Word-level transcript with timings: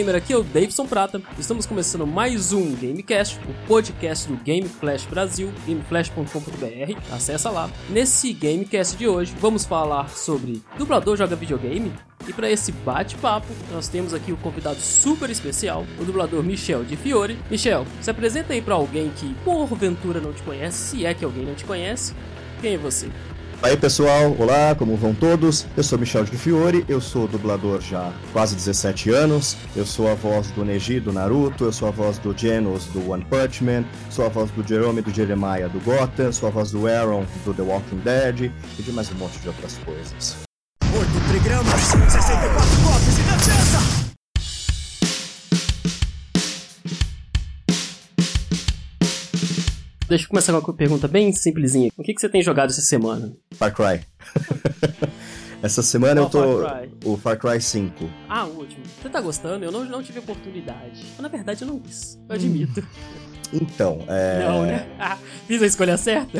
Gamer, 0.00 0.14
aqui 0.14 0.32
é 0.32 0.36
o 0.36 0.42
Davidson 0.42 0.86
Prata. 0.86 1.20
Estamos 1.38 1.66
começando 1.66 2.06
mais 2.06 2.54
um 2.54 2.74
Gamecast, 2.74 3.38
o 3.40 3.66
podcast 3.66 4.26
do 4.26 4.34
Game 4.36 4.66
Flash 4.66 5.04
Brasil, 5.04 5.52
gameflash.com.br. 5.66 7.14
Acessa 7.14 7.50
lá. 7.50 7.70
Nesse 7.90 8.32
Gamecast 8.32 8.96
de 8.96 9.06
hoje, 9.06 9.34
vamos 9.38 9.66
falar 9.66 10.08
sobre 10.08 10.62
dublador 10.78 11.18
joga 11.18 11.36
videogame. 11.36 11.92
E 12.26 12.32
para 12.32 12.50
esse 12.50 12.72
bate-papo, 12.72 13.48
nós 13.70 13.88
temos 13.88 14.14
aqui 14.14 14.32
o 14.32 14.38
convidado 14.38 14.80
super 14.80 15.28
especial, 15.28 15.84
o 15.98 16.04
dublador 16.04 16.42
Michel 16.42 16.82
de 16.82 16.96
Fiore. 16.96 17.38
Michel, 17.50 17.86
se 18.00 18.10
apresenta 18.10 18.54
aí 18.54 18.62
para 18.62 18.76
alguém 18.76 19.10
que 19.10 19.34
porventura 19.44 20.18
não 20.18 20.32
te 20.32 20.42
conhece, 20.42 20.96
se 20.96 21.04
é 21.04 21.12
que 21.12 21.26
alguém 21.26 21.44
não 21.44 21.54
te 21.54 21.64
conhece. 21.64 22.14
Quem 22.62 22.74
é 22.74 22.78
você? 22.78 23.10
Aí 23.62 23.76
pessoal, 23.76 24.34
olá, 24.38 24.74
como 24.74 24.96
vão 24.96 25.14
todos? 25.14 25.66
Eu 25.76 25.82
sou 25.82 25.98
Michel 25.98 26.24
de 26.24 26.34
Fiore, 26.34 26.82
eu 26.88 26.98
sou 26.98 27.28
dublador 27.28 27.82
já 27.82 28.08
há 28.08 28.12
quase 28.32 28.56
17 28.56 29.10
anos. 29.10 29.54
Eu 29.76 29.84
sou 29.84 30.10
a 30.10 30.14
voz 30.14 30.50
do 30.52 30.64
Neji 30.64 30.98
do 30.98 31.12
Naruto, 31.12 31.64
eu 31.64 31.72
sou 31.72 31.88
a 31.88 31.90
voz 31.90 32.16
do 32.18 32.36
Genos 32.36 32.86
do 32.86 33.10
One 33.10 33.22
Punch 33.22 33.62
Man, 33.62 33.84
sou 34.08 34.24
a 34.24 34.30
voz 34.30 34.50
do 34.52 34.66
Jerome 34.66 35.02
do 35.02 35.12
Jeremiah 35.12 35.68
do 35.68 35.78
Gotham, 35.80 36.32
sou 36.32 36.48
a 36.48 36.52
voz 36.52 36.70
do 36.70 36.86
Aaron 36.86 37.26
do 37.44 37.52
The 37.52 37.62
Walking 37.62 37.98
Dead 37.98 38.50
e 38.78 38.82
de 38.82 38.92
mais 38.92 39.10
um 39.12 39.16
monte 39.16 39.38
de 39.40 39.48
outras 39.48 39.76
coisas. 39.84 40.36
8 40.82 41.06
trigramas, 41.28 41.80
64 41.82 42.80
golpes 42.82 43.18
e 43.18 43.22
dança! 43.22 44.09
Deixa 50.10 50.24
eu 50.24 50.28
começar 50.28 50.52
com 50.60 50.72
uma 50.72 50.76
pergunta 50.76 51.06
bem 51.06 51.32
simplesinha. 51.32 51.88
O 51.96 52.02
que, 52.02 52.12
que 52.12 52.20
você 52.20 52.28
tem 52.28 52.42
jogado 52.42 52.70
essa 52.70 52.80
semana? 52.80 53.32
Far 53.52 53.72
Cry. 53.72 54.04
Essa 55.62 55.82
semana 55.82 56.26
Qual 56.26 56.44
eu 56.44 56.56
tô. 56.56 56.62
Far 56.64 56.80
Cry? 56.80 56.90
O 57.04 57.16
Far 57.16 57.38
Cry 57.38 57.60
5. 57.60 58.10
Ah, 58.28 58.44
o 58.44 58.58
último. 58.58 58.82
Você 59.00 59.08
tá 59.08 59.20
gostando? 59.20 59.64
Eu 59.64 59.70
não, 59.70 59.84
não 59.84 60.02
tive 60.02 60.18
oportunidade. 60.18 61.04
Mas, 61.12 61.20
na 61.20 61.28
verdade, 61.28 61.62
eu 61.62 61.68
não 61.68 61.78
quis. 61.78 62.18
Eu 62.28 62.34
admito. 62.34 62.84
Então, 63.52 64.04
é. 64.08 64.38
Não, 64.40 64.62
né? 64.62 64.88
Ah, 64.98 65.16
fiz 65.46 65.62
a 65.62 65.66
escolha 65.66 65.96
certa? 65.96 66.38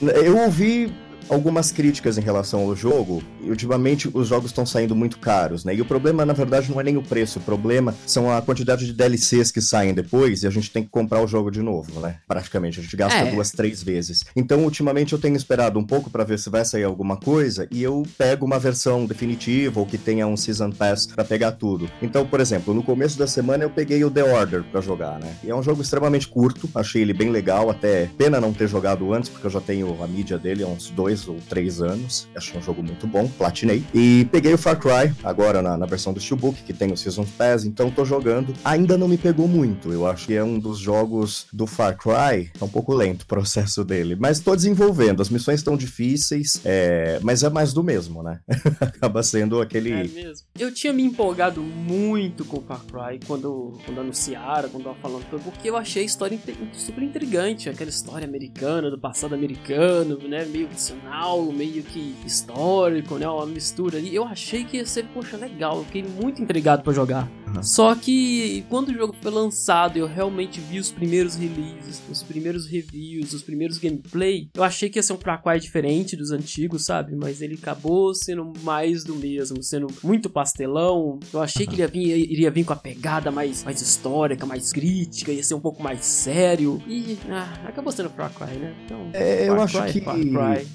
Eu 0.00 0.38
ouvi 0.38 0.94
algumas 1.28 1.70
críticas 1.72 2.18
em 2.18 2.20
relação 2.20 2.60
ao 2.60 2.74
jogo, 2.76 3.22
e 3.42 3.50
ultimamente 3.50 4.10
os 4.12 4.28
jogos 4.28 4.50
estão 4.50 4.64
saindo 4.66 4.94
muito 4.94 5.18
caros, 5.18 5.64
né? 5.64 5.74
E 5.74 5.80
o 5.80 5.84
problema, 5.84 6.24
na 6.26 6.32
verdade, 6.32 6.70
não 6.70 6.80
é 6.80 6.84
nem 6.84 6.96
o 6.96 7.02
preço, 7.02 7.38
o 7.38 7.42
problema 7.42 7.94
são 8.06 8.30
a 8.30 8.40
quantidade 8.42 8.86
de 8.86 8.92
DLCs 8.92 9.50
que 9.50 9.60
saem 9.60 9.94
depois 9.94 10.42
e 10.42 10.46
a 10.46 10.50
gente 10.50 10.70
tem 10.70 10.82
que 10.82 10.90
comprar 10.90 11.22
o 11.22 11.26
jogo 11.26 11.50
de 11.50 11.62
novo, 11.62 12.00
né? 12.00 12.16
Praticamente, 12.26 12.80
a 12.80 12.82
gente 12.82 12.96
gasta 12.96 13.18
É. 13.20 13.30
duas, 13.30 13.50
três 13.50 13.82
vezes. 13.82 14.24
Então, 14.34 14.64
ultimamente 14.64 15.12
eu 15.12 15.18
tenho 15.18 15.36
esperado 15.36 15.78
um 15.78 15.84
pouco 15.84 16.10
pra 16.10 16.24
ver 16.24 16.38
se 16.38 16.50
vai 16.50 16.64
sair 16.64 16.84
alguma 16.84 17.16
coisa 17.16 17.66
e 17.70 17.82
eu 17.82 18.02
pego 18.18 18.44
uma 18.46 18.58
versão 18.58 19.06
definitiva 19.06 19.80
ou 19.80 19.86
que 19.86 19.98
tenha 19.98 20.26
um 20.26 20.36
Season 20.36 20.70
Pass 20.70 21.06
pra 21.06 21.24
pegar 21.24 21.52
tudo. 21.52 21.90
Então, 22.02 22.26
por 22.26 22.40
exemplo, 22.40 22.72
no 22.74 22.82
começo 22.82 23.18
da 23.18 23.26
semana 23.26 23.64
eu 23.64 23.70
peguei 23.70 24.02
o 24.04 24.10
The 24.10 24.22
Order 24.24 24.62
pra 24.64 24.80
jogar, 24.80 25.18
né? 25.18 25.34
E 25.44 25.50
é 25.50 25.54
um 25.54 25.62
jogo 25.62 25.82
extremamente 25.82 26.28
curto, 26.28 26.68
achei 26.74 27.02
ele 27.02 27.12
bem 27.12 27.30
legal, 27.30 27.70
até 27.70 28.08
pena 28.18 28.40
não 28.40 28.52
ter 28.52 28.68
jogado 28.68 29.12
antes, 29.12 29.28
porque 29.28 29.46
eu 29.46 29.50
já 29.50 29.60
tenho 29.60 30.02
a 30.02 30.06
mídia 30.06 30.38
dele 30.38 30.62
há 30.62 30.66
uns 30.66 30.90
dois 30.90 31.09
ou 31.28 31.36
três 31.48 31.80
anos. 31.80 32.28
Achei 32.34 32.58
um 32.58 32.62
jogo 32.62 32.82
muito 32.82 33.06
bom, 33.06 33.28
platinei. 33.28 33.84
E 33.94 34.26
peguei 34.30 34.54
o 34.54 34.58
Far 34.58 34.78
Cry, 34.78 35.12
agora 35.24 35.62
na, 35.62 35.76
na 35.76 35.86
versão 35.86 36.12
do 36.12 36.20
Steelbook, 36.20 36.62
que 36.62 36.72
tem 36.72 36.92
o 36.92 36.96
Season 36.96 37.26
Pass, 37.36 37.64
então 37.64 37.90
tô 37.90 38.04
jogando. 38.04 38.54
Ainda 38.64 38.96
não 38.96 39.08
me 39.08 39.18
pegou 39.18 39.48
muito, 39.48 39.92
eu 39.92 40.06
acho 40.06 40.26
que 40.26 40.34
é 40.34 40.44
um 40.44 40.58
dos 40.58 40.78
jogos 40.78 41.46
do 41.52 41.66
Far 41.66 41.96
Cry, 41.96 42.50
é 42.60 42.64
um 42.64 42.68
pouco 42.68 42.94
lento 42.94 43.22
o 43.22 43.26
processo 43.26 43.84
dele, 43.84 44.16
mas 44.18 44.40
tô 44.40 44.54
desenvolvendo, 44.54 45.20
as 45.20 45.28
missões 45.28 45.60
estão 45.60 45.76
difíceis, 45.76 46.60
é, 46.64 47.18
mas 47.22 47.42
é 47.42 47.50
mais 47.50 47.72
do 47.72 47.82
mesmo, 47.82 48.22
né? 48.22 48.40
Acaba 48.80 49.22
sendo 49.22 49.60
aquele... 49.60 49.92
É 49.92 50.04
mesmo. 50.04 50.46
Eu 50.58 50.72
tinha 50.72 50.92
me 50.92 51.02
empolgado 51.02 51.62
muito 51.62 52.44
com 52.44 52.58
o 52.58 52.62
Far 52.62 52.80
Cry 52.84 53.20
quando, 53.26 53.78
quando 53.84 54.00
anunciaram, 54.00 54.68
quando 54.68 54.84
tava 54.84 54.96
falando, 54.96 55.24
porque 55.42 55.68
eu 55.68 55.76
achei 55.76 56.02
a 56.02 56.06
história 56.06 56.38
super 56.72 57.02
intrigante, 57.02 57.68
aquela 57.68 57.90
história 57.90 58.26
americana, 58.26 58.90
do 58.90 58.98
passado 58.98 59.34
americano, 59.34 60.18
né, 60.28 60.44
meio 60.44 60.68
tradicional, 61.00 61.42
meio 61.52 61.82
que 61.82 62.14
histórico, 62.24 63.16
né, 63.16 63.28
uma 63.28 63.46
mistura 63.46 63.98
ali. 63.98 64.14
Eu 64.14 64.24
achei 64.24 64.64
que 64.64 64.76
ia 64.76 64.86
ser, 64.86 65.04
poxa, 65.12 65.36
legal, 65.36 65.78
eu 65.78 65.84
fiquei 65.84 66.02
muito 66.02 66.42
intrigado 66.42 66.82
pra 66.82 66.92
jogar. 66.92 67.28
Uhum. 67.54 67.62
Só 67.62 67.94
que 67.94 68.64
quando 68.68 68.88
o 68.88 68.94
jogo 68.94 69.14
foi 69.20 69.30
lançado, 69.30 69.98
eu 69.98 70.06
realmente 70.06 70.60
vi 70.60 70.78
os 70.78 70.90
primeiros 70.90 71.34
releases, 71.34 72.02
os 72.10 72.22
primeiros 72.22 72.66
reviews, 72.66 73.32
os 73.32 73.42
primeiros 73.42 73.78
gameplay, 73.78 74.48
eu 74.54 74.62
achei 74.62 74.88
que 74.88 74.98
ia 74.98 75.02
ser 75.02 75.12
um 75.12 75.16
Cry 75.16 75.60
diferente 75.60 76.16
dos 76.16 76.30
antigos, 76.30 76.84
sabe? 76.84 77.14
Mas 77.14 77.40
ele 77.40 77.54
acabou 77.54 78.14
sendo 78.14 78.52
mais 78.62 79.04
do 79.04 79.14
mesmo, 79.14 79.62
sendo 79.62 79.86
muito 80.02 80.28
pastelão. 80.28 81.18
Eu 81.32 81.40
achei 81.40 81.66
que 81.66 81.74
ele 81.74 81.82
ia 81.82 81.88
vir, 81.88 82.30
iria 82.30 82.50
vir 82.50 82.64
com 82.64 82.72
a 82.72 82.76
pegada 82.76 83.30
mais, 83.30 83.64
mais 83.64 83.80
histórica, 83.80 84.44
mais 84.46 84.72
crítica, 84.72 85.32
ia 85.32 85.42
ser 85.42 85.54
um 85.54 85.60
pouco 85.60 85.82
mais 85.82 86.04
sério. 86.04 86.82
E 86.86 87.18
ah, 87.28 87.60
acabou 87.66 87.92
sendo 87.92 88.10
Far 88.10 88.32
Cry, 88.32 88.58
né? 88.58 88.74
Então, 88.84 89.10
É, 89.12 89.48
eu 89.48 89.60
acho 89.60 89.80
Cry, 89.80 89.92
que 89.92 90.02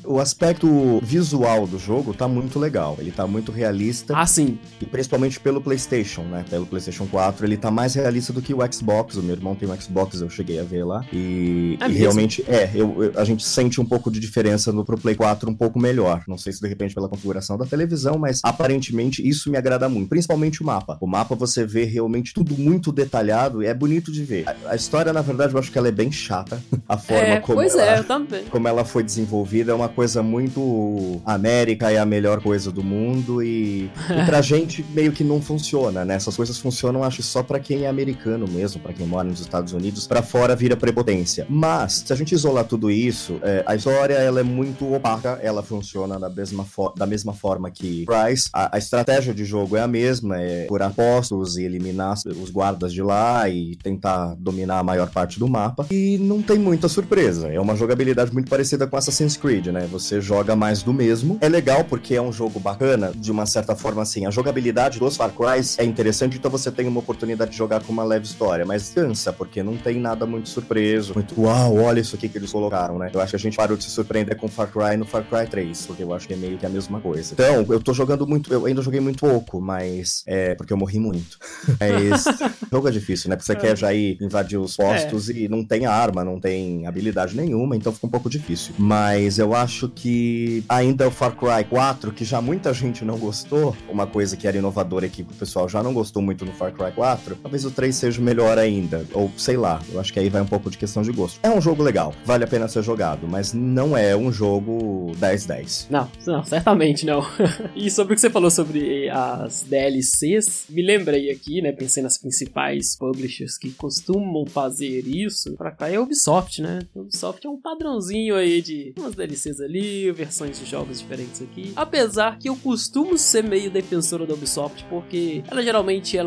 o 0.03 0.19
aspecto 0.19 0.99
visual 1.01 1.67
do 1.67 1.77
jogo 1.77 2.13
tá 2.13 2.27
muito 2.27 2.59
legal. 2.59 2.95
Ele 2.99 3.11
tá 3.11 3.27
muito 3.27 3.51
realista. 3.51 4.17
Ah, 4.17 4.25
sim. 4.25 4.57
E 4.81 4.85
principalmente 4.85 5.39
pelo 5.39 5.61
PlayStation, 5.61 6.23
né? 6.23 6.45
Pelo 6.49 6.64
PlayStation 6.65 7.05
4, 7.07 7.45
ele 7.45 7.57
tá 7.57 7.69
mais 7.71 7.93
realista 7.95 8.31
do 8.33 8.41
que 8.41 8.53
o 8.53 8.59
Xbox. 8.71 9.15
O 9.17 9.23
meu 9.23 9.35
irmão 9.35 9.55
tem 9.55 9.69
um 9.69 9.79
Xbox, 9.79 10.21
eu 10.21 10.29
cheguei 10.29 10.59
a 10.59 10.63
ver 10.63 10.83
lá. 10.83 11.05
E, 11.13 11.77
É 11.81 11.87
e 11.87 11.93
realmente, 11.93 12.43
é, 12.47 12.69
eu, 12.73 13.03
eu- 13.03 13.11
a 13.19 13.23
gente 13.23 13.43
sente 13.43 13.79
um 13.79 13.85
pouco 13.85 14.09
de 14.11 14.19
diferença 14.19 14.71
no 14.71 14.83
pro 14.85 14.97
Play 14.97 15.15
4 15.15 15.49
um 15.49 15.55
pouco 15.55 15.79
melhor. 15.79 16.23
Não 16.27 16.37
sei 16.37 16.53
se 16.53 16.61
de 16.61 16.67
repente 16.67 16.93
pela 16.95 17.07
configuração 17.09 17.57
da 17.57 17.65
televisão, 17.65 18.17
mas 18.17 18.39
aparentemente 18.43 19.27
isso 19.27 19.49
me 19.51 19.57
agrada 19.57 19.87
muito. 19.89 20.09
Principalmente 20.09 20.61
o 20.61 20.65
mapa. 20.65 20.97
O 21.01 21.07
mapa 21.07 21.35
você 21.35 21.65
vê 21.65 21.83
realmente 21.85 22.33
tudo 22.33 22.55
muito 22.57 22.91
detalhado 22.91 23.61
e 23.63 23.65
é 23.67 23.73
bonito 23.73 24.11
de 24.11 24.23
ver. 24.23 24.45
A, 24.47 24.71
a 24.71 24.75
história, 24.75 25.11
na 25.13 25.21
verdade, 25.21 25.53
eu 25.53 25.59
acho 25.59 25.71
que 25.71 25.77
ela 25.77 25.87
é 25.87 25.91
bem 25.91 26.11
chata. 26.11 26.61
A 26.87 26.97
forma 26.97 27.23
É, 27.23 27.39
como 27.39 27.55
pois 27.57 27.73
ela 27.75 27.99
é, 27.99 28.43
como 28.49 28.67
ela 28.67 28.85
foi 28.85 29.03
desenvolvida 29.03 29.71
é 29.71 29.75
uma 29.75 29.89
coisa 29.89 30.21
muito 30.21 31.19
América 31.25 31.91
é 31.91 31.97
a 31.97 32.05
melhor 32.05 32.41
coisa 32.41 32.71
do 32.71 32.83
mundo 32.83 33.41
e, 33.41 33.89
e 34.09 34.25
pra 34.25 34.41
gente 34.43 34.85
meio 34.93 35.11
que 35.11 35.23
não 35.23 35.41
funciona, 35.41 36.05
né? 36.05 36.15
Essas 36.15 36.35
coisas 36.35 36.54
funcionam 36.59 37.03
acho 37.03 37.21
só 37.21 37.43
pra 37.43 37.59
quem 37.59 37.83
é 37.83 37.87
americano 37.87 38.47
mesmo, 38.47 38.81
pra 38.81 38.93
quem 38.93 39.05
mora 39.05 39.27
nos 39.27 39.39
Estados 39.39 39.73
Unidos, 39.73 40.07
Pra 40.07 40.21
fora 40.21 40.55
vira 40.55 40.77
prepotência. 40.77 41.45
Mas 41.49 42.03
se 42.05 42.13
a 42.13 42.15
gente 42.15 42.33
isolar 42.33 42.65
tudo 42.65 42.89
isso, 42.91 43.39
é, 43.41 43.63
a 43.65 43.75
história 43.75 44.13
ela 44.13 44.39
é 44.39 44.43
muito 44.43 44.93
opaca, 44.93 45.39
ela 45.41 45.61
funciona 45.61 46.19
da 46.19 46.29
mesma, 46.29 46.65
da 46.95 47.05
mesma 47.05 47.33
forma 47.33 47.69
que 47.71 48.05
Price. 48.05 48.49
A, 48.53 48.75
a 48.75 48.77
estratégia 48.77 49.33
de 49.33 49.45
jogo 49.45 49.75
é 49.75 49.81
a 49.81 49.87
mesma, 49.87 50.39
é 50.39 50.65
curar 50.65 50.91
postos 50.93 51.57
e 51.57 51.63
eliminar 51.63 52.15
os 52.25 52.49
guardas 52.49 52.93
de 52.93 53.01
lá 53.01 53.47
e 53.49 53.75
tentar 53.75 54.35
dominar 54.37 54.79
a 54.79 54.83
maior 54.83 55.09
parte 55.09 55.39
do 55.39 55.47
mapa. 55.47 55.85
E 55.91 56.17
não 56.17 56.41
tem 56.41 56.57
muita 56.57 56.87
surpresa. 56.87 57.47
É 57.47 57.59
uma 57.59 57.75
jogabilidade 57.75 58.31
muito 58.33 58.49
parecida 58.49 58.87
com 58.87 58.95
Assassin's 58.95 59.37
Creed, 59.37 59.67
né? 59.67 59.87
Você 59.91 60.21
joga 60.21 60.55
mais 60.55 60.83
do 60.83 60.93
mesmo. 60.93 61.37
É 61.41 61.49
legal 61.49 61.83
porque 61.83 62.15
é 62.15 62.21
um 62.21 62.31
jogo 62.31 62.59
bacana, 62.59 63.11
de 63.15 63.31
uma 63.31 63.45
certa 63.45 63.75
forma 63.75 64.01
assim. 64.01 64.25
A 64.25 64.31
jogabilidade 64.31 64.99
dos 64.99 65.15
Far 65.15 65.31
Crys 65.31 65.77
é 65.79 65.83
interessante, 65.83 66.39
então 66.45 66.59
você 66.59 66.71
tem 66.71 66.87
uma 66.87 66.99
oportunidade 66.99 67.49
de 67.49 67.57
jogar 67.57 67.83
com 67.83 67.91
uma 67.91 68.03
leve 68.03 68.23
história. 68.23 68.63
Mas 68.63 68.91
cansa, 68.91 69.33
porque 69.33 69.63
não 69.63 69.75
tem 69.75 69.99
nada 69.99 70.27
muito 70.27 70.47
surpreso. 70.47 71.15
Muito, 71.15 71.41
uau, 71.41 71.77
olha 71.77 71.99
isso 71.99 72.15
aqui 72.15 72.29
que 72.29 72.37
eles 72.37 72.51
colocaram, 72.51 72.99
né? 72.99 73.09
Eu 73.11 73.19
acho 73.19 73.31
que 73.31 73.35
a 73.35 73.39
gente 73.39 73.57
parou 73.57 73.75
de 73.75 73.83
se 73.83 73.89
surpreender 73.89 74.37
com 74.37 74.47
Far 74.47 74.71
Cry 74.71 74.95
no 74.95 75.05
Far 75.05 75.23
Cry 75.23 75.47
3, 75.49 75.87
porque 75.87 76.03
eu 76.03 76.13
acho 76.13 76.27
que 76.27 76.35
é 76.35 76.37
meio 76.37 76.55
que 76.59 76.65
a 76.65 76.69
mesma 76.69 77.01
coisa. 77.01 77.33
Então, 77.33 77.65
eu 77.67 77.79
tô 77.79 77.95
jogando 77.95 78.27
muito, 78.27 78.53
eu 78.53 78.67
ainda 78.67 78.83
joguei 78.83 78.99
muito 78.99 79.21
pouco, 79.21 79.59
mas 79.59 80.21
é 80.27 80.53
porque 80.53 80.71
eu 80.71 80.77
morri 80.77 80.99
muito. 80.99 81.39
Mas 81.79 82.25
jogo 82.71 82.87
é 82.87 82.91
difícil, 82.91 83.29
né? 83.29 83.35
Porque 83.35 83.51
você 83.51 83.55
quer 83.55 83.75
já 83.75 83.93
ir 83.93 84.17
invadir 84.21 84.59
os 84.59 84.75
postos 84.75 85.29
e 85.29 85.47
não 85.47 85.63
tem 85.63 85.85
arma, 85.85 86.23
não 86.23 86.39
tem 86.39 86.85
habilidade 86.85 87.35
nenhuma, 87.35 87.75
então 87.75 87.91
fica 87.91 88.05
um 88.05 88.09
pouco 88.09 88.29
difícil. 88.29 88.73
Mas 88.77 89.39
eu 89.39 89.55
acho 89.55 89.89
que 89.89 90.63
ainda 90.69 91.07
o 91.07 91.11
Far 91.11 91.35
Cry 91.35 91.63
4, 91.67 92.11
que 92.11 92.23
já 92.23 92.41
muita 92.41 92.73
gente 92.73 93.03
não 93.03 93.17
gostou, 93.17 93.75
uma 93.89 94.05
coisa 94.05 94.37
que 94.37 94.47
era 94.47 94.57
inovadora 94.57 95.05
e 95.05 95.09
que 95.09 95.21
o 95.21 95.25
pessoal 95.25 95.69
já 95.69 95.81
não 95.81 95.93
gostou 95.93 96.21
muito 96.21 96.34
no 96.43 96.51
Far 96.51 96.73
Cry 96.73 96.91
4, 96.91 97.37
talvez 97.41 97.63
o 97.63 97.71
3 97.71 97.95
seja 97.95 98.21
melhor 98.21 98.57
ainda. 98.57 99.05
Ou 99.13 99.31
sei 99.37 99.55
lá, 99.55 99.81
eu 99.91 99.99
acho 99.99 100.11
que 100.11 100.19
aí 100.19 100.29
vai 100.29 100.41
um 100.41 100.47
pouco 100.47 100.69
de 100.69 100.77
questão 100.77 101.03
de 101.03 101.11
gosto. 101.11 101.39
É 101.43 101.49
um 101.49 101.61
jogo 101.61 101.83
legal, 101.83 102.13
vale 102.25 102.43
a 102.43 102.47
pena 102.47 102.67
ser 102.67 102.83
jogado, 102.83 103.27
mas 103.27 103.53
não 103.53 103.95
é 103.95 104.15
um 104.15 104.31
jogo 104.31 105.11
10-10. 105.19 105.87
Não, 105.89 106.09
não, 106.25 106.43
certamente 106.43 107.05
não. 107.05 107.21
e 107.75 107.89
sobre 107.89 108.13
o 108.13 108.15
que 108.15 108.21
você 108.21 108.29
falou 108.29 108.49
sobre 108.49 109.09
as 109.09 109.63
DLCs, 109.63 110.65
me 110.69 110.81
lembrei 110.81 111.29
aqui, 111.29 111.61
né? 111.61 111.71
Pensei 111.71 112.01
nas 112.01 112.17
principais 112.17 112.95
publishers 112.97 113.57
que 113.57 113.71
costumam 113.71 114.45
fazer 114.45 115.07
isso. 115.07 115.55
Pra 115.55 115.71
cá 115.71 115.89
é 115.89 115.95
a 115.95 116.01
Ubisoft, 116.01 116.61
né? 116.61 116.79
A 116.95 116.99
Ubisoft 116.99 117.45
é 117.45 117.49
um 117.49 117.59
padrãozinho 117.59 118.35
aí 118.35 118.61
de 118.61 118.93
umas 118.97 119.15
DLCs 119.15 119.59
ali, 119.59 120.11
versões 120.11 120.59
de 120.59 120.65
jogos 120.65 120.99
diferentes 120.99 121.41
aqui. 121.41 121.73
Apesar 121.75 122.39
que 122.39 122.49
eu 122.49 122.55
costumo 122.55 123.17
ser 123.17 123.43
meio 123.43 123.69
defensora 123.69 124.25
da 124.25 124.33
Ubisoft, 124.33 124.85
porque 124.89 125.43
ela 125.49 125.61
geralmente 125.61 126.17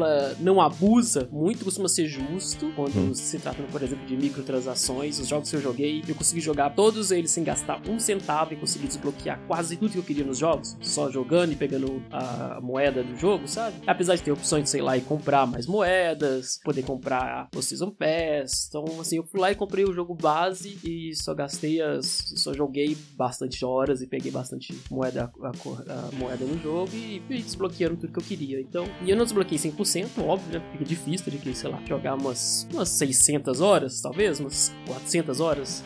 não 0.41 0.61
abusa 0.61 1.29
muito, 1.31 1.65
costuma 1.65 1.89
ser 1.89 2.07
justo 2.07 2.73
quando 2.75 3.15
se 3.15 3.39
trata, 3.39 3.63
por 3.65 3.83
exemplo, 3.83 4.07
de 4.07 4.17
microtransações. 4.17 5.19
Os 5.19 5.29
jogos 5.29 5.51
que 5.51 5.57
eu 5.57 5.61
joguei, 5.61 6.03
eu 6.07 6.15
consegui 6.15 6.41
jogar 6.41 6.71
todos 6.71 7.11
eles 7.11 7.31
sem 7.31 7.45
gastar 7.45 7.81
um 7.89 7.99
centavo 7.99 8.53
e 8.53 8.57
consegui 8.57 8.87
desbloquear 8.87 9.41
quase 9.47 9.77
tudo 9.77 9.93
que 9.93 9.99
eu 9.99 10.03
queria 10.03 10.25
nos 10.25 10.39
jogos, 10.39 10.77
só 10.81 11.11
jogando 11.11 11.53
e 11.53 11.57
pegando 11.57 12.03
a 12.11 12.61
moeda 12.61 13.03
do 13.03 13.17
jogo, 13.17 13.49
sabe? 13.49 13.77
Apesar 13.87 14.17
de 14.17 14.23
ter 14.23 14.33
opções 14.33 14.65
de, 14.65 14.71
sei 14.71 14.83
lá, 14.83 14.97
e 14.97 15.01
comprar 15.01 15.47
mais 15.47 15.67
moedas, 15.67 16.61
poder 16.65 16.83
comprar 16.83 17.49
o 17.55 17.63
Season 17.63 17.91
Pass. 17.91 18.67
Então, 18.69 18.85
assim, 19.01 19.17
eu 19.17 19.25
fui 19.25 19.41
lá 19.41 19.51
e 19.51 19.55
comprei 19.55 19.85
o 19.85 19.93
jogo 19.93 20.15
base 20.15 20.79
e 20.85 21.15
só 21.15 21.35
gastei 21.35 21.81
as. 21.81 22.33
só 22.37 22.53
joguei 22.53 22.97
bastante 23.17 23.65
horas 23.65 24.03
e 24.03 24.07
peguei 24.07 24.31
bastante 24.31 24.77
moeda, 24.91 25.31
a, 25.43 25.49
a 25.49 26.13
moeda 26.13 26.45
no 26.45 26.59
jogo 26.63 26.91
e 26.95 27.23
fui 27.27 27.43
desbloqueando 27.43 27.97
tudo 27.97 28.13
que 28.13 28.19
eu 28.19 28.23
queria. 28.23 28.61
Então, 28.61 28.87
e 29.05 29.11
eu 29.11 29.17
não 29.17 29.25
desbloqueei 29.25 29.59
100%, 29.59 29.78
óbvio, 30.27 30.59
né? 30.59 30.65
Fica 30.73 30.85
difícil 30.85 31.31
de 31.33 31.39
que, 31.39 31.55
sei 31.55 31.71
lá, 31.71 31.81
jogar 31.87 32.15
umas, 32.15 32.67
umas 32.73 32.89
600 32.91 33.61
horas, 33.61 34.01
talvez, 34.01 34.41
umas 34.41 34.73
400 34.87 35.41
horas 35.41 35.83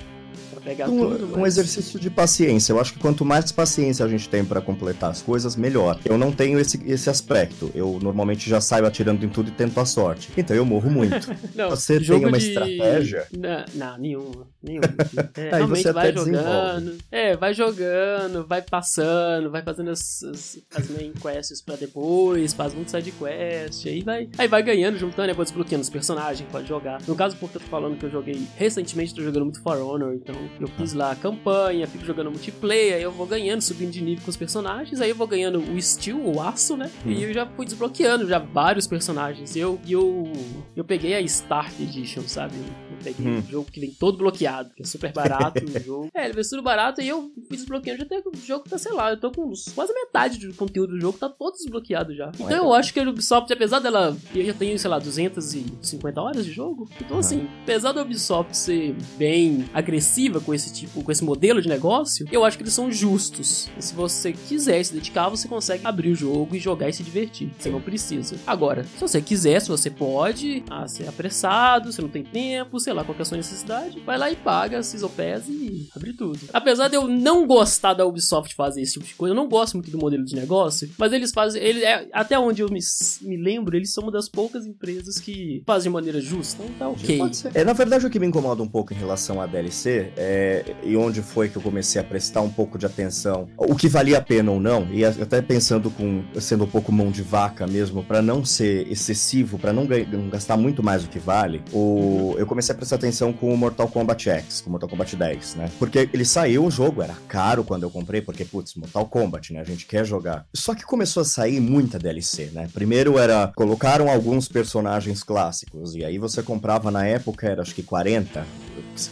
pra 0.50 0.60
pegar 0.62 0.88
um, 0.88 0.98
tudo. 0.98 1.34
um 1.36 1.40
mas- 1.40 1.58
exercício 1.58 1.98
de 2.00 2.08
paciência. 2.10 2.72
Eu 2.72 2.80
acho 2.80 2.94
que 2.94 2.98
quanto 2.98 3.24
mais 3.24 3.50
paciência 3.52 4.04
a 4.04 4.08
gente 4.08 4.28
tem 4.28 4.44
pra 4.44 4.60
completar 4.60 5.10
as 5.10 5.20
coisas, 5.22 5.56
melhor. 5.56 5.98
Eu 6.04 6.16
não 6.16 6.30
tenho 6.32 6.58
esse, 6.58 6.80
esse 6.86 7.10
aspecto. 7.10 7.70
Eu 7.74 7.98
normalmente 8.02 8.48
já 8.48 8.60
saio 8.60 8.86
atirando 8.86 9.24
em 9.24 9.28
tudo 9.28 9.48
e 9.48 9.52
tento 9.52 9.78
a 9.78 9.84
sorte. 9.84 10.30
Então 10.36 10.56
eu 10.56 10.64
morro 10.64 10.90
muito. 10.90 11.28
Não, 11.54 11.70
Você 11.70 12.00
tem 12.00 12.24
uma 12.24 12.38
de- 12.38 12.48
estratégia? 12.48 13.26
Não, 13.36 13.64
não 13.74 13.98
nenhuma. 13.98 14.46
Nenhuma. 14.62 14.82
É, 15.34 15.50
realmente 15.56 15.82
você 15.82 15.92
vai 15.92 16.12
desenvolve. 16.12 16.46
jogando. 16.46 16.98
É, 17.10 17.36
vai 17.36 17.54
jogando, 17.54 18.46
vai 18.46 18.60
passando, 18.60 19.50
vai 19.50 19.62
fazendo 19.62 19.90
as, 19.90 20.22
as, 20.22 20.58
as 20.74 20.90
main 20.90 21.12
quests 21.12 21.62
pra 21.62 21.74
depois, 21.76 22.52
faz 22.52 22.74
muito 22.74 22.90
side 22.90 23.12
quest, 23.12 23.86
aí 23.86 24.02
vai, 24.02 24.28
aí 24.36 24.48
vai 24.48 24.62
ganhando, 24.62 24.98
juntando, 24.98 25.34
vai 25.34 25.44
desbloqueando 25.44 25.82
os 25.82 25.90
personagens, 25.90 26.48
pode 26.50 26.68
jogar. 26.68 27.00
No 27.06 27.14
caso, 27.16 27.36
porque 27.36 27.56
eu 27.56 27.60
tô 27.62 27.66
falando 27.68 27.96
que 27.98 28.04
eu 28.04 28.10
joguei 28.10 28.46
recentemente, 28.56 29.14
tô 29.14 29.22
jogando 29.22 29.44
muito 29.44 29.62
For 29.62 29.78
Honor, 29.78 30.14
então 30.14 30.34
eu 30.60 30.68
fiz 30.68 30.92
lá 30.92 31.12
a 31.12 31.16
campanha, 31.16 31.86
fico 31.86 32.04
jogando 32.04 32.30
multiplayer, 32.30 32.96
aí 32.96 33.02
eu 33.02 33.12
vou 33.12 33.26
ganhando, 33.26 33.62
subindo 33.62 33.90
de 33.90 34.02
nível 34.02 34.24
com 34.24 34.30
os 34.30 34.36
personagens, 34.36 35.00
aí 35.00 35.10
eu 35.10 35.16
vou 35.16 35.26
ganhando 35.26 35.58
o 35.58 35.80
Steel, 35.80 36.18
o 36.18 36.40
aço, 36.40 36.76
né? 36.76 36.90
Hum. 37.06 37.10
E 37.10 37.22
eu 37.24 37.32
já 37.32 37.46
fui 37.46 37.64
desbloqueando 37.64 38.28
já 38.28 38.38
vários 38.38 38.86
personagens. 38.86 39.56
Eu, 39.56 39.80
eu, 39.88 40.30
eu 40.76 40.84
peguei 40.84 41.14
a 41.14 41.20
Start 41.20 41.72
Edition, 41.80 42.22
sabe? 42.26 42.54
Peguei 43.02 43.26
Hum. 43.26 43.38
um 43.38 43.50
jogo 43.50 43.70
que 43.70 43.80
vem 43.80 43.90
todo 43.90 44.18
bloqueado, 44.18 44.70
que 44.74 44.82
é 44.82 44.86
super 44.86 45.12
barato 45.12 45.62
o 45.64 45.80
jogo. 45.80 46.10
É, 46.14 46.24
ele 46.24 46.34
vem 46.34 46.44
tudo 46.44 46.62
barato 46.62 47.00
e 47.00 47.08
eu 47.08 47.30
fui 47.48 47.56
desbloqueando. 47.56 48.00
Já 48.00 48.04
tem 48.06 48.18
o 48.18 48.36
jogo 48.44 48.64
tá, 48.68 48.78
sei 48.78 48.92
lá, 48.92 49.10
eu 49.10 49.16
tô 49.20 49.30
com 49.30 49.52
quase 49.74 49.92
metade 49.92 50.46
do 50.46 50.54
conteúdo 50.54 50.92
do 50.94 51.00
jogo, 51.00 51.18
tá 51.18 51.28
todo 51.28 51.54
desbloqueado 51.54 52.14
já. 52.14 52.30
Então 52.34 52.50
eu 52.50 52.72
acho 52.72 52.92
que 52.92 53.00
a 53.00 53.08
Ubisoft, 53.08 53.52
apesar 53.52 53.78
dela. 53.78 54.16
Eu 54.34 54.44
já 54.44 54.54
tenho, 54.54 54.78
sei 54.78 54.90
lá, 54.90 54.98
250 54.98 56.20
horas 56.20 56.44
de 56.44 56.52
jogo. 56.52 56.88
Então, 57.00 57.18
assim, 57.18 57.46
apesar 57.62 57.92
da 57.92 58.02
Ubisoft 58.02 58.56
ser 58.56 58.94
bem 59.16 59.64
agressiva 59.72 60.40
com 60.40 60.52
esse 60.54 60.72
tipo, 60.72 61.02
com 61.02 61.12
esse 61.12 61.24
modelo 61.24 61.60
de 61.60 61.68
negócio, 61.68 62.26
eu 62.30 62.44
acho 62.44 62.56
que 62.56 62.62
eles 62.62 62.72
são 62.74 62.90
justos. 62.90 63.68
E 63.76 63.82
se 63.82 63.94
você 63.94 64.32
quiser 64.32 64.82
se 64.84 64.92
dedicar, 64.94 65.28
você 65.28 65.48
consegue 65.48 65.86
abrir 65.86 66.10
o 66.10 66.14
jogo 66.14 66.54
e 66.56 66.58
jogar 66.58 66.88
e 66.88 66.92
se 66.92 67.02
divertir. 67.02 67.50
Você 67.58 67.70
não 67.70 67.80
precisa. 67.80 68.36
Agora, 68.46 68.84
se 68.84 69.00
você 69.00 69.20
quiser, 69.20 69.60
se 69.60 69.68
você 69.68 69.90
pode, 69.90 70.62
ah, 70.70 70.86
ser 70.88 71.08
apressado, 71.08 71.92
você 71.92 72.00
não 72.02 72.08
tem 72.08 72.22
tempo, 72.24 72.78
sei 72.92 72.96
lá, 72.96 73.04
qual 73.04 73.18
é 73.18 73.22
a 73.22 73.24
sua 73.24 73.36
necessidade, 73.38 74.00
vai 74.00 74.18
lá 74.18 74.30
e 74.30 74.36
paga 74.36 74.76
Pass 74.76 75.48
e 75.48 75.88
abre 75.96 76.12
tudo. 76.12 76.38
Apesar 76.52 76.88
de 76.88 76.96
eu 76.96 77.08
não 77.08 77.46
gostar 77.46 77.94
da 77.94 78.04
Ubisoft 78.04 78.54
fazer 78.54 78.82
esse 78.82 78.94
tipo 78.94 79.06
de 79.06 79.14
coisa, 79.14 79.32
eu 79.32 79.36
não 79.36 79.48
gosto 79.48 79.74
muito 79.74 79.90
do 79.90 79.98
modelo 79.98 80.24
de 80.24 80.34
negócio, 80.34 80.90
mas 80.98 81.12
eles 81.12 81.32
fazem, 81.32 81.62
ele 81.62 81.82
é, 81.82 82.06
até 82.12 82.38
onde 82.38 82.60
eu 82.60 82.68
me, 82.68 82.80
me 83.22 83.36
lembro, 83.36 83.74
eles 83.74 83.92
são 83.92 84.04
uma 84.04 84.12
das 84.12 84.28
poucas 84.28 84.66
empresas 84.66 85.18
que 85.18 85.62
fazem 85.66 85.90
de 85.90 85.94
maneira 85.94 86.20
justa, 86.20 86.62
então 86.62 86.74
tá 86.78 86.88
ok. 86.88 87.20
É, 87.54 87.64
na 87.64 87.72
verdade, 87.72 88.06
o 88.06 88.10
que 88.10 88.18
me 88.18 88.26
incomoda 88.26 88.62
um 88.62 88.68
pouco 88.68 88.92
em 88.92 88.96
relação 88.96 89.40
à 89.40 89.46
DLC 89.46 90.12
é, 90.16 90.76
e 90.84 90.94
onde 90.94 91.22
foi 91.22 91.48
que 91.48 91.56
eu 91.56 91.62
comecei 91.62 92.00
a 92.00 92.04
prestar 92.04 92.42
um 92.42 92.50
pouco 92.50 92.76
de 92.76 92.84
atenção, 92.84 93.48
o 93.56 93.74
que 93.74 93.88
valia 93.88 94.18
a 94.18 94.22
pena 94.22 94.50
ou 94.50 94.60
não, 94.60 94.86
e 94.92 95.04
até 95.04 95.40
pensando 95.40 95.90
com 95.90 96.22
sendo 96.38 96.64
um 96.64 96.68
pouco 96.68 96.92
mão 96.92 97.10
de 97.10 97.22
vaca 97.22 97.66
mesmo, 97.66 98.04
pra 98.04 98.20
não 98.20 98.44
ser 98.44 98.86
excessivo, 98.90 99.58
pra 99.58 99.72
não, 99.72 99.84
não 99.84 100.28
gastar 100.28 100.56
muito 100.58 100.82
mais 100.82 101.02
do 101.02 101.08
que 101.08 101.18
vale, 101.18 101.62
o, 101.72 102.34
eu 102.36 102.46
comecei 102.46 102.71
a 102.72 102.74
prestar 102.74 102.96
atenção 102.96 103.32
com 103.32 103.52
o 103.52 103.56
Mortal 103.56 103.88
Kombat 103.88 104.28
X, 104.28 104.60
com 104.60 104.68
o 104.68 104.72
Mortal 104.72 104.88
Kombat 104.88 105.16
10, 105.16 105.54
né? 105.56 105.70
Porque 105.78 106.08
ele 106.12 106.24
saiu 106.24 106.64
o 106.64 106.70
jogo, 106.70 107.02
era 107.02 107.14
caro 107.28 107.64
quando 107.64 107.84
eu 107.84 107.90
comprei, 107.90 108.20
porque, 108.20 108.44
putz, 108.44 108.74
Mortal 108.74 109.06
Kombat, 109.06 109.52
né? 109.52 109.60
A 109.60 109.64
gente 109.64 109.86
quer 109.86 110.04
jogar. 110.04 110.46
Só 110.54 110.74
que 110.74 110.84
começou 110.84 111.20
a 111.20 111.24
sair 111.24 111.60
muita 111.60 111.98
DLC, 111.98 112.50
né? 112.52 112.68
Primeiro 112.72 113.18
era, 113.18 113.52
colocaram 113.54 114.10
alguns 114.10 114.48
personagens 114.48 115.22
clássicos, 115.22 115.94
e 115.94 116.04
aí 116.04 116.18
você 116.18 116.42
comprava 116.42 116.90
na 116.90 117.06
época, 117.06 117.46
era 117.46 117.62
acho 117.62 117.74
que 117.74 117.82
40, 117.82 118.44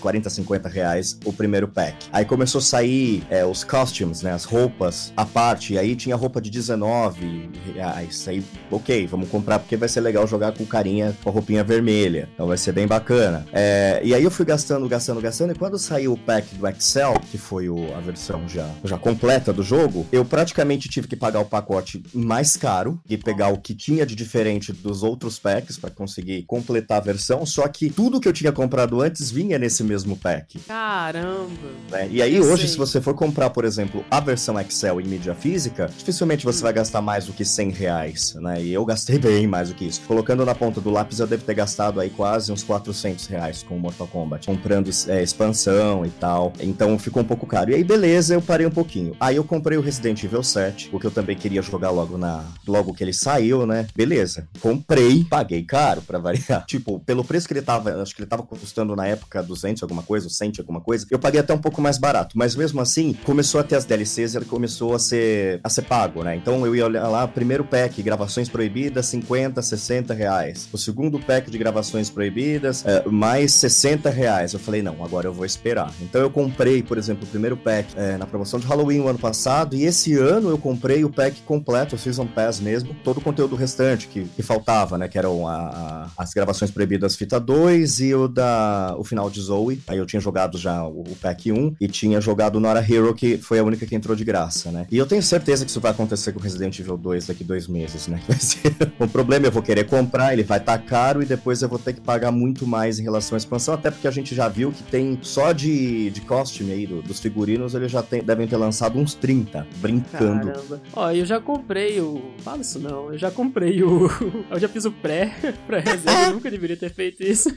40, 0.00 0.28
50 0.30 0.68
reais 0.68 1.18
o 1.24 1.32
primeiro 1.32 1.68
pack. 1.68 1.96
Aí 2.12 2.24
começou 2.24 2.58
a 2.58 2.62
sair 2.62 3.22
é, 3.30 3.44
os 3.44 3.64
costumes, 3.64 4.22
né? 4.22 4.32
As 4.32 4.44
roupas 4.44 5.12
à 5.16 5.24
parte, 5.24 5.74
e 5.74 5.78
aí 5.78 5.94
tinha 5.96 6.16
roupa 6.16 6.40
de 6.40 6.50
19 6.50 7.50
reais. 7.74 8.26
Aí, 8.28 8.42
ok, 8.70 9.06
vamos 9.06 9.28
comprar 9.28 9.58
porque 9.58 9.76
vai 9.76 9.88
ser 9.88 10.00
legal 10.00 10.26
jogar 10.26 10.52
com 10.52 10.64
carinha 10.64 11.16
com 11.22 11.30
a 11.30 11.32
roupinha 11.32 11.62
vermelha. 11.64 12.28
Então 12.34 12.46
vai 12.46 12.56
ser 12.58 12.72
bem 12.72 12.86
bacana. 12.86 13.46
É, 13.52 14.00
e 14.04 14.14
aí 14.14 14.22
eu 14.22 14.30
fui 14.30 14.44
gastando, 14.44 14.88
gastando, 14.88 15.20
gastando, 15.20 15.52
e 15.52 15.56
quando 15.56 15.78
saiu 15.78 16.12
o 16.12 16.18
pack 16.18 16.54
do 16.54 16.66
Excel, 16.68 17.14
que 17.30 17.38
foi 17.38 17.68
o- 17.68 17.94
a 17.96 18.00
versão 18.00 18.48
já, 18.48 18.68
já 18.84 18.98
completa 18.98 19.52
do 19.52 19.62
jogo, 19.62 20.06
eu 20.12 20.24
praticamente 20.24 20.88
tive 20.88 21.06
que 21.08 21.16
pagar 21.16 21.40
o 21.40 21.44
pacote 21.44 22.02
mais 22.14 22.56
caro 22.56 23.00
e 23.08 23.16
pegar 23.16 23.48
o 23.48 23.58
que 23.58 23.74
tinha 23.74 24.04
de 24.06 24.14
diferente 24.14 24.72
dos 24.72 25.02
outros 25.02 25.38
packs 25.38 25.78
para 25.78 25.90
conseguir 25.90 26.42
completar 26.44 26.98
a 26.98 27.00
versão. 27.00 27.44
Só 27.46 27.66
que 27.68 27.90
tudo 27.90 28.20
que 28.20 28.28
eu 28.28 28.32
tinha 28.32 28.52
comprado 28.52 29.00
antes 29.00 29.30
vinha 29.30 29.58
nesse 29.58 29.69
mesmo 29.84 30.16
pack. 30.16 30.58
Caramba! 30.60 31.50
né? 31.90 32.08
E 32.10 32.22
aí, 32.22 32.40
hoje, 32.40 32.62
sei. 32.62 32.70
se 32.70 32.78
você 32.78 33.00
for 33.00 33.14
comprar, 33.14 33.50
por 33.50 33.64
exemplo, 33.64 34.04
a 34.10 34.20
versão 34.20 34.58
Excel 34.58 35.00
em 35.00 35.04
mídia 35.04 35.34
física, 35.34 35.90
dificilmente 35.96 36.44
você 36.44 36.62
vai 36.62 36.72
gastar 36.72 37.00
mais 37.00 37.26
do 37.26 37.32
que 37.32 37.44
100 37.44 37.70
reais, 37.70 38.34
né? 38.36 38.62
E 38.62 38.72
eu 38.72 38.84
gastei 38.84 39.18
bem 39.20 39.46
mais 39.46 39.68
do 39.68 39.74
que 39.74 39.84
isso. 39.84 40.00
Colocando 40.06 40.44
na 40.44 40.54
ponta 40.54 40.80
do 40.80 40.90
lápis, 40.90 41.18
eu 41.18 41.26
devo 41.26 41.44
ter 41.44 41.54
gastado 41.54 42.00
aí 42.00 42.10
quase 42.10 42.52
uns 42.52 42.62
400 42.62 43.26
reais 43.26 43.62
com 43.62 43.76
o 43.76 43.80
Mortal 43.80 44.06
Kombat, 44.06 44.46
comprando 44.46 44.90
é, 45.08 45.22
expansão 45.22 46.04
e 46.06 46.10
tal. 46.10 46.52
Então 46.60 46.98
ficou 46.98 47.22
um 47.22 47.26
pouco 47.26 47.46
caro. 47.46 47.70
E 47.70 47.74
aí, 47.74 47.84
beleza, 47.84 48.34
eu 48.34 48.42
parei 48.42 48.66
um 48.66 48.70
pouquinho. 48.70 49.16
Aí 49.20 49.36
eu 49.36 49.44
comprei 49.44 49.76
o 49.76 49.80
Resident 49.80 50.22
Evil 50.22 50.42
7, 50.42 50.88
porque 50.88 51.06
eu 51.06 51.10
também 51.10 51.36
queria 51.36 51.62
jogar 51.62 51.90
logo 51.90 52.16
na 52.16 52.44
logo 52.66 52.94
que 52.94 53.02
ele 53.02 53.12
saiu, 53.12 53.66
né? 53.66 53.86
Beleza. 53.94 54.48
Comprei, 54.60 55.24
paguei 55.24 55.62
caro 55.62 56.02
pra 56.02 56.18
variar. 56.20 56.64
Tipo, 56.66 57.00
pelo 57.00 57.24
preço 57.24 57.46
que 57.46 57.54
ele 57.54 57.62
tava, 57.62 58.00
acho 58.02 58.14
que 58.14 58.22
ele 58.22 58.28
tava 58.28 58.42
custando 58.42 58.94
na 58.94 59.06
época 59.06 59.42
200 59.60 59.82
alguma 59.82 60.02
coisa, 60.02 60.26
ou 60.26 60.30
100 60.30 60.52
alguma 60.58 60.80
coisa, 60.80 61.06
eu 61.10 61.18
paguei 61.18 61.40
até 61.40 61.52
um 61.54 61.58
pouco 61.58 61.80
mais 61.80 61.98
barato, 61.98 62.36
mas 62.36 62.54
mesmo 62.56 62.80
assim, 62.80 63.12
começou 63.24 63.60
a 63.60 63.64
ter 63.64 63.76
as 63.76 63.84
DLCs, 63.84 64.34
ele 64.34 64.44
começou 64.44 64.94
a 64.94 64.98
ser 64.98 65.60
a 65.62 65.68
ser 65.68 65.82
pago, 65.82 66.22
né? 66.22 66.34
Então 66.36 66.64
eu 66.66 66.74
ia 66.74 66.86
olhar 66.86 67.08
lá, 67.08 67.26
primeiro 67.28 67.64
pack, 67.64 68.02
gravações 68.02 68.48
proibidas, 68.48 69.06
50, 69.06 69.60
60 69.62 70.14
reais. 70.14 70.68
O 70.72 70.78
segundo 70.78 71.18
pack 71.18 71.50
de 71.50 71.58
gravações 71.58 72.08
proibidas, 72.10 72.84
é, 72.86 73.02
mais 73.08 73.52
60 73.52 74.08
reais. 74.10 74.52
Eu 74.52 74.58
falei, 74.60 74.82
não, 74.82 75.04
agora 75.04 75.26
eu 75.28 75.32
vou 75.32 75.44
esperar. 75.44 75.92
Então 76.00 76.20
eu 76.20 76.30
comprei, 76.30 76.82
por 76.82 76.96
exemplo, 76.98 77.24
o 77.24 77.26
primeiro 77.26 77.56
pack 77.56 77.88
é, 77.96 78.16
na 78.16 78.26
promoção 78.26 78.58
de 78.58 78.66
Halloween 78.66 79.00
o 79.00 79.08
ano 79.08 79.18
passado, 79.18 79.74
e 79.76 79.84
esse 79.84 80.14
ano 80.16 80.48
eu 80.50 80.58
comprei 80.58 81.04
o 81.04 81.10
pack 81.10 81.40
completo, 81.42 81.94
o 81.96 81.98
Season 81.98 82.26
Pass 82.26 82.60
mesmo, 82.60 82.94
todo 83.04 83.18
o 83.18 83.20
conteúdo 83.20 83.56
restante 83.56 84.06
que, 84.08 84.24
que 84.24 84.42
faltava, 84.42 84.96
né? 84.96 85.08
Que 85.08 85.18
eram 85.18 85.46
a- 85.46 85.68
a- 85.68 86.10
as 86.16 86.32
gravações 86.32 86.70
proibidas 86.70 87.16
fita 87.16 87.38
2 87.40 88.00
e 88.00 88.14
o 88.14 88.28
da 88.28 88.94
o 88.98 89.04
final 89.04 89.28
de 89.30 89.40
Zoe. 89.50 89.80
Aí 89.88 89.98
eu 89.98 90.06
tinha 90.06 90.20
jogado 90.20 90.56
já 90.56 90.84
o, 90.86 91.00
o 91.00 91.16
pack 91.20 91.50
1 91.50 91.74
e 91.80 91.88
tinha 91.88 92.20
jogado 92.20 92.56
o 92.56 92.60
Nora 92.60 92.80
Hero, 92.88 93.12
que 93.14 93.36
foi 93.36 93.58
a 93.58 93.64
única 93.64 93.84
que 93.84 93.94
entrou 93.96 94.14
de 94.16 94.24
graça, 94.24 94.70
né? 94.70 94.86
E 94.90 94.96
eu 94.96 95.06
tenho 95.06 95.22
certeza 95.22 95.64
que 95.64 95.70
isso 95.70 95.80
vai 95.80 95.90
acontecer 95.90 96.32
com 96.32 96.38
Resident 96.40 96.78
Evil 96.78 96.96
2 96.96 97.26
daqui 97.26 97.42
dois 97.42 97.66
meses, 97.66 98.06
né? 98.06 98.20
Vai 98.28 98.38
ser 98.38 98.72
um 99.00 99.08
problema, 99.08 99.46
eu 99.46 99.50
vou 99.52 99.62
querer 99.62 99.84
comprar, 99.84 100.32
ele 100.32 100.42
vai 100.44 100.58
estar 100.58 100.78
caro 100.78 101.22
e 101.22 101.26
depois 101.26 101.62
eu 101.62 101.68
vou 101.68 101.78
ter 101.78 101.94
que 101.94 102.00
pagar 102.00 102.30
muito 102.30 102.66
mais 102.66 102.98
em 102.98 103.02
relação 103.02 103.34
à 103.34 103.38
expansão, 103.38 103.74
até 103.74 103.90
porque 103.90 104.06
a 104.06 104.10
gente 104.10 104.34
já 104.34 104.46
viu 104.48 104.70
que 104.70 104.82
tem 104.84 105.18
só 105.22 105.52
de, 105.52 106.10
de 106.10 106.20
costume 106.20 106.72
aí 106.72 106.86
do- 106.86 107.02
dos 107.02 107.18
figurinos, 107.18 107.74
eles 107.74 107.90
já 107.90 108.02
tem- 108.02 108.22
devem 108.22 108.46
ter 108.46 108.56
lançado 108.56 108.98
uns 108.98 109.14
30, 109.14 109.66
brincando. 109.78 110.46
Caramba. 110.52 110.80
Ó, 110.94 111.10
eu 111.10 111.24
já 111.26 111.40
comprei 111.40 112.00
o. 112.00 112.22
Fala 112.38 112.60
isso 112.60 112.78
não, 112.78 113.12
eu 113.12 113.18
já 113.18 113.30
comprei 113.30 113.82
o. 113.82 114.08
Eu 114.50 114.58
já 114.58 114.68
fiz 114.68 114.84
o 114.84 114.90
pré, 114.92 115.32
pré-reserva, 115.66 116.22
eu 116.28 116.32
nunca 116.34 116.50
deveria 116.50 116.76
ter 116.76 116.92
feito 116.92 117.22
isso. 117.22 117.48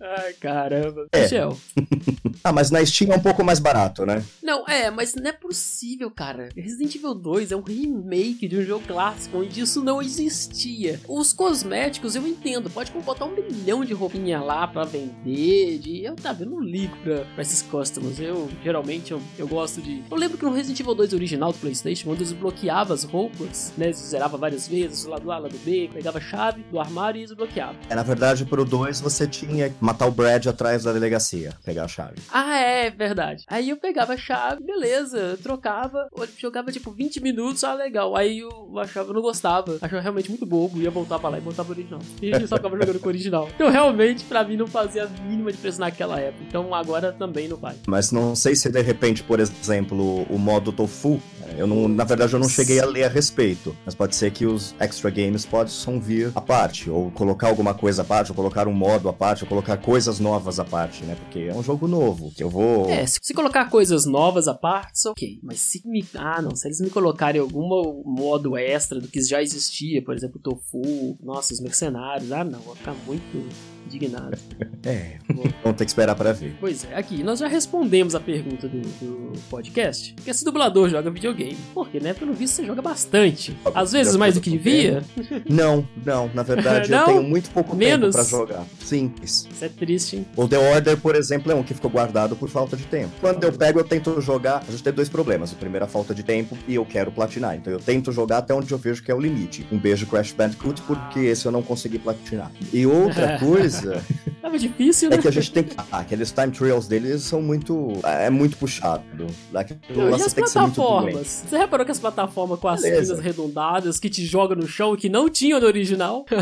Ai, 0.00 0.32
caramba. 0.40 1.01
É. 1.12 1.26
Ah, 2.44 2.50
mas 2.50 2.72
na 2.72 2.84
Steam 2.84 3.12
é 3.12 3.16
um 3.16 3.20
pouco 3.20 3.44
mais 3.44 3.60
barato, 3.60 4.04
né? 4.04 4.24
Não, 4.42 4.66
é, 4.66 4.90
mas 4.90 5.14
não 5.14 5.28
é 5.28 5.32
possível, 5.32 6.10
cara. 6.10 6.48
Resident 6.56 6.92
Evil 6.96 7.14
2 7.14 7.52
é 7.52 7.56
um 7.56 7.62
remake 7.62 8.48
de 8.48 8.58
um 8.58 8.64
jogo 8.64 8.84
clássico 8.84 9.38
onde 9.38 9.60
isso 9.60 9.80
não 9.82 10.02
existia. 10.02 11.00
Os 11.08 11.32
cosméticos 11.32 12.16
eu 12.16 12.26
entendo, 12.26 12.68
pode 12.68 12.90
botar 12.90 13.26
um 13.26 13.34
milhão 13.34 13.84
de 13.84 13.94
roupinha 13.94 14.40
lá 14.40 14.66
pra 14.66 14.84
vender. 14.84 15.78
De... 15.78 16.04
Eu, 16.04 16.16
tá, 16.16 16.34
não 16.34 16.60
ligo 16.60 16.96
pra, 17.04 17.24
pra 17.26 17.42
esses 17.42 17.62
customers. 17.62 18.18
Eu 18.18 18.48
geralmente 18.62 19.12
eu, 19.12 19.22
eu 19.38 19.46
gosto 19.46 19.80
de. 19.80 20.02
Eu 20.10 20.16
lembro 20.16 20.36
que 20.36 20.44
no 20.44 20.52
Resident 20.52 20.80
Evil 20.80 20.94
2 20.94 21.12
original 21.12 21.52
do 21.52 21.58
PlayStation, 21.58 22.08
quando 22.08 22.20
eu 22.20 22.24
desbloqueava 22.24 22.92
as 22.92 23.04
roupas, 23.04 23.72
né? 23.76 23.92
Zerava 23.92 24.36
várias 24.36 24.66
vezes, 24.66 25.04
lado 25.04 25.30
A, 25.30 25.38
lado 25.38 25.56
B, 25.64 25.90
pegava 25.92 26.18
a 26.18 26.20
chave 26.20 26.64
do 26.70 26.80
armário 26.80 27.20
e 27.20 27.24
desbloqueava. 27.24 27.76
É, 27.88 27.94
na 27.94 28.02
verdade, 28.02 28.44
pro 28.44 28.64
2 28.64 29.00
você 29.00 29.26
tinha 29.26 29.70
que 29.70 29.76
matar 29.80 30.06
o 30.06 30.10
Brad 30.10 30.46
atrás 30.46 30.84
da 30.84 30.91
delegacia, 30.92 31.54
pegar 31.64 31.84
a 31.84 31.88
chave. 31.88 32.16
Ah, 32.32 32.56
é, 32.58 32.90
verdade. 32.90 33.44
Aí 33.48 33.70
eu 33.70 33.76
pegava 33.76 34.14
a 34.14 34.16
chave, 34.16 34.62
beleza, 34.64 35.38
trocava, 35.42 36.08
jogava 36.38 36.72
tipo 36.72 36.90
20 36.90 37.20
minutos, 37.20 37.64
ah, 37.64 37.74
legal. 37.74 38.16
Aí 38.16 38.40
eu 38.40 38.78
achava, 38.78 39.10
eu 39.10 39.14
não 39.14 39.22
gostava, 39.22 39.78
achava 39.80 40.00
realmente 40.02 40.28
muito 40.28 40.46
bobo, 40.46 40.80
ia 40.80 40.90
voltar 40.90 41.18
pra 41.18 41.30
lá 41.30 41.38
e 41.38 41.40
voltar 41.40 41.64
pro 41.64 41.72
original. 41.72 42.00
E 42.20 42.30
eu 42.30 42.48
só 42.48 42.56
ficava 42.56 42.76
jogando 42.78 43.00
com 43.00 43.06
o 43.06 43.08
original. 43.08 43.48
Então 43.54 43.70
realmente, 43.70 44.24
pra 44.24 44.44
mim, 44.44 44.56
não 44.56 44.66
fazia 44.66 45.04
a 45.04 45.08
mínima 45.08 45.50
diferença 45.52 45.80
naquela 45.80 46.18
época. 46.20 46.44
Então 46.46 46.74
agora 46.74 47.12
também 47.12 47.48
não 47.48 47.56
faz. 47.56 47.78
Mas 47.86 48.10
não 48.12 48.34
sei 48.34 48.54
se 48.54 48.70
de 48.70 48.82
repente, 48.82 49.22
por 49.22 49.40
exemplo, 49.40 50.24
o 50.28 50.38
modo 50.38 50.72
Tofu, 50.72 51.20
eu 51.56 51.66
não, 51.66 51.88
na 51.88 52.04
verdade 52.04 52.32
eu 52.32 52.38
não 52.38 52.48
cheguei 52.48 52.80
a 52.80 52.86
ler 52.86 53.04
a 53.04 53.08
respeito, 53.08 53.76
mas 53.84 53.94
pode 53.94 54.14
ser 54.14 54.30
que 54.30 54.46
os 54.46 54.74
extra 54.78 55.10
games 55.10 55.44
possam 55.44 56.00
vir 56.00 56.32
à 56.34 56.40
parte, 56.40 56.90
ou 56.90 57.10
colocar 57.10 57.48
alguma 57.48 57.74
coisa 57.74 58.02
à 58.02 58.04
parte, 58.04 58.30
ou 58.30 58.34
colocar 58.34 58.68
um 58.68 58.72
modo 58.72 59.08
à 59.08 59.12
parte, 59.12 59.44
ou 59.44 59.48
colocar 59.48 59.76
coisas 59.76 60.18
novas 60.18 60.58
à 60.58 60.64
parte, 60.64 61.04
né? 61.04 61.14
Porque 61.14 61.40
é 61.40 61.54
um 61.54 61.62
jogo 61.62 61.86
novo, 61.86 62.32
que 62.34 62.42
eu 62.42 62.50
vou. 62.50 62.88
É, 62.88 63.06
se, 63.06 63.32
colocar 63.34 63.68
coisas 63.70 64.04
novas 64.04 64.48
à 64.48 64.54
parte, 64.54 65.08
ok. 65.08 65.40
Mas 65.42 65.60
se 65.60 65.82
me. 65.86 66.04
Ah, 66.14 66.40
não, 66.42 66.54
se 66.54 66.68
eles 66.68 66.80
me 66.80 66.90
colocarem 66.90 67.40
algum 67.40 68.02
modo 68.04 68.56
extra 68.56 69.00
do 69.00 69.08
que 69.08 69.22
já 69.22 69.42
existia, 69.42 70.02
por 70.02 70.14
exemplo, 70.14 70.40
Tofu, 70.40 71.16
nossa, 71.22 71.54
os 71.54 71.60
mercenários, 71.60 72.30
ah 72.32 72.44
não, 72.44 72.60
vou 72.60 72.74
ficar 72.74 72.94
muito 73.06 73.71
indignado. 73.86 74.36
É, 74.84 75.18
vamos 75.62 75.76
ter 75.78 75.84
que 75.84 75.90
esperar 75.92 76.16
para 76.16 76.32
ver. 76.32 76.56
Pois 76.58 76.84
é, 76.84 76.96
aqui 76.96 77.22
nós 77.22 77.38
já 77.38 77.46
respondemos 77.46 78.16
a 78.16 78.20
pergunta 78.20 78.66
do, 78.68 78.80
do 78.80 79.38
podcast. 79.48 80.12
Porque 80.14 80.28
esse 80.28 80.44
dublador 80.44 80.88
joga 80.88 81.08
videogame. 81.08 81.56
Porque, 81.72 82.00
né? 82.00 82.12
Pelo 82.12 82.32
visto 82.32 82.54
você 82.54 82.66
joga 82.66 82.82
bastante. 82.82 83.56
Às 83.72 83.92
vezes 83.92 84.16
mais 84.16 84.34
do 84.34 84.40
que 84.40 84.50
devia. 84.50 85.04
Não, 85.48 85.86
não. 86.04 86.28
Na 86.34 86.42
verdade, 86.42 86.90
Não? 86.90 86.98
eu 86.98 87.06
tenho 87.06 87.22
muito 87.22 87.48
pouco 87.52 87.76
Menos? 87.76 88.16
tempo 88.16 88.28
pra 88.28 88.38
jogar. 88.38 88.66
Simples. 88.84 89.46
Isso 89.52 89.64
é 89.64 89.68
triste, 89.68 90.16
hein? 90.16 90.26
O 90.36 90.48
The 90.48 90.58
Order, 90.58 90.96
por 90.96 91.14
exemplo, 91.14 91.52
é 91.52 91.54
um 91.54 91.62
que 91.62 91.74
ficou 91.74 91.88
guardado 91.88 92.34
por 92.34 92.48
falta 92.48 92.76
de 92.76 92.82
tempo. 92.82 93.12
Quando 93.20 93.44
eu 93.44 93.52
pego, 93.52 93.78
eu 93.78 93.84
tento 93.84 94.20
jogar. 94.20 94.64
A 94.66 94.70
gente 94.72 94.82
tem 94.82 94.92
dois 94.92 95.08
problemas. 95.08 95.52
O 95.52 95.54
primeiro 95.56 95.84
é 95.84 95.86
a 95.86 95.88
falta 95.88 96.12
de 96.12 96.24
tempo 96.24 96.58
e 96.66 96.74
eu 96.74 96.84
quero 96.84 97.12
platinar. 97.12 97.54
Então 97.54 97.72
eu 97.72 97.78
tento 97.78 98.10
jogar 98.10 98.38
até 98.38 98.52
onde 98.52 98.72
eu 98.72 98.78
vejo 98.78 99.00
que 99.00 99.12
é 99.12 99.14
o 99.14 99.20
limite. 99.20 99.64
Um 99.70 99.78
beijo 99.78 100.06
Crash 100.06 100.32
Bandicoot, 100.32 100.82
porque 100.82 101.20
esse 101.20 101.46
eu 101.46 101.52
não 101.52 101.62
consegui 101.62 102.00
platinar. 102.00 102.50
E 102.72 102.84
outra 102.84 103.38
coisa 103.40 103.71
是 103.72 104.00
Tava 104.42 104.58
difícil, 104.58 105.08
né? 105.08 105.16
é 105.16 105.18
que 105.18 105.28
a 105.28 105.30
gente 105.30 105.52
tem 105.52 105.62
que. 105.62 105.76
Ah, 105.78 106.00
aqueles 106.00 106.32
time 106.32 106.50
trials 106.50 106.88
deles 106.88 107.22
são 107.22 107.40
muito. 107.40 107.92
É 108.04 108.28
muito 108.28 108.56
puxado. 108.56 109.26
Aquilo 109.54 109.80
Não, 109.94 110.18
e 110.18 110.22
as 110.22 110.34
plataformas? 110.34 111.44
Você 111.48 111.56
reparou 111.56 111.86
que 111.86 111.92
as 111.92 112.00
plataformas 112.00 112.58
com 112.58 112.66
as 112.66 112.82
Beleza. 112.82 113.02
finas 113.04 113.18
arredondadas 113.20 114.00
que 114.00 114.10
te 114.10 114.26
jogam 114.26 114.56
no 114.56 114.66
chão 114.66 114.96
que 114.96 115.08
não 115.08 115.28
tinham 115.28 115.60
no 115.60 115.66
original? 115.66 116.26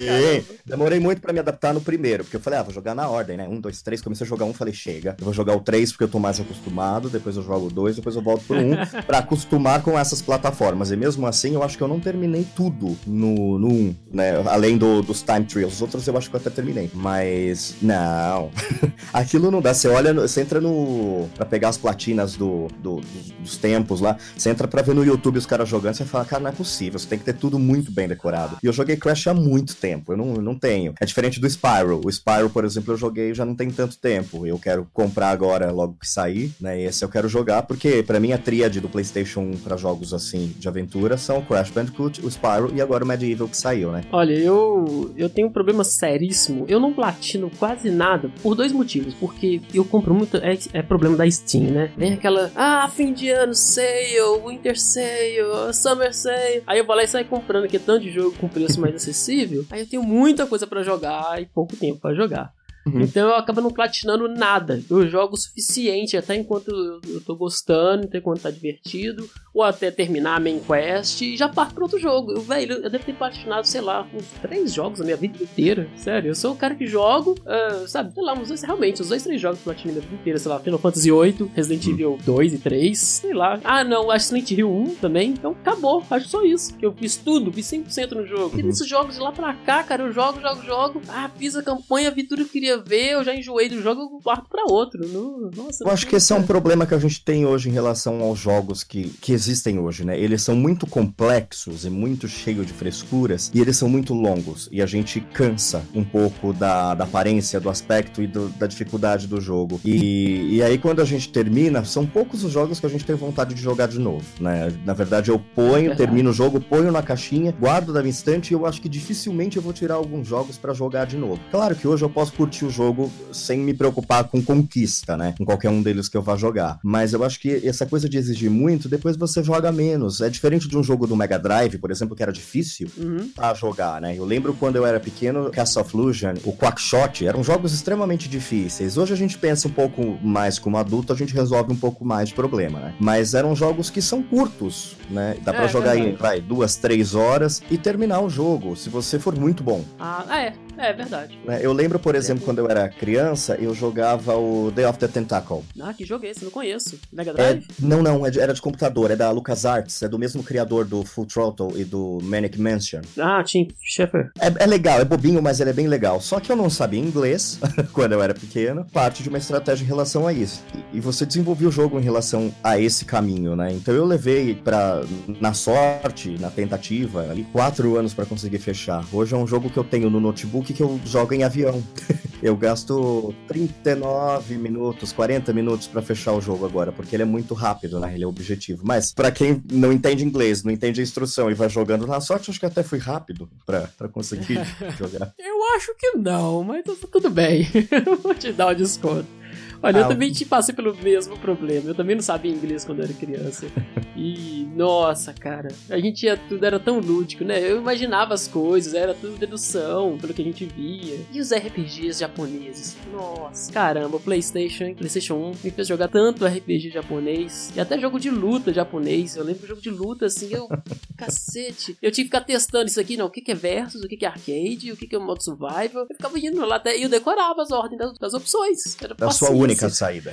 E 0.00 0.42
demorei 0.64 1.00
muito 1.00 1.20
pra 1.20 1.32
me 1.32 1.40
adaptar 1.40 1.74
no 1.74 1.80
primeiro, 1.80 2.24
porque 2.24 2.36
eu 2.36 2.40
falei, 2.40 2.58
ah, 2.58 2.62
vou 2.62 2.72
jogar 2.72 2.94
na 2.94 3.08
ordem, 3.08 3.36
né? 3.36 3.48
Um, 3.48 3.60
dois, 3.60 3.82
três. 3.82 4.00
Comecei 4.00 4.24
a 4.24 4.28
jogar 4.28 4.44
um, 4.44 4.52
falei, 4.52 4.72
chega. 4.72 5.16
Eu 5.18 5.24
vou 5.24 5.34
jogar 5.34 5.56
o 5.56 5.60
três 5.60 5.90
porque 5.90 6.04
eu 6.04 6.08
tô 6.08 6.18
mais 6.18 6.40
acostumado, 6.40 7.08
depois 7.08 7.36
eu 7.36 7.42
jogo 7.42 7.66
o 7.66 7.70
dois, 7.70 7.96
depois 7.96 8.14
eu 8.14 8.22
volto 8.22 8.44
pro 8.44 8.56
um, 8.56 8.72
pra 9.06 9.18
acostumar 9.18 9.82
com 9.82 9.98
essas 9.98 10.22
plataformas. 10.22 10.90
E 10.90 10.96
mesmo 10.96 11.26
assim, 11.26 11.54
eu 11.54 11.62
acho 11.62 11.76
que 11.76 11.82
eu 11.82 11.88
não 11.88 11.98
terminei 11.98 12.46
tudo 12.54 12.96
no, 13.06 13.58
no 13.58 13.68
um, 13.68 13.94
né? 14.12 14.42
Além 14.46 14.78
do, 14.78 15.02
dos 15.02 15.22
time 15.22 15.44
trials. 15.44 15.74
Os 15.74 15.82
outros 15.82 16.06
eu 16.06 16.16
acho 16.16 16.30
que 16.30 16.36
eu 16.36 16.40
até 16.40 16.50
terminei. 16.50 16.90
Mas, 16.94 17.39
não. 17.80 18.50
Aquilo 19.12 19.50
não 19.50 19.60
dá. 19.60 19.72
Você 19.74 19.88
olha, 19.88 20.12
você 20.14 20.40
entra 20.40 20.60
no. 20.60 21.28
pra 21.34 21.44
pegar 21.44 21.68
as 21.70 21.76
platinas 21.78 22.36
do, 22.36 22.68
do- 22.82 23.00
dos, 23.00 23.30
dos 23.40 23.56
tempos 23.56 24.00
lá, 24.00 24.16
você 24.36 24.50
entra 24.50 24.66
pra 24.68 24.82
ver 24.82 24.94
no 24.94 25.04
YouTube 25.04 25.38
os 25.38 25.46
caras 25.46 25.68
jogando, 25.68 25.94
você 25.94 26.04
fala, 26.04 26.24
cara, 26.24 26.42
não 26.42 26.50
é 26.50 26.52
possível, 26.52 26.98
você 26.98 27.06
tem 27.06 27.18
que 27.18 27.24
ter 27.24 27.34
tudo 27.34 27.58
muito 27.58 27.90
bem 27.90 28.06
decorado. 28.08 28.56
E 28.62 28.66
eu 28.66 28.72
joguei 28.72 28.96
Crash 28.96 29.26
há 29.28 29.34
muito 29.34 29.74
tempo, 29.76 30.12
eu 30.12 30.16
não, 30.16 30.34
não 30.34 30.54
tenho. 30.54 30.94
É 31.00 31.04
diferente 31.06 31.40
do 31.40 31.48
Spyro. 31.48 32.00
O 32.04 32.10
Spyro, 32.10 32.50
por 32.50 32.64
exemplo, 32.64 32.92
eu 32.92 32.96
joguei 32.98 33.32
já 33.34 33.44
não 33.44 33.54
tem 33.54 33.70
tanto 33.70 33.96
tempo. 33.98 34.46
Eu 34.46 34.58
quero 34.58 34.86
comprar 34.92 35.30
agora 35.30 35.70
logo 35.70 35.96
que 36.00 36.08
sair, 36.08 36.52
né? 36.60 36.80
Esse 36.82 37.04
eu 37.04 37.08
quero 37.08 37.28
jogar, 37.28 37.62
porque 37.62 38.02
pra 38.02 38.20
mim 38.20 38.32
a 38.32 38.38
tríade 38.38 38.80
do 38.80 38.88
PlayStation 38.88 39.40
1 39.40 39.50
pra 39.58 39.76
jogos 39.76 40.12
assim 40.12 40.52
de 40.58 40.68
aventura 40.68 41.16
são 41.16 41.42
Crash 41.42 41.70
Bandicoot, 41.70 42.24
o 42.24 42.30
Spyro 42.30 42.72
e 42.74 42.80
agora 42.80 43.04
o 43.04 43.06
Medieval 43.06 43.48
que 43.48 43.56
saiu, 43.56 43.92
né? 43.92 44.02
Olha, 44.12 44.32
eu, 44.34 45.12
eu 45.16 45.28
tenho 45.28 45.48
um 45.48 45.52
problema 45.52 45.84
seríssimo. 45.84 46.64
Eu 46.68 46.80
não 46.80 46.92
platino 46.92 47.29
quase 47.58 47.90
nada 47.90 48.30
por 48.42 48.54
dois 48.54 48.72
motivos. 48.72 49.14
Porque 49.14 49.60
eu 49.72 49.84
compro 49.84 50.14
muito. 50.14 50.36
É, 50.38 50.58
é 50.72 50.82
problema 50.82 51.16
da 51.16 51.30
Steam, 51.30 51.70
né? 51.70 51.92
Vem 51.96 52.14
aquela. 52.14 52.50
Ah, 52.54 52.88
fim 52.88 53.12
de 53.12 53.30
ano, 53.30 53.54
sale, 53.54 54.18
winter 54.46 54.78
sale, 54.78 55.72
summer 55.72 56.14
sale. 56.14 56.62
Aí 56.66 56.78
eu 56.78 56.86
vou 56.86 56.96
lá 56.96 57.02
e 57.02 57.08
saio 57.08 57.26
comprando 57.26 57.64
aqui 57.64 57.78
tanto 57.78 58.02
de 58.02 58.10
jogo 58.10 58.36
com 58.38 58.48
preço 58.48 58.80
mais 58.80 58.94
acessível. 58.94 59.64
Aí 59.70 59.80
eu 59.80 59.86
tenho 59.86 60.02
muita 60.02 60.46
coisa 60.46 60.66
pra 60.66 60.82
jogar 60.82 61.40
e 61.40 61.46
pouco 61.46 61.76
tempo 61.76 62.00
pra 62.00 62.14
jogar. 62.14 62.52
Uhum. 62.86 63.02
Então 63.02 63.28
eu 63.28 63.34
acabo 63.36 63.60
não 63.60 63.70
platinando 63.70 64.26
nada. 64.28 64.82
Eu 64.90 65.06
jogo 65.08 65.34
o 65.34 65.36
suficiente 65.36 66.16
até 66.16 66.34
enquanto 66.36 66.68
eu, 67.06 67.20
tô 67.20 67.36
gostando, 67.36 68.04
até 68.04 68.18
enquanto 68.18 68.40
tá 68.42 68.50
divertido, 68.50 69.28
ou 69.54 69.62
até 69.62 69.90
terminar 69.90 70.36
a 70.36 70.40
main 70.40 70.60
quest 70.60 71.20
e 71.20 71.36
já 71.36 71.48
parto 71.48 71.74
pra 71.74 71.84
outro 71.84 71.98
jogo. 71.98 72.32
Eu, 72.32 72.40
velho, 72.40 72.74
eu 72.84 72.90
devo 72.90 73.04
ter 73.04 73.12
platinado, 73.14 73.66
sei 73.66 73.80
lá, 73.80 74.06
uns 74.14 74.24
três 74.40 74.72
jogos 74.72 74.98
na 75.00 75.04
minha 75.04 75.16
vida 75.16 75.42
inteira. 75.42 75.88
Sério, 75.96 76.28
eu 76.30 76.34
sou 76.34 76.52
o 76.52 76.56
cara 76.56 76.74
que 76.74 76.86
jogo, 76.86 77.34
ah, 77.46 77.84
sabe, 77.86 78.12
sei 78.14 78.22
lá, 78.22 78.32
uns 78.34 78.48
dois, 78.48 78.62
realmente, 78.62 79.02
os 79.02 79.08
dois, 79.08 79.22
três 79.22 79.40
jogos 79.40 79.58
que 79.60 79.68
eu 79.68 79.72
platinei 79.74 79.94
minha 79.96 80.06
vida 80.06 80.20
inteira, 80.20 80.38
sei 80.38 80.50
lá, 80.50 80.60
Final 80.60 80.78
Fantasy 80.78 81.10
VIII, 81.10 81.50
Resident 81.54 81.86
Evil 81.86 82.18
2 82.24 82.54
e 82.54 82.58
3, 82.58 82.98
sei 82.98 83.34
lá. 83.34 83.60
Ah, 83.64 83.84
não, 83.84 84.10
acho 84.10 84.26
Silent 84.26 84.50
Hill 84.52 84.70
1 84.70 84.94
também. 84.96 85.30
Então 85.30 85.52
acabou, 85.52 86.02
acho 86.10 86.28
só 86.28 86.42
isso. 86.44 86.74
Que 86.76 86.86
eu 86.86 86.92
fiz 86.92 87.16
tudo, 87.16 87.52
fiz 87.52 87.66
100% 87.66 88.12
no 88.12 88.26
jogo. 88.26 88.56
E 88.58 88.62
Uhum. 88.62 88.68
desses 88.68 88.88
jogos 88.88 89.14
de 89.16 89.20
lá 89.20 89.32
pra 89.32 89.52
cá, 89.54 89.82
cara, 89.82 90.04
eu 90.04 90.12
jogo, 90.12 90.40
jogo, 90.40 90.62
jogo. 90.64 91.02
Ah, 91.08 91.30
fiz 91.36 91.56
a 91.56 91.62
campanha, 91.62 92.10
vi 92.10 92.22
tudo 92.24 92.44
que 92.44 92.64
eu 92.69 92.69
queria 92.78 92.82
ver, 92.82 93.12
eu 93.12 93.24
já 93.24 93.34
enjoei 93.34 93.68
do 93.68 93.80
jogo, 93.82 94.00
eu 94.02 94.20
parto 94.22 94.48
pra 94.48 94.64
outro. 94.64 95.06
Não- 95.08 95.50
nossa, 95.64 95.84
Eu 95.84 95.90
acho 95.90 96.06
que 96.06 96.16
esse 96.16 96.32
é 96.32 96.36
um 96.36 96.42
problema 96.42 96.86
que 96.86 96.94
a 96.94 96.98
gente 96.98 97.22
tem 97.24 97.44
hoje 97.46 97.68
em 97.68 97.72
relação 97.72 98.20
aos 98.20 98.38
jogos 98.38 98.82
que, 98.84 99.08
que 99.20 99.32
existem 99.32 99.78
hoje, 99.78 100.04
né? 100.04 100.18
Eles 100.18 100.42
são 100.42 100.54
muito 100.54 100.86
complexos 100.86 101.84
e 101.84 101.90
muito 101.90 102.28
cheios 102.28 102.66
de 102.66 102.72
frescuras 102.72 103.50
e 103.54 103.60
eles 103.60 103.76
são 103.76 103.88
muito 103.88 104.14
longos 104.14 104.68
e 104.72 104.80
a 104.82 104.86
gente 104.86 105.20
cansa 105.20 105.82
um 105.94 106.04
pouco 106.04 106.52
da, 106.52 106.94
da 106.94 107.04
aparência, 107.04 107.60
do 107.60 107.68
aspecto 107.68 108.22
e 108.22 108.26
do- 108.26 108.48
da 108.50 108.66
dificuldade 108.66 109.26
do 109.26 109.40
jogo. 109.40 109.80
E, 109.84 110.56
e 110.56 110.62
aí 110.62 110.78
quando 110.78 111.00
a 111.00 111.04
gente 111.04 111.28
termina, 111.30 111.84
são 111.84 112.06
poucos 112.06 112.44
os 112.44 112.52
jogos 112.52 112.80
que 112.80 112.86
a 112.86 112.88
gente 112.88 113.04
tem 113.04 113.16
vontade 113.16 113.54
de 113.54 113.60
jogar 113.60 113.86
de 113.88 113.98
novo, 113.98 114.24
né? 114.40 114.72
Na 114.84 114.94
verdade 114.94 115.30
eu 115.30 115.38
ponho, 115.54 115.70
Verdade. 115.90 115.98
termino 115.98 116.30
o 116.30 116.32
jogo, 116.32 116.60
ponho 116.60 116.90
na 116.92 117.02
caixinha, 117.02 117.52
guardo 117.52 117.92
da 117.92 118.00
minha 118.00 118.10
estante 118.10 118.50
e 118.50 118.54
eu 118.54 118.66
acho 118.66 118.80
que 118.80 118.88
dificilmente 118.88 119.56
eu 119.56 119.62
vou 119.62 119.72
tirar 119.72 119.94
alguns 119.94 120.26
jogos 120.26 120.56
pra 120.58 120.72
jogar 120.72 121.06
de 121.06 121.16
novo. 121.16 121.40
Claro 121.50 121.74
que 121.74 121.86
hoje 121.88 122.04
eu 122.04 122.10
posso 122.10 122.32
curtir 122.32 122.59
o 122.64 122.70
jogo 122.70 123.10
sem 123.32 123.58
me 123.58 123.74
preocupar 123.74 124.24
com 124.24 124.42
conquista, 124.42 125.16
né? 125.16 125.34
Com 125.38 125.44
qualquer 125.44 125.70
um 125.70 125.82
deles 125.82 126.08
que 126.08 126.16
eu 126.16 126.22
vá 126.22 126.36
jogar. 126.36 126.78
Mas 126.82 127.12
eu 127.12 127.24
acho 127.24 127.40
que 127.40 127.66
essa 127.66 127.86
coisa 127.86 128.08
de 128.08 128.16
exigir 128.18 128.50
muito, 128.50 128.88
depois 128.88 129.16
você 129.16 129.42
joga 129.42 129.70
menos. 129.72 130.20
É 130.20 130.28
diferente 130.28 130.68
de 130.68 130.76
um 130.76 130.82
jogo 130.82 131.06
do 131.06 131.16
Mega 131.16 131.38
Drive, 131.38 131.78
por 131.78 131.90
exemplo, 131.90 132.14
que 132.16 132.22
era 132.22 132.32
difícil 132.32 132.88
Uhum. 132.96 133.30
pra 133.34 133.54
jogar, 133.54 134.00
né? 134.00 134.14
Eu 134.16 134.24
lembro 134.24 134.54
quando 134.54 134.76
eu 134.76 134.86
era 134.86 134.98
pequeno, 135.00 135.50
Castle 135.50 135.82
of 135.82 135.96
Illusion, 135.96 136.34
o 136.44 136.52
Quackshot, 136.52 137.26
eram 137.26 137.42
jogos 137.42 137.72
extremamente 137.72 138.28
difíceis. 138.28 138.96
Hoje 138.96 139.12
a 139.12 139.16
gente 139.16 139.38
pensa 139.38 139.68
um 139.68 139.70
pouco 139.70 140.18
mais 140.22 140.58
como 140.58 140.76
adulto, 140.76 141.12
a 141.12 141.16
gente 141.16 141.34
resolve 141.34 141.72
um 141.72 141.76
pouco 141.76 142.04
mais 142.04 142.28
de 142.28 142.34
problema, 142.34 142.78
né? 142.80 142.94
Mas 143.00 143.34
eram 143.34 143.54
jogos 143.56 143.90
que 143.90 144.00
são 144.02 144.22
curtos, 144.22 144.96
né? 145.10 145.36
Dá 145.42 145.52
pra 145.52 145.64
É, 145.64 145.68
jogar 145.68 145.90
aí, 145.92 146.00
verdade. 146.02 146.22
vai, 146.22 146.40
duas, 146.40 146.76
três 146.76 147.14
horas 147.14 147.62
e 147.70 147.76
terminar 147.78 148.20
o 148.20 148.28
jogo, 148.30 148.76
se 148.76 148.88
você 148.88 149.18
for 149.18 149.36
muito 149.38 149.62
bom. 149.62 149.84
Ah, 149.98 150.24
é, 150.38 150.52
é 150.88 150.92
verdade. 150.92 151.38
né? 151.44 151.58
Eu 151.62 151.72
lembro, 151.72 151.98
por 151.98 152.14
exemplo, 152.14 152.44
quando 152.44 152.58
eu 152.58 152.68
era 152.70 152.88
criança, 152.88 153.56
eu 153.60 153.74
jogava 153.74 154.36
o 154.36 154.70
Day 154.70 154.84
of 154.84 154.98
the 154.98 155.08
Tentacle. 155.08 155.62
Ah, 155.80 155.92
que 155.94 156.04
jogo 156.04 156.26
é 156.26 156.30
esse? 156.30 156.44
Não 156.44 156.50
conheço. 156.50 156.98
Mega 157.12 157.30
É, 157.32 157.34
Drive? 157.34 157.66
não, 157.78 158.02
não, 158.02 158.26
é 158.26 158.30
era 158.36 158.52
de 158.54 158.60
computador, 158.62 159.10
é 159.10 159.16
da 159.16 159.30
LucasArts, 159.30 160.02
é 160.02 160.08
do 160.08 160.18
mesmo 160.18 160.42
criador 160.42 160.84
do 160.84 161.04
Full 161.04 161.26
Throttle 161.26 161.72
e 161.76 161.84
do 161.84 162.18
Manic 162.22 162.60
Mansion. 162.60 163.00
Ah, 163.18 163.42
Tim 163.44 163.68
Schafer. 163.82 164.30
É, 164.40 164.64
é 164.64 164.66
legal, 164.66 165.00
é 165.00 165.04
bobinho, 165.04 165.42
mas 165.42 165.60
ele 165.60 165.70
é 165.70 165.72
bem 165.72 165.86
legal. 165.88 166.20
Só 166.20 166.38
que 166.40 166.50
eu 166.50 166.56
não 166.56 166.70
sabia 166.70 167.00
inglês 167.00 167.58
quando 167.92 168.12
eu 168.12 168.22
era 168.22 168.32
pequeno, 168.34 168.86
parte 168.92 169.22
de 169.22 169.28
uma 169.28 169.38
estratégia 169.38 169.84
em 169.84 169.86
relação 169.86 170.26
a 170.26 170.32
isso. 170.32 170.62
E, 170.92 170.98
e 170.98 171.00
você 171.00 171.26
desenvolveu 171.26 171.68
o 171.68 171.72
jogo 171.72 171.98
em 171.98 172.02
relação 172.02 172.52
a 172.62 172.78
esse 172.78 173.04
caminho, 173.04 173.54
né? 173.56 173.72
Então 173.72 173.94
eu 173.94 174.04
levei 174.04 174.54
pra, 174.54 175.02
na 175.40 175.52
sorte, 175.52 176.36
na 176.40 176.50
tentativa, 176.50 177.22
ali, 177.30 177.44
quatro 177.52 177.96
anos 177.96 178.14
pra 178.14 178.24
conseguir 178.26 178.58
fechar. 178.58 179.04
Hoje 179.12 179.34
é 179.34 179.36
um 179.38 179.46
jogo 179.46 179.68
que 179.70 179.76
eu 179.76 179.84
tenho 179.84 180.08
no 180.10 180.20
notebook 180.20 180.69
que, 180.70 180.74
que 180.74 180.82
eu 180.82 181.00
jogo 181.04 181.34
em 181.34 181.42
avião. 181.42 181.82
Eu 182.42 182.56
gasto 182.56 183.34
39 183.48 184.56
minutos, 184.56 185.12
40 185.12 185.52
minutos 185.52 185.86
para 185.86 186.00
fechar 186.00 186.32
o 186.32 186.40
jogo 186.40 186.64
agora, 186.64 186.90
porque 186.90 187.14
ele 187.14 187.22
é 187.22 187.26
muito 187.26 187.52
rápido, 187.52 188.00
né? 188.00 188.14
Ele 188.14 188.24
é 188.24 188.26
objetivo. 188.26 188.80
Mas 188.82 189.12
para 189.12 189.30
quem 189.30 189.62
não 189.70 189.92
entende 189.92 190.24
inglês, 190.24 190.64
não 190.64 190.72
entende 190.72 191.00
a 191.00 191.02
instrução 191.02 191.50
e 191.50 191.54
vai 191.54 191.68
jogando 191.68 192.06
na 192.06 192.18
sorte, 192.18 192.50
acho 192.50 192.58
que 192.58 192.64
até 192.64 192.82
fui 192.82 192.98
rápido 192.98 193.46
para 193.66 194.08
conseguir 194.10 194.58
jogar. 194.98 195.34
Eu 195.38 195.76
acho 195.76 195.94
que 195.98 196.12
não, 196.12 196.64
mas 196.64 196.82
tudo 197.12 197.28
bem. 197.28 197.68
Vou 198.22 198.34
te 198.34 198.52
dar 198.52 198.68
um 198.68 198.74
desconto. 198.74 199.39
Olha, 199.82 199.98
ah, 199.98 200.00
eu 200.02 200.08
também 200.08 200.30
te 200.30 200.44
passei 200.44 200.74
pelo 200.74 200.94
mesmo 200.94 201.38
problema. 201.38 201.88
Eu 201.90 201.94
também 201.94 202.14
não 202.14 202.22
sabia 202.22 202.52
inglês 202.52 202.84
quando 202.84 203.02
era 203.02 203.12
criança. 203.12 203.66
E, 204.14 204.68
nossa, 204.76 205.32
cara, 205.32 205.68
a 205.88 205.98
gente 205.98 206.26
ia, 206.26 206.36
tudo 206.36 206.64
era 206.64 206.78
tão 206.78 206.98
lúdico, 206.98 207.42
né? 207.42 207.58
Eu 207.58 207.78
imaginava 207.78 208.34
as 208.34 208.46
coisas, 208.46 208.92
era 208.92 209.14
tudo 209.14 209.38
dedução, 209.38 210.18
pelo 210.18 210.34
que 210.34 210.42
a 210.42 210.44
gente 210.44 210.66
via. 210.66 211.18
E 211.32 211.40
os 211.40 211.50
RPGs 211.50 212.20
japoneses? 212.20 212.98
Nossa, 213.10 213.72
caramba, 213.72 214.18
o 214.18 214.20
PlayStation, 214.20 214.94
PlayStation 214.94 215.36
1 215.36 215.52
me 215.64 215.70
fez 215.70 215.88
jogar 215.88 216.08
tanto 216.08 216.44
RPG 216.44 216.90
japonês 216.90 217.72
e 217.74 217.80
até 217.80 217.98
jogo 217.98 218.20
de 218.20 218.28
luta 218.28 218.74
japonês. 218.74 219.36
Eu 219.36 219.44
lembro 219.44 219.62
do 219.62 219.68
jogo 219.68 219.80
de 219.80 219.90
luta 219.90 220.26
assim, 220.26 220.52
eu, 220.52 220.68
cacete. 221.16 221.96
Eu 222.02 222.10
tinha 222.10 222.24
que 222.24 222.30
ficar 222.30 222.44
testando 222.44 222.86
isso 222.86 223.00
aqui, 223.00 223.16
não, 223.16 223.26
o 223.26 223.30
que, 223.30 223.40
que 223.40 223.52
é 223.52 223.54
versus, 223.54 224.02
o 224.02 224.08
que, 224.08 224.18
que 224.18 224.26
é 224.26 224.28
arcade, 224.28 224.92
o 224.92 224.96
que, 224.96 225.06
que 225.06 225.16
é 225.16 225.18
modo 225.18 225.42
survival. 225.42 226.06
Eu 226.10 226.16
ficava 226.16 226.38
indo 226.38 226.64
lá 226.66 226.76
até 226.76 226.98
e 226.98 227.04
eu 227.04 227.08
decorava 227.08 227.62
as 227.62 227.70
ordens 227.70 227.98
das, 227.98 228.18
das 228.18 228.34
opções. 228.34 228.96
Era 229.00 229.14
da 229.14 229.30
sua 229.30 229.50
única 229.50 229.69
saída. 229.76 230.32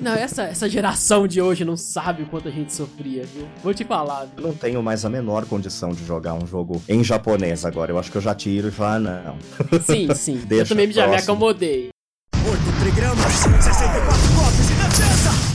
Não, 0.00 0.12
essa, 0.12 0.42
essa 0.42 0.68
geração 0.68 1.26
de 1.26 1.40
hoje 1.40 1.64
não 1.64 1.76
sabe 1.76 2.24
o 2.24 2.26
quanto 2.26 2.48
a 2.48 2.50
gente 2.50 2.72
sofria, 2.72 3.24
viu? 3.24 3.46
Vou 3.62 3.72
te 3.72 3.84
falar. 3.84 4.26
Viu? 4.26 4.32
Eu 4.36 4.42
não 4.48 4.54
tenho 4.54 4.82
mais 4.82 5.04
a 5.04 5.08
menor 5.08 5.46
condição 5.46 5.90
de 5.90 6.04
jogar 6.04 6.34
um 6.34 6.46
jogo 6.46 6.82
em 6.88 7.02
japonês 7.02 7.64
agora. 7.64 7.92
Eu 7.92 7.98
acho 7.98 8.10
que 8.10 8.18
eu 8.18 8.22
já 8.22 8.34
tiro 8.34 8.68
e 8.68 8.70
falo, 8.70 9.08
ah, 9.08 9.34
não. 9.70 9.80
Sim, 9.80 10.12
sim. 10.14 10.46
eu 10.50 10.66
também 10.66 10.90
já 10.92 11.06
me 11.06 11.16
acomodei. 11.16 11.88
8 12.34 12.58
trigramas, 12.82 13.32
64 13.32 14.34
golpes 14.34 14.70
e 14.70 14.74
dança! 14.74 15.53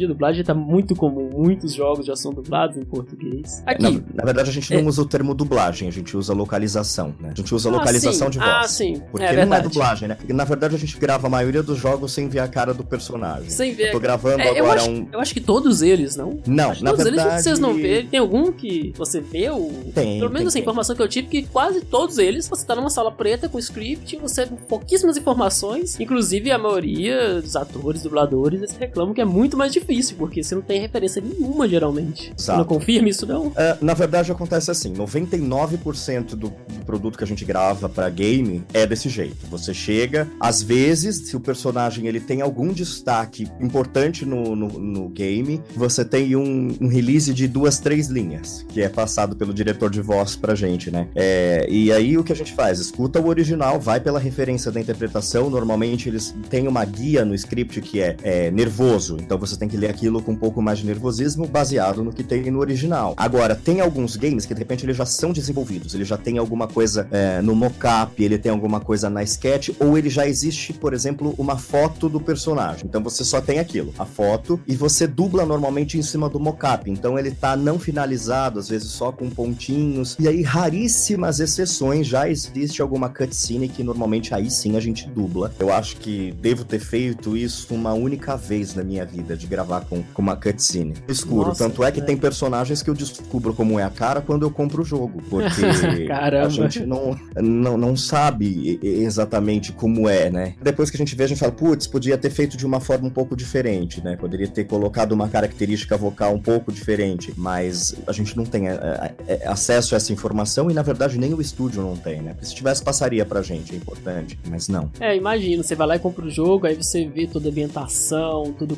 De 0.00 0.06
dublagem 0.06 0.42
tá 0.42 0.54
muito 0.54 0.94
comum. 0.96 1.30
Muitos 1.32 1.74
jogos 1.74 2.06
já 2.06 2.16
são 2.16 2.32
dublados 2.32 2.76
em 2.76 2.84
português. 2.84 3.62
Aqui. 3.66 3.82
Na, 3.82 3.90
na 3.90 4.24
verdade, 4.24 4.50
a 4.50 4.52
gente 4.52 4.72
não 4.72 4.80
é... 4.80 4.84
usa 4.84 5.02
o 5.02 5.06
termo 5.06 5.34
dublagem, 5.34 5.88
a 5.88 5.92
gente 5.92 6.16
usa 6.16 6.32
localização, 6.32 7.14
né? 7.20 7.30
A 7.32 7.34
gente 7.34 7.54
usa 7.54 7.68
ah, 7.68 7.72
localização 7.72 8.26
sim. 8.26 8.30
de 8.32 8.38
voz. 8.38 8.50
Ah, 8.50 8.68
sim. 8.68 9.02
Porque 9.10 9.26
é 9.26 9.44
não 9.44 9.56
é 9.56 9.60
dublagem, 9.60 10.08
né? 10.08 10.16
na 10.28 10.44
verdade, 10.44 10.74
a 10.74 10.78
gente 10.78 10.98
grava 10.98 11.26
a 11.26 11.30
maioria 11.30 11.62
dos 11.62 11.78
jogos 11.78 12.12
sem 12.12 12.28
ver 12.28 12.40
a 12.40 12.48
cara 12.48 12.72
do 12.72 12.84
personagem. 12.84 13.50
Sem 13.50 13.74
ver. 13.74 13.88
Eu 13.88 13.92
tô 13.92 14.00
gravando 14.00 14.40
é, 14.40 14.48
agora 14.48 14.58
eu 14.58 14.70
acho, 14.70 14.90
um. 14.90 15.08
Eu 15.12 15.20
acho 15.20 15.34
que 15.34 15.40
todos 15.40 15.82
eles, 15.82 16.16
não? 16.16 16.38
Não, 16.46 16.68
na 16.80 16.90
todos 16.90 17.04
verdade. 17.04 17.28
Eles, 17.34 17.42
vocês 17.42 17.58
não 17.58 17.74
vê. 17.74 18.04
Tem 18.04 18.18
algum 18.18 18.52
que 18.52 18.92
você 18.96 19.20
vê? 19.20 19.50
O... 19.50 19.70
Tem. 19.94 20.18
Pelo 20.18 20.30
menos 20.30 20.52
tem, 20.52 20.60
a 20.60 20.62
informação 20.62 20.96
que 20.96 21.02
eu 21.02 21.08
tive, 21.08 21.28
que 21.28 21.42
quase 21.42 21.82
todos 21.82 22.18
eles, 22.18 22.48
você 22.48 22.66
tá 22.66 22.74
numa 22.74 22.90
sala 22.90 23.12
preta 23.12 23.48
com 23.48 23.58
script, 23.58 24.16
você 24.16 24.46
tem 24.46 24.56
pouquíssimas 24.56 25.16
informações. 25.16 25.98
Inclusive, 26.00 26.50
a 26.50 26.58
maioria 26.58 27.40
dos 27.40 27.56
atores, 27.56 28.02
dubladores, 28.02 28.62
eles 28.62 28.76
reclamam 28.76 29.14
que 29.14 29.20
é 29.20 29.24
muito 29.24 29.56
mais 29.56 29.72
difícil, 29.72 29.89
porque 30.16 30.42
você 30.42 30.54
não 30.54 30.62
tem 30.62 30.80
referência 30.80 31.20
nenhuma, 31.20 31.68
geralmente. 31.68 32.32
Exato. 32.36 32.38
Você 32.38 32.52
não 32.52 32.64
confirma 32.64 33.08
isso, 33.08 33.26
não? 33.26 33.48
Uh, 33.48 33.54
na 33.80 33.94
verdade, 33.94 34.30
acontece 34.30 34.70
assim: 34.70 34.92
99% 34.94 36.30
do, 36.30 36.36
do 36.36 36.52
produto 36.86 37.18
que 37.18 37.24
a 37.24 37.26
gente 37.26 37.44
grava 37.44 37.88
para 37.88 38.08
game 38.08 38.62
é 38.72 38.86
desse 38.86 39.08
jeito. 39.08 39.46
Você 39.48 39.74
chega, 39.74 40.28
às 40.38 40.62
vezes, 40.62 41.28
se 41.28 41.36
o 41.36 41.40
personagem 41.40 42.06
ele 42.06 42.20
tem 42.20 42.40
algum 42.40 42.72
destaque 42.72 43.48
importante 43.60 44.24
no, 44.24 44.54
no, 44.54 44.68
no 44.68 45.08
game, 45.08 45.60
você 45.74 46.04
tem 46.04 46.36
um, 46.36 46.76
um, 46.80 46.88
release 46.88 47.32
de 47.34 47.48
duas, 47.48 47.78
três 47.78 48.08
linhas, 48.08 48.64
que 48.68 48.80
é 48.80 48.88
passado 48.88 49.36
pelo 49.36 49.52
diretor 49.52 49.90
de 49.90 50.00
voz 50.00 50.36
pra 50.36 50.54
gente, 50.54 50.90
né? 50.90 51.08
É, 51.14 51.66
e 51.68 51.92
aí 51.92 52.16
o 52.16 52.24
que 52.24 52.32
a 52.32 52.36
gente 52.36 52.52
faz? 52.52 52.78
Escuta 52.78 53.20
o 53.20 53.26
original, 53.26 53.80
vai 53.80 54.00
pela 54.00 54.18
referência 54.18 54.70
da 54.70 54.80
interpretação. 54.80 55.50
Normalmente 55.50 56.08
eles 56.08 56.34
têm 56.48 56.68
uma 56.68 56.84
guia 56.84 57.24
no 57.24 57.34
script 57.34 57.80
que 57.80 58.00
é, 58.00 58.16
é 58.22 58.50
nervoso, 58.50 59.16
então 59.20 59.38
você 59.38 59.56
tem 59.56 59.68
que 59.68 59.76
ler 59.80 59.90
aquilo 59.90 60.22
com 60.22 60.32
um 60.32 60.36
pouco 60.36 60.62
mais 60.62 60.78
de 60.78 60.86
nervosismo 60.86 61.46
baseado 61.46 62.04
no 62.04 62.12
que 62.12 62.22
tem 62.22 62.50
no 62.50 62.60
original. 62.60 63.14
Agora, 63.16 63.54
tem 63.54 63.80
alguns 63.80 64.16
games 64.16 64.46
que 64.46 64.54
de 64.54 64.60
repente 64.60 64.84
eles 64.84 64.96
já 64.96 65.06
são 65.06 65.32
desenvolvidos, 65.32 65.94
ele 65.94 66.04
já 66.04 66.16
tem 66.16 66.38
alguma 66.38 66.68
coisa 66.68 67.08
é, 67.10 67.40
no 67.40 67.54
mockup, 67.54 68.22
ele 68.22 68.38
tem 68.38 68.52
alguma 68.52 68.80
coisa 68.80 69.10
na 69.10 69.22
sketch, 69.22 69.70
ou 69.80 69.96
ele 69.96 70.10
já 70.10 70.26
existe, 70.26 70.72
por 70.72 70.92
exemplo, 70.92 71.34
uma 71.38 71.56
foto 71.56 72.08
do 72.08 72.20
personagem. 72.20 72.84
Então 72.84 73.02
você 73.02 73.24
só 73.24 73.40
tem 73.40 73.58
aquilo, 73.58 73.92
a 73.98 74.04
foto, 74.04 74.60
e 74.66 74.76
você 74.76 75.06
dubla 75.06 75.44
normalmente 75.44 75.98
em 75.98 76.02
cima 76.02 76.28
do 76.28 76.38
mockup. 76.38 76.90
Então 76.90 77.18
ele 77.18 77.30
tá 77.30 77.56
não 77.56 77.78
finalizado, 77.78 78.58
às 78.58 78.68
vezes 78.68 78.90
só 78.90 79.10
com 79.10 79.30
pontinhos. 79.30 80.16
E 80.18 80.28
aí, 80.28 80.42
raríssimas 80.42 81.40
exceções, 81.40 82.06
já 82.06 82.28
existe 82.28 82.82
alguma 82.82 83.08
cutscene 83.08 83.68
que 83.68 83.82
normalmente 83.82 84.34
aí 84.34 84.50
sim 84.50 84.76
a 84.76 84.80
gente 84.80 85.08
dubla. 85.08 85.52
Eu 85.58 85.72
acho 85.72 85.96
que 85.96 86.32
devo 86.40 86.64
ter 86.64 86.80
feito 86.80 87.36
isso 87.36 87.74
uma 87.74 87.92
única 87.92 88.36
vez 88.36 88.74
na 88.74 88.82
minha 88.82 89.04
vida, 89.04 89.36
de 89.36 89.46
gravar 89.46 89.69
com, 89.78 90.02
com 90.02 90.22
uma 90.22 90.34
cutscene. 90.34 90.94
Escuro. 91.06 91.48
Nossa, 91.48 91.62
Tanto 91.64 91.84
é 91.84 91.92
que 91.92 92.00
tem 92.00 92.16
personagens 92.16 92.82
que 92.82 92.88
eu 92.88 92.94
descubro 92.94 93.52
como 93.52 93.78
é 93.78 93.84
a 93.84 93.90
cara 93.90 94.20
quando 94.20 94.42
eu 94.42 94.50
compro 94.50 94.82
o 94.82 94.84
jogo. 94.84 95.22
Porque 95.28 95.62
a 96.10 96.48
gente 96.48 96.86
não, 96.86 97.16
não, 97.36 97.76
não 97.76 97.96
sabe 97.96 98.80
exatamente 98.82 99.72
como 99.72 100.08
é, 100.08 100.30
né? 100.30 100.54
Depois 100.62 100.90
que 100.90 100.96
a 100.96 100.98
gente 100.98 101.14
vê, 101.14 101.24
a 101.24 101.26
gente 101.26 101.38
fala, 101.38 101.52
putz, 101.52 101.86
podia 101.86 102.16
ter 102.16 102.30
feito 102.30 102.56
de 102.56 102.64
uma 102.64 102.80
forma 102.80 103.06
um 103.06 103.10
pouco 103.10 103.36
diferente, 103.36 104.02
né? 104.02 104.16
Poderia 104.16 104.48
ter 104.48 104.64
colocado 104.64 105.12
uma 105.12 105.28
característica 105.28 105.96
vocal 105.96 106.34
um 106.34 106.40
pouco 106.40 106.72
diferente. 106.72 107.34
Mas 107.36 107.94
a 108.06 108.12
gente 108.12 108.36
não 108.36 108.44
tem 108.44 108.68
é, 108.68 108.72
é, 108.72 109.34
é, 109.34 109.48
acesso 109.48 109.94
a 109.94 109.96
essa 109.96 110.12
informação 110.12 110.70
e, 110.70 110.74
na 110.74 110.82
verdade, 110.82 111.18
nem 111.18 111.34
o 111.34 111.40
estúdio 111.40 111.82
não 111.82 111.96
tem, 111.96 112.22
né? 112.22 112.32
Porque 112.32 112.46
se 112.46 112.54
tivesse, 112.54 112.82
passaria 112.82 113.24
pra 113.26 113.42
gente, 113.42 113.74
é 113.74 113.76
importante. 113.76 114.38
Mas 114.48 114.68
não. 114.68 114.90
É, 114.98 115.16
imagina, 115.16 115.62
você 115.62 115.74
vai 115.74 115.86
lá 115.86 115.96
e 115.96 115.98
compra 115.98 116.24
o 116.24 116.30
jogo, 116.30 116.66
aí 116.66 116.74
você 116.74 117.06
vê 117.06 117.26
toda 117.26 117.48
a 117.48 117.50
ambientação, 117.50 118.54
todo 118.58 118.72
o 118.72 118.76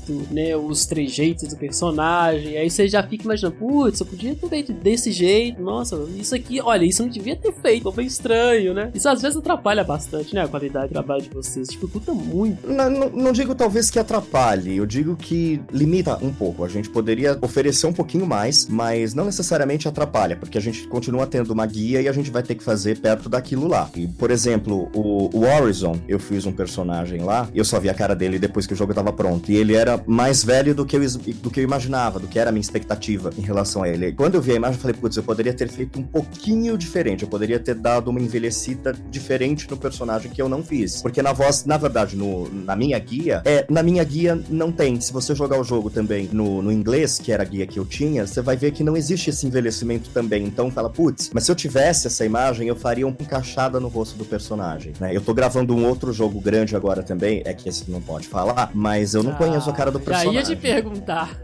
contexto, 0.00 0.26
né? 0.30 0.56
Os 0.56 0.86
três 0.86 1.12
jeitos 1.12 1.48
do 1.48 1.56
personagem. 1.56 2.56
Aí 2.56 2.70
você 2.70 2.88
já 2.88 3.02
fica 3.02 3.24
imaginando, 3.24 3.56
putz, 3.56 4.00
eu 4.00 4.06
podia 4.06 4.34
ter 4.34 4.48
feito 4.48 4.72
desse 4.72 5.12
jeito. 5.12 5.62
Nossa, 5.62 5.96
isso 6.16 6.34
aqui, 6.34 6.60
olha, 6.60 6.84
isso 6.84 7.02
não 7.02 7.10
devia 7.10 7.36
ter 7.36 7.52
feito. 7.52 7.90
Foi 7.92 8.04
estranho, 8.04 8.74
né? 8.74 8.90
Isso 8.94 9.08
às 9.08 9.20
vezes 9.20 9.36
atrapalha 9.36 9.84
bastante, 9.84 10.34
né? 10.34 10.42
A 10.42 10.48
qualidade 10.48 10.88
de 10.88 10.92
trabalho 10.92 11.22
de 11.22 11.30
vocês. 11.30 11.68
Dificulta 11.68 12.12
muito. 12.12 12.66
Não, 12.66 12.90
não, 12.90 13.10
não 13.10 13.32
digo 13.32 13.54
talvez 13.54 13.90
que 13.90 13.98
atrapalhe, 13.98 14.76
eu 14.76 14.86
digo 14.86 15.16
que 15.16 15.60
limita 15.72 16.16
um 16.22 16.32
pouco. 16.32 16.64
A 16.64 16.68
gente 16.68 16.88
poderia 16.88 17.38
oferecer 17.40 17.86
um 17.86 17.92
pouquinho 17.92 18.26
mais, 18.26 18.66
mas 18.68 19.14
não 19.14 19.24
necessariamente 19.24 19.88
atrapalha, 19.88 20.36
porque 20.36 20.58
a 20.58 20.60
gente 20.60 20.86
continua 20.86 21.26
tendo 21.26 21.50
uma 21.50 21.66
guia 21.66 22.00
e 22.00 22.08
a 22.08 22.12
gente 22.12 22.30
vai 22.30 22.42
ter 22.42 22.54
que 22.54 22.62
fazer 22.62 22.98
perto 22.98 23.28
daquilo 23.28 23.66
lá. 23.66 23.90
E, 23.96 24.06
por 24.06 24.30
exemplo, 24.30 24.90
o, 24.94 25.36
o 25.36 25.44
Horizon, 25.44 25.98
eu 26.08 26.18
fiz 26.18 26.46
um 26.46 26.52
personagem 26.52 27.22
lá, 27.22 27.48
eu 27.54 27.64
só 27.64 27.78
vi 27.78 27.88
a 27.88 27.94
cara 27.94 28.14
dele 28.14 28.38
depois 28.38 28.66
que 28.66 28.74
o 28.74 28.76
jogo 28.76 28.94
tava 28.94 29.12
pronto. 29.12 29.50
E 29.50 29.56
ele 29.56 29.74
era 29.74 29.89
mais 30.06 30.44
velho 30.44 30.74
do 30.74 30.84
que 30.84 30.96
eu, 30.96 31.00
do 31.08 31.50
que 31.50 31.60
eu 31.60 31.64
imaginava, 31.64 32.18
do 32.18 32.26
que 32.26 32.38
era 32.38 32.50
a 32.50 32.52
minha 32.52 32.60
expectativa 32.60 33.30
em 33.36 33.42
relação 33.42 33.82
a 33.82 33.88
ele. 33.88 34.12
Quando 34.12 34.34
eu 34.34 34.42
vi 34.42 34.52
a 34.52 34.54
imagem, 34.56 34.76
eu 34.76 34.80
falei, 34.80 34.96
putz, 34.96 35.16
eu 35.16 35.22
poderia 35.22 35.52
ter 35.52 35.68
feito 35.68 35.98
um 35.98 36.02
pouquinho 36.02 36.76
diferente, 36.76 37.22
eu 37.22 37.28
poderia 37.28 37.58
ter 37.58 37.74
dado 37.74 38.08
uma 38.08 38.20
envelhecida 38.20 38.94
diferente 39.10 39.68
no 39.70 39.76
personagem 39.76 40.30
que 40.30 40.40
eu 40.40 40.48
não 40.48 40.62
fiz. 40.62 41.02
Porque 41.02 41.22
na 41.22 41.32
voz, 41.32 41.64
na 41.64 41.76
verdade, 41.76 42.16
no, 42.16 42.48
na 42.52 42.76
minha 42.76 42.98
guia, 42.98 43.42
é, 43.44 43.64
na 43.68 43.82
minha 43.82 44.04
guia 44.04 44.40
não 44.48 44.70
tem. 44.72 45.00
Se 45.00 45.12
você 45.12 45.34
jogar 45.34 45.58
o 45.58 45.64
jogo 45.64 45.90
também 45.90 46.28
no, 46.32 46.62
no 46.62 46.72
inglês, 46.72 47.18
que 47.18 47.32
era 47.32 47.42
a 47.42 47.46
guia 47.46 47.66
que 47.66 47.78
eu 47.78 47.84
tinha, 47.84 48.26
você 48.26 48.40
vai 48.40 48.56
ver 48.56 48.72
que 48.72 48.82
não 48.82 48.96
existe 48.96 49.30
esse 49.30 49.46
envelhecimento 49.46 50.10
também. 50.10 50.44
Então 50.44 50.70
fala, 50.70 50.90
putz, 50.90 51.30
mas 51.32 51.44
se 51.44 51.50
eu 51.50 51.54
tivesse 51.54 52.06
essa 52.06 52.24
imagem, 52.24 52.68
eu 52.68 52.76
faria 52.76 53.06
uma 53.06 53.16
encaixada 53.18 53.78
no 53.78 53.88
rosto 53.88 54.16
do 54.16 54.24
personagem, 54.24 54.92
né? 54.98 55.14
Eu 55.14 55.20
tô 55.20 55.34
gravando 55.34 55.74
um 55.74 55.86
outro 55.86 56.12
jogo 56.12 56.40
grande 56.40 56.74
agora 56.74 57.02
também, 57.02 57.42
é 57.44 57.52
que 57.54 57.68
esse 57.68 57.90
não 57.90 58.00
pode 58.00 58.26
falar, 58.26 58.70
mas 58.74 59.14
eu 59.14 59.22
não 59.22 59.32
ah, 59.32 59.36
conheço 59.36 59.70
a 59.70 59.72
cara 59.80 59.90
do 59.90 59.98
personagem. 59.98 60.34
Já 60.34 60.40
ia 60.50 60.56
te 60.56 60.60
perguntar. 60.60 61.40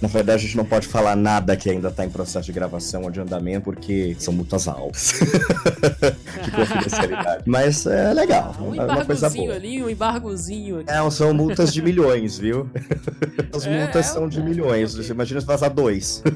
Na 0.00 0.08
verdade, 0.08 0.44
a 0.44 0.46
gente 0.46 0.56
não 0.56 0.64
pode 0.64 0.86
falar 0.86 1.16
nada 1.16 1.56
que 1.56 1.70
ainda 1.70 1.90
tá 1.90 2.04
em 2.04 2.10
processo 2.10 2.44
de 2.44 2.52
gravação 2.52 3.04
ou 3.04 3.10
de 3.10 3.18
andamento, 3.18 3.64
porque 3.64 4.14
são 4.18 4.34
muitas 4.34 4.68
aulas 4.68 5.14
de 6.44 6.50
confidencialidade. 6.50 7.44
Mas 7.46 7.86
é 7.86 8.12
legal. 8.12 8.54
Ah, 8.58 8.62
um 8.62 8.74
é 8.74 8.84
uma 8.84 9.04
coisa 9.06 9.30
boa. 9.30 9.54
ali, 9.54 9.82
um 9.82 9.88
embargozinho 9.88 10.80
aqui. 10.80 10.90
É, 10.90 11.10
são 11.10 11.32
multas 11.32 11.72
de 11.72 11.80
milhões, 11.80 12.38
viu? 12.38 12.68
As 13.54 13.66
é, 13.66 13.78
multas 13.78 14.10
é, 14.10 14.12
são 14.12 14.28
de 14.28 14.42
milhões. 14.42 14.94
Você 14.94 15.12
imagina 15.12 15.40
se 15.40 15.46
vazar 15.46 15.70
dois. 15.70 16.22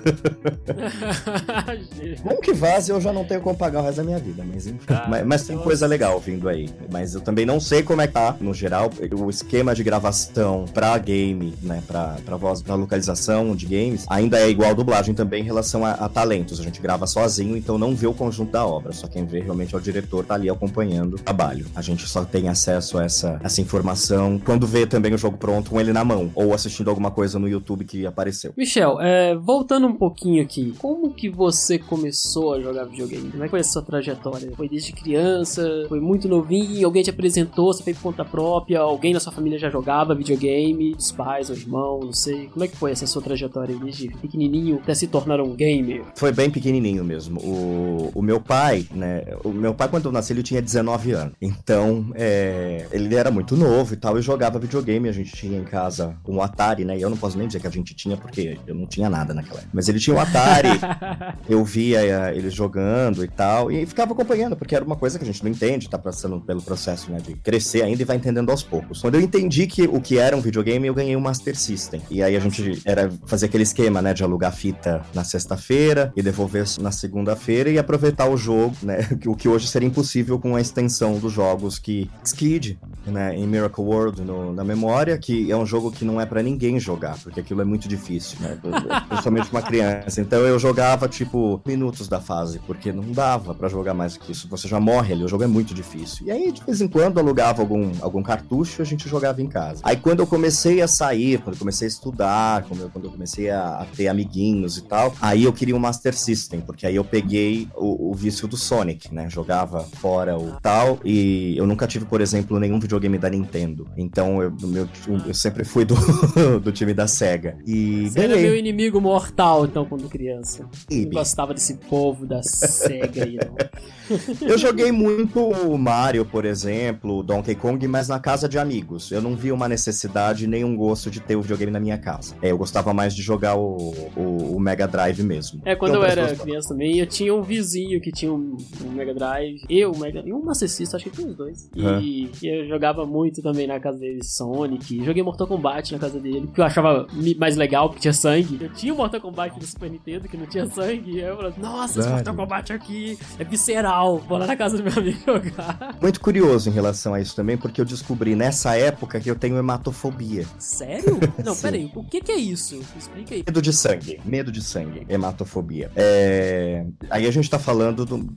Bom 2.24 2.36
que 2.36 2.54
vaze, 2.54 2.90
eu 2.90 3.00
já 3.00 3.12
não 3.12 3.24
tenho 3.24 3.42
como 3.42 3.56
pagar 3.56 3.80
o 3.80 3.82
resto 3.84 3.98
da 3.98 4.04
minha 4.04 4.18
vida, 4.18 4.42
mas 4.46 4.66
enfim. 4.66 4.86
Ah, 4.88 5.06
mas, 5.08 5.26
mas 5.26 5.46
tem 5.46 5.58
coisa 5.58 5.86
legal 5.86 6.18
vindo 6.18 6.48
aí. 6.48 6.70
Mas 6.90 7.14
eu 7.14 7.20
também 7.20 7.44
não 7.44 7.60
sei 7.60 7.82
como 7.82 8.00
é 8.00 8.06
que 8.06 8.14
tá, 8.14 8.36
no 8.40 8.54
geral, 8.54 8.90
o 9.18 9.28
esquema 9.28 9.74
de 9.74 9.84
gravação 9.84 10.64
pra 10.72 10.96
game 10.96 11.41
game, 11.42 11.54
né, 11.62 11.82
pra 11.86 12.36
voz, 12.36 12.62
pra 12.62 12.74
localização 12.74 13.54
de 13.56 13.66
games, 13.66 14.06
ainda 14.08 14.38
é 14.38 14.48
igual 14.48 14.70
a 14.70 14.74
dublagem 14.74 15.14
também 15.14 15.42
em 15.42 15.44
relação 15.44 15.84
a, 15.84 15.92
a, 15.92 16.08
talentos. 16.08 16.60
A 16.60 16.62
gente 16.62 16.80
grava 16.80 17.06
sozinho, 17.06 17.56
então 17.56 17.78
não 17.78 17.94
vê 17.94 18.06
o 18.06 18.14
conjunto 18.14 18.52
da 18.52 18.66
obra, 18.66 18.92
só 18.92 19.06
quem 19.06 19.24
vê 19.24 19.40
realmente 19.40 19.74
é 19.74 19.78
o 19.78 19.80
diretor, 19.80 20.24
tá 20.24 20.34
ali 20.34 20.48
acompanhando 20.48 21.14
o 21.14 21.18
trabalho. 21.18 21.66
A 21.74 21.82
gente 21.82 22.06
só 22.06 22.24
tem 22.24 22.48
acesso 22.48 22.98
a 22.98 23.04
essa, 23.04 23.40
essa 23.42 23.60
informação 23.60 24.38
quando 24.38 24.66
vê 24.66 24.86
também 24.86 25.12
o 25.14 25.18
jogo 25.18 25.36
pronto 25.36 25.70
com 25.70 25.80
ele 25.80 25.92
na 25.92 26.04
mão, 26.04 26.30
ou 26.34 26.54
assistindo 26.54 26.88
alguma 26.88 27.10
coisa 27.10 27.38
no 27.38 27.48
YouTube 27.48 27.84
que 27.84 28.06
apareceu. 28.06 28.52
Michel, 28.56 29.00
é, 29.00 29.34
voltando 29.34 29.86
um 29.86 29.94
pouquinho 29.94 30.42
aqui, 30.42 30.74
como 30.78 31.12
que 31.12 31.28
você 31.28 31.78
começou 31.78 32.54
a 32.54 32.60
jogar 32.60 32.84
videogame? 32.84 33.30
Como 33.30 33.42
é 33.42 33.46
que 33.46 33.50
foi 33.50 33.60
a 33.60 33.64
sua 33.64 33.82
trajetória? 33.82 34.50
Foi 34.56 34.68
desde 34.68 34.92
criança? 34.92 35.86
Foi 35.88 36.00
muito 36.00 36.28
novinho? 36.28 36.86
Alguém 36.86 37.02
te 37.02 37.10
apresentou? 37.10 37.72
Você 37.72 37.82
fez 37.82 37.96
por 37.96 38.04
conta 38.04 38.24
própria? 38.24 38.80
Alguém 38.80 39.12
na 39.12 39.20
sua 39.20 39.32
família 39.32 39.58
já 39.58 39.70
jogava 39.70 40.14
videogame? 40.14 40.94
Os 40.98 41.10
pais, 41.12 41.31
ou 41.50 41.56
irmão, 41.56 42.00
não 42.00 42.12
sei. 42.12 42.48
Como 42.48 42.64
é 42.64 42.68
que 42.68 42.76
foi 42.76 42.92
essa 42.92 43.06
sua 43.06 43.22
trajetória 43.22 43.76
desde 43.76 44.08
pequenininho 44.08 44.78
até 44.82 44.94
se 44.94 45.06
tornar 45.06 45.40
um 45.40 45.54
gamer? 45.54 46.02
Foi 46.14 46.32
bem 46.32 46.50
pequenininho 46.50 47.04
mesmo. 47.04 47.40
O, 47.40 48.10
o 48.14 48.22
meu 48.22 48.40
pai, 48.40 48.86
né? 48.90 49.24
O 49.44 49.50
meu 49.50 49.74
pai, 49.74 49.88
quando 49.88 50.06
eu 50.06 50.12
nasci, 50.12 50.32
ele 50.32 50.42
tinha 50.42 50.60
19 50.60 51.12
anos. 51.12 51.34
Então, 51.40 52.12
é, 52.14 52.86
ele 52.92 53.14
era 53.14 53.30
muito 53.30 53.56
novo 53.56 53.94
e 53.94 53.96
tal, 53.96 54.18
e 54.18 54.22
jogava 54.22 54.58
videogame. 54.58 55.08
A 55.08 55.12
gente 55.12 55.32
tinha 55.32 55.58
em 55.58 55.64
casa 55.64 56.16
um 56.26 56.40
Atari, 56.40 56.84
né? 56.84 56.96
E 56.96 57.02
eu 57.02 57.10
não 57.10 57.16
posso 57.16 57.38
nem 57.38 57.46
dizer 57.46 57.60
que 57.60 57.66
a 57.66 57.70
gente 57.70 57.94
tinha, 57.94 58.16
porque 58.16 58.58
eu 58.66 58.74
não 58.74 58.86
tinha 58.86 59.08
nada 59.08 59.34
naquela 59.34 59.58
época. 59.58 59.70
Mas 59.72 59.88
ele 59.88 59.98
tinha 59.98 60.16
um 60.16 60.20
Atari, 60.20 60.68
eu 61.48 61.64
via 61.64 62.04
eh, 62.04 62.36
ele 62.36 62.50
jogando 62.50 63.24
e 63.24 63.28
tal, 63.28 63.70
e 63.70 63.84
ficava 63.86 64.12
acompanhando, 64.12 64.56
porque 64.56 64.74
era 64.74 64.84
uma 64.84 64.96
coisa 64.96 65.18
que 65.18 65.24
a 65.24 65.26
gente 65.26 65.42
não 65.42 65.50
entende, 65.50 65.88
tá 65.88 65.98
passando 65.98 66.40
pelo 66.40 66.62
processo, 66.62 67.10
né, 67.10 67.18
de 67.18 67.34
crescer 67.34 67.82
ainda 67.82 68.02
e 68.02 68.04
vai 68.04 68.16
entendendo 68.16 68.50
aos 68.50 68.62
poucos. 68.62 69.00
Quando 69.00 69.14
eu 69.14 69.20
entendi 69.20 69.66
que 69.66 69.82
o 69.82 70.00
que 70.00 70.18
era 70.18 70.36
um 70.36 70.40
videogame, 70.40 70.86
eu 70.86 70.94
ganhei 70.94 71.16
um 71.16 71.20
Master 71.22 71.56
System. 71.56 72.02
E 72.10 72.22
aí 72.22 72.36
a 72.36 72.40
gente 72.40 72.82
era 72.84 73.10
fazer 73.26 73.46
aquele 73.46 73.62
esquema, 73.62 74.02
né, 74.02 74.12
de 74.12 74.22
alugar 74.22 74.52
fita 74.52 75.02
na 75.14 75.24
sexta-feira 75.24 76.12
e 76.16 76.22
devolver 76.22 76.66
na 76.80 76.92
segunda-feira 76.92 77.70
e 77.70 77.78
aproveitar 77.78 78.28
o 78.28 78.36
jogo, 78.36 78.76
né, 78.82 78.98
o 79.26 79.34
que 79.34 79.48
hoje 79.48 79.66
seria 79.68 79.88
impossível 79.88 80.38
com 80.38 80.56
a 80.56 80.60
extensão 80.60 81.18
dos 81.18 81.32
jogos 81.32 81.78
que 81.78 82.10
Skid, 82.24 82.78
né, 83.06 83.34
em 83.36 83.46
Miracle 83.46 83.84
World 83.84 84.22
no, 84.22 84.52
na 84.52 84.64
memória, 84.64 85.18
que 85.18 85.50
é 85.50 85.56
um 85.56 85.66
jogo 85.66 85.90
que 85.90 86.04
não 86.04 86.20
é 86.20 86.26
para 86.26 86.42
ninguém 86.42 86.78
jogar, 86.78 87.18
porque 87.22 87.40
aquilo 87.40 87.60
é 87.60 87.64
muito 87.64 87.88
difícil, 87.88 88.38
né, 88.40 88.58
principalmente 89.08 89.50
uma 89.50 89.62
criança. 89.62 90.20
Então 90.20 90.40
eu 90.40 90.58
jogava 90.58 91.08
tipo 91.08 91.60
minutos 91.66 92.08
da 92.08 92.20
fase, 92.20 92.60
porque 92.66 92.92
não 92.92 93.10
dava 93.12 93.54
para 93.54 93.68
jogar 93.68 93.94
mais 93.94 94.16
que 94.16 94.32
isso. 94.32 94.48
Você 94.48 94.68
já 94.68 94.80
morre 94.80 95.14
ali, 95.14 95.24
o 95.24 95.28
jogo 95.28 95.44
é 95.44 95.46
muito 95.46 95.74
difícil. 95.74 96.26
E 96.26 96.30
aí 96.30 96.52
de 96.52 96.62
vez 96.64 96.80
em 96.80 96.88
quando 96.88 97.18
alugava 97.18 97.62
algum, 97.62 97.92
algum 98.00 98.22
cartucho 98.22 98.82
a 98.82 98.84
gente 98.84 99.08
jogava 99.08 99.42
em 99.42 99.46
casa. 99.46 99.80
Aí 99.82 99.96
quando 99.96 100.20
eu 100.20 100.26
comecei 100.26 100.80
a 100.80 100.88
sair, 100.88 101.11
quando 101.38 101.54
eu 101.54 101.58
comecei 101.58 101.86
a 101.86 101.88
estudar, 101.88 102.64
quando 102.64 102.82
eu, 102.82 102.90
quando 102.90 103.04
eu 103.06 103.10
comecei 103.10 103.50
a, 103.50 103.76
a, 103.78 103.84
ter 103.84 104.08
amiguinhos 104.08 104.76
e 104.78 104.82
tal, 104.82 105.14
aí 105.20 105.44
eu 105.44 105.52
queria 105.52 105.76
um 105.76 105.78
Master 105.78 106.16
System, 106.16 106.60
porque 106.60 106.86
aí 106.86 106.96
eu 106.96 107.04
peguei 107.04 107.68
o, 107.74 108.10
o 108.10 108.14
vício 108.14 108.46
do 108.48 108.56
Sonic, 108.56 109.12
né? 109.14 109.28
Jogava 109.28 109.84
fora 110.00 110.36
o 110.38 110.52
tal 110.60 110.98
e 111.04 111.56
eu 111.56 111.66
nunca 111.66 111.86
tive, 111.86 112.04
por 112.04 112.20
exemplo, 112.20 112.58
nenhum 112.58 112.78
videogame 112.78 113.18
da 113.18 113.28
Nintendo. 113.28 113.88
Então 113.96 114.42
eu, 114.42 114.52
meu, 114.62 114.88
eu 115.26 115.34
sempre 115.34 115.64
fui 115.64 115.84
do, 115.84 115.94
do 116.60 116.72
time 116.72 116.94
da 116.94 117.06
SEGA. 117.06 117.56
E 117.66 118.08
Você 118.08 118.20
ganhei. 118.20 118.32
era 118.32 118.42
meu 118.42 118.56
inimigo 118.56 119.00
mortal, 119.00 119.66
então, 119.66 119.84
quando 119.84 120.08
criança. 120.08 120.68
Não 120.90 121.10
gostava 121.10 121.54
desse 121.54 121.74
povo 121.74 122.26
da 122.26 122.42
SEGA 122.42 123.24
aí, 123.24 123.36
não. 123.36 123.56
eu 124.46 124.58
joguei 124.58 124.92
muito 124.92 125.40
o 125.40 125.76
Mario, 125.78 126.24
por 126.24 126.44
exemplo, 126.44 127.18
o 127.18 127.22
Donkey 127.22 127.54
Kong, 127.54 127.86
mas 127.86 128.08
na 128.08 128.18
casa 128.18 128.48
de 128.48 128.58
amigos. 128.58 129.10
Eu 129.10 129.20
não 129.20 129.36
vi 129.36 129.52
uma 129.52 129.68
necessidade 129.68 130.46
nem 130.46 130.64
um 130.64 130.76
gosto 130.76 131.01
de 131.10 131.20
ter 131.20 131.36
o 131.36 131.42
videogame 131.42 131.72
na 131.72 131.80
minha 131.80 131.98
casa. 131.98 132.34
É, 132.42 132.50
eu 132.50 132.58
gostava 132.58 132.92
mais 132.92 133.14
de 133.14 133.22
jogar 133.22 133.56
o, 133.56 133.92
o, 134.16 134.56
o 134.56 134.60
Mega 134.60 134.86
Drive 134.86 135.22
mesmo. 135.22 135.60
É, 135.64 135.74
quando 135.74 135.92
então, 135.92 136.02
eu 136.02 136.08
era 136.08 136.34
criança 136.34 136.70
também, 136.70 136.98
eu 136.98 137.06
tinha 137.06 137.34
um 137.34 137.42
vizinho 137.42 138.00
que 138.00 138.10
tinha 138.10 138.32
um, 138.32 138.56
um 138.84 138.90
Mega 138.90 139.14
Drive, 139.14 139.62
eu, 139.68 139.96
Mega, 139.96 140.22
e 140.24 140.32
um 140.32 140.42
Master 140.42 140.68
System, 140.68 140.96
acho 140.96 141.10
que 141.10 141.16
tinha 141.16 141.28
os 141.28 141.36
dois. 141.36 141.70
E, 141.74 141.84
uhum. 141.84 142.00
e, 142.00 142.30
eu 142.42 142.66
jogava 142.68 143.04
muito 143.06 143.42
também 143.42 143.66
na 143.66 143.78
casa 143.78 143.98
dele, 143.98 144.24
Sonic. 144.24 145.04
Joguei 145.04 145.22
Mortal 145.22 145.46
Kombat 145.46 145.92
na 145.92 145.98
casa 145.98 146.18
dele, 146.18 146.48
que 146.52 146.60
eu 146.60 146.64
achava 146.64 147.06
mais 147.36 147.56
legal, 147.56 147.88
porque 147.88 148.00
tinha 148.00 148.12
sangue. 148.12 148.58
Eu 148.60 148.72
tinha 148.72 148.92
o 148.92 148.96
Mortal 148.96 149.20
Kombat 149.20 149.58
do 149.58 149.66
Super 149.66 149.90
Nintendo, 149.90 150.28
que 150.28 150.36
não 150.36 150.46
tinha 150.46 150.68
sangue. 150.68 151.12
E 151.12 151.20
eu 151.20 151.36
falei, 151.36 151.52
nossa, 151.58 152.00
esse 152.00 152.08
Mortal 152.08 152.34
Kombat 152.34 152.72
aqui 152.72 153.18
é 153.38 153.44
visceral 153.44 154.22
vou 154.28 154.38
lá 154.38 154.46
na 154.46 154.56
casa 154.56 154.76
do 154.76 154.82
meu 154.82 154.92
amigo 154.92 155.18
jogar. 155.24 155.96
Muito 156.00 156.20
curioso 156.20 156.68
em 156.68 156.72
relação 156.72 157.14
a 157.14 157.20
isso 157.20 157.34
também, 157.34 157.56
porque 157.56 157.80
eu 157.80 157.84
descobri 157.84 158.34
nessa 158.34 158.76
época 158.76 159.20
que 159.20 159.30
eu 159.30 159.36
tenho 159.36 159.56
hematofobia. 159.56 160.46
Sério? 160.58 160.81
Não, 161.44 161.56
peraí, 161.56 161.90
o 161.94 162.04
que, 162.04 162.20
que 162.20 162.32
é 162.32 162.36
isso? 162.36 162.80
Explica 162.96 163.34
aí. 163.34 163.44
Medo 163.46 163.62
de 163.62 163.72
sangue. 163.72 164.20
Medo 164.24 164.52
de 164.52 164.62
sangue. 164.62 165.06
Hematofobia. 165.08 165.90
É... 165.96 166.84
Aí 167.10 167.26
a 167.26 167.30
gente 167.30 167.48
tá 167.48 167.58
falando 167.58 168.04
do 168.04 168.28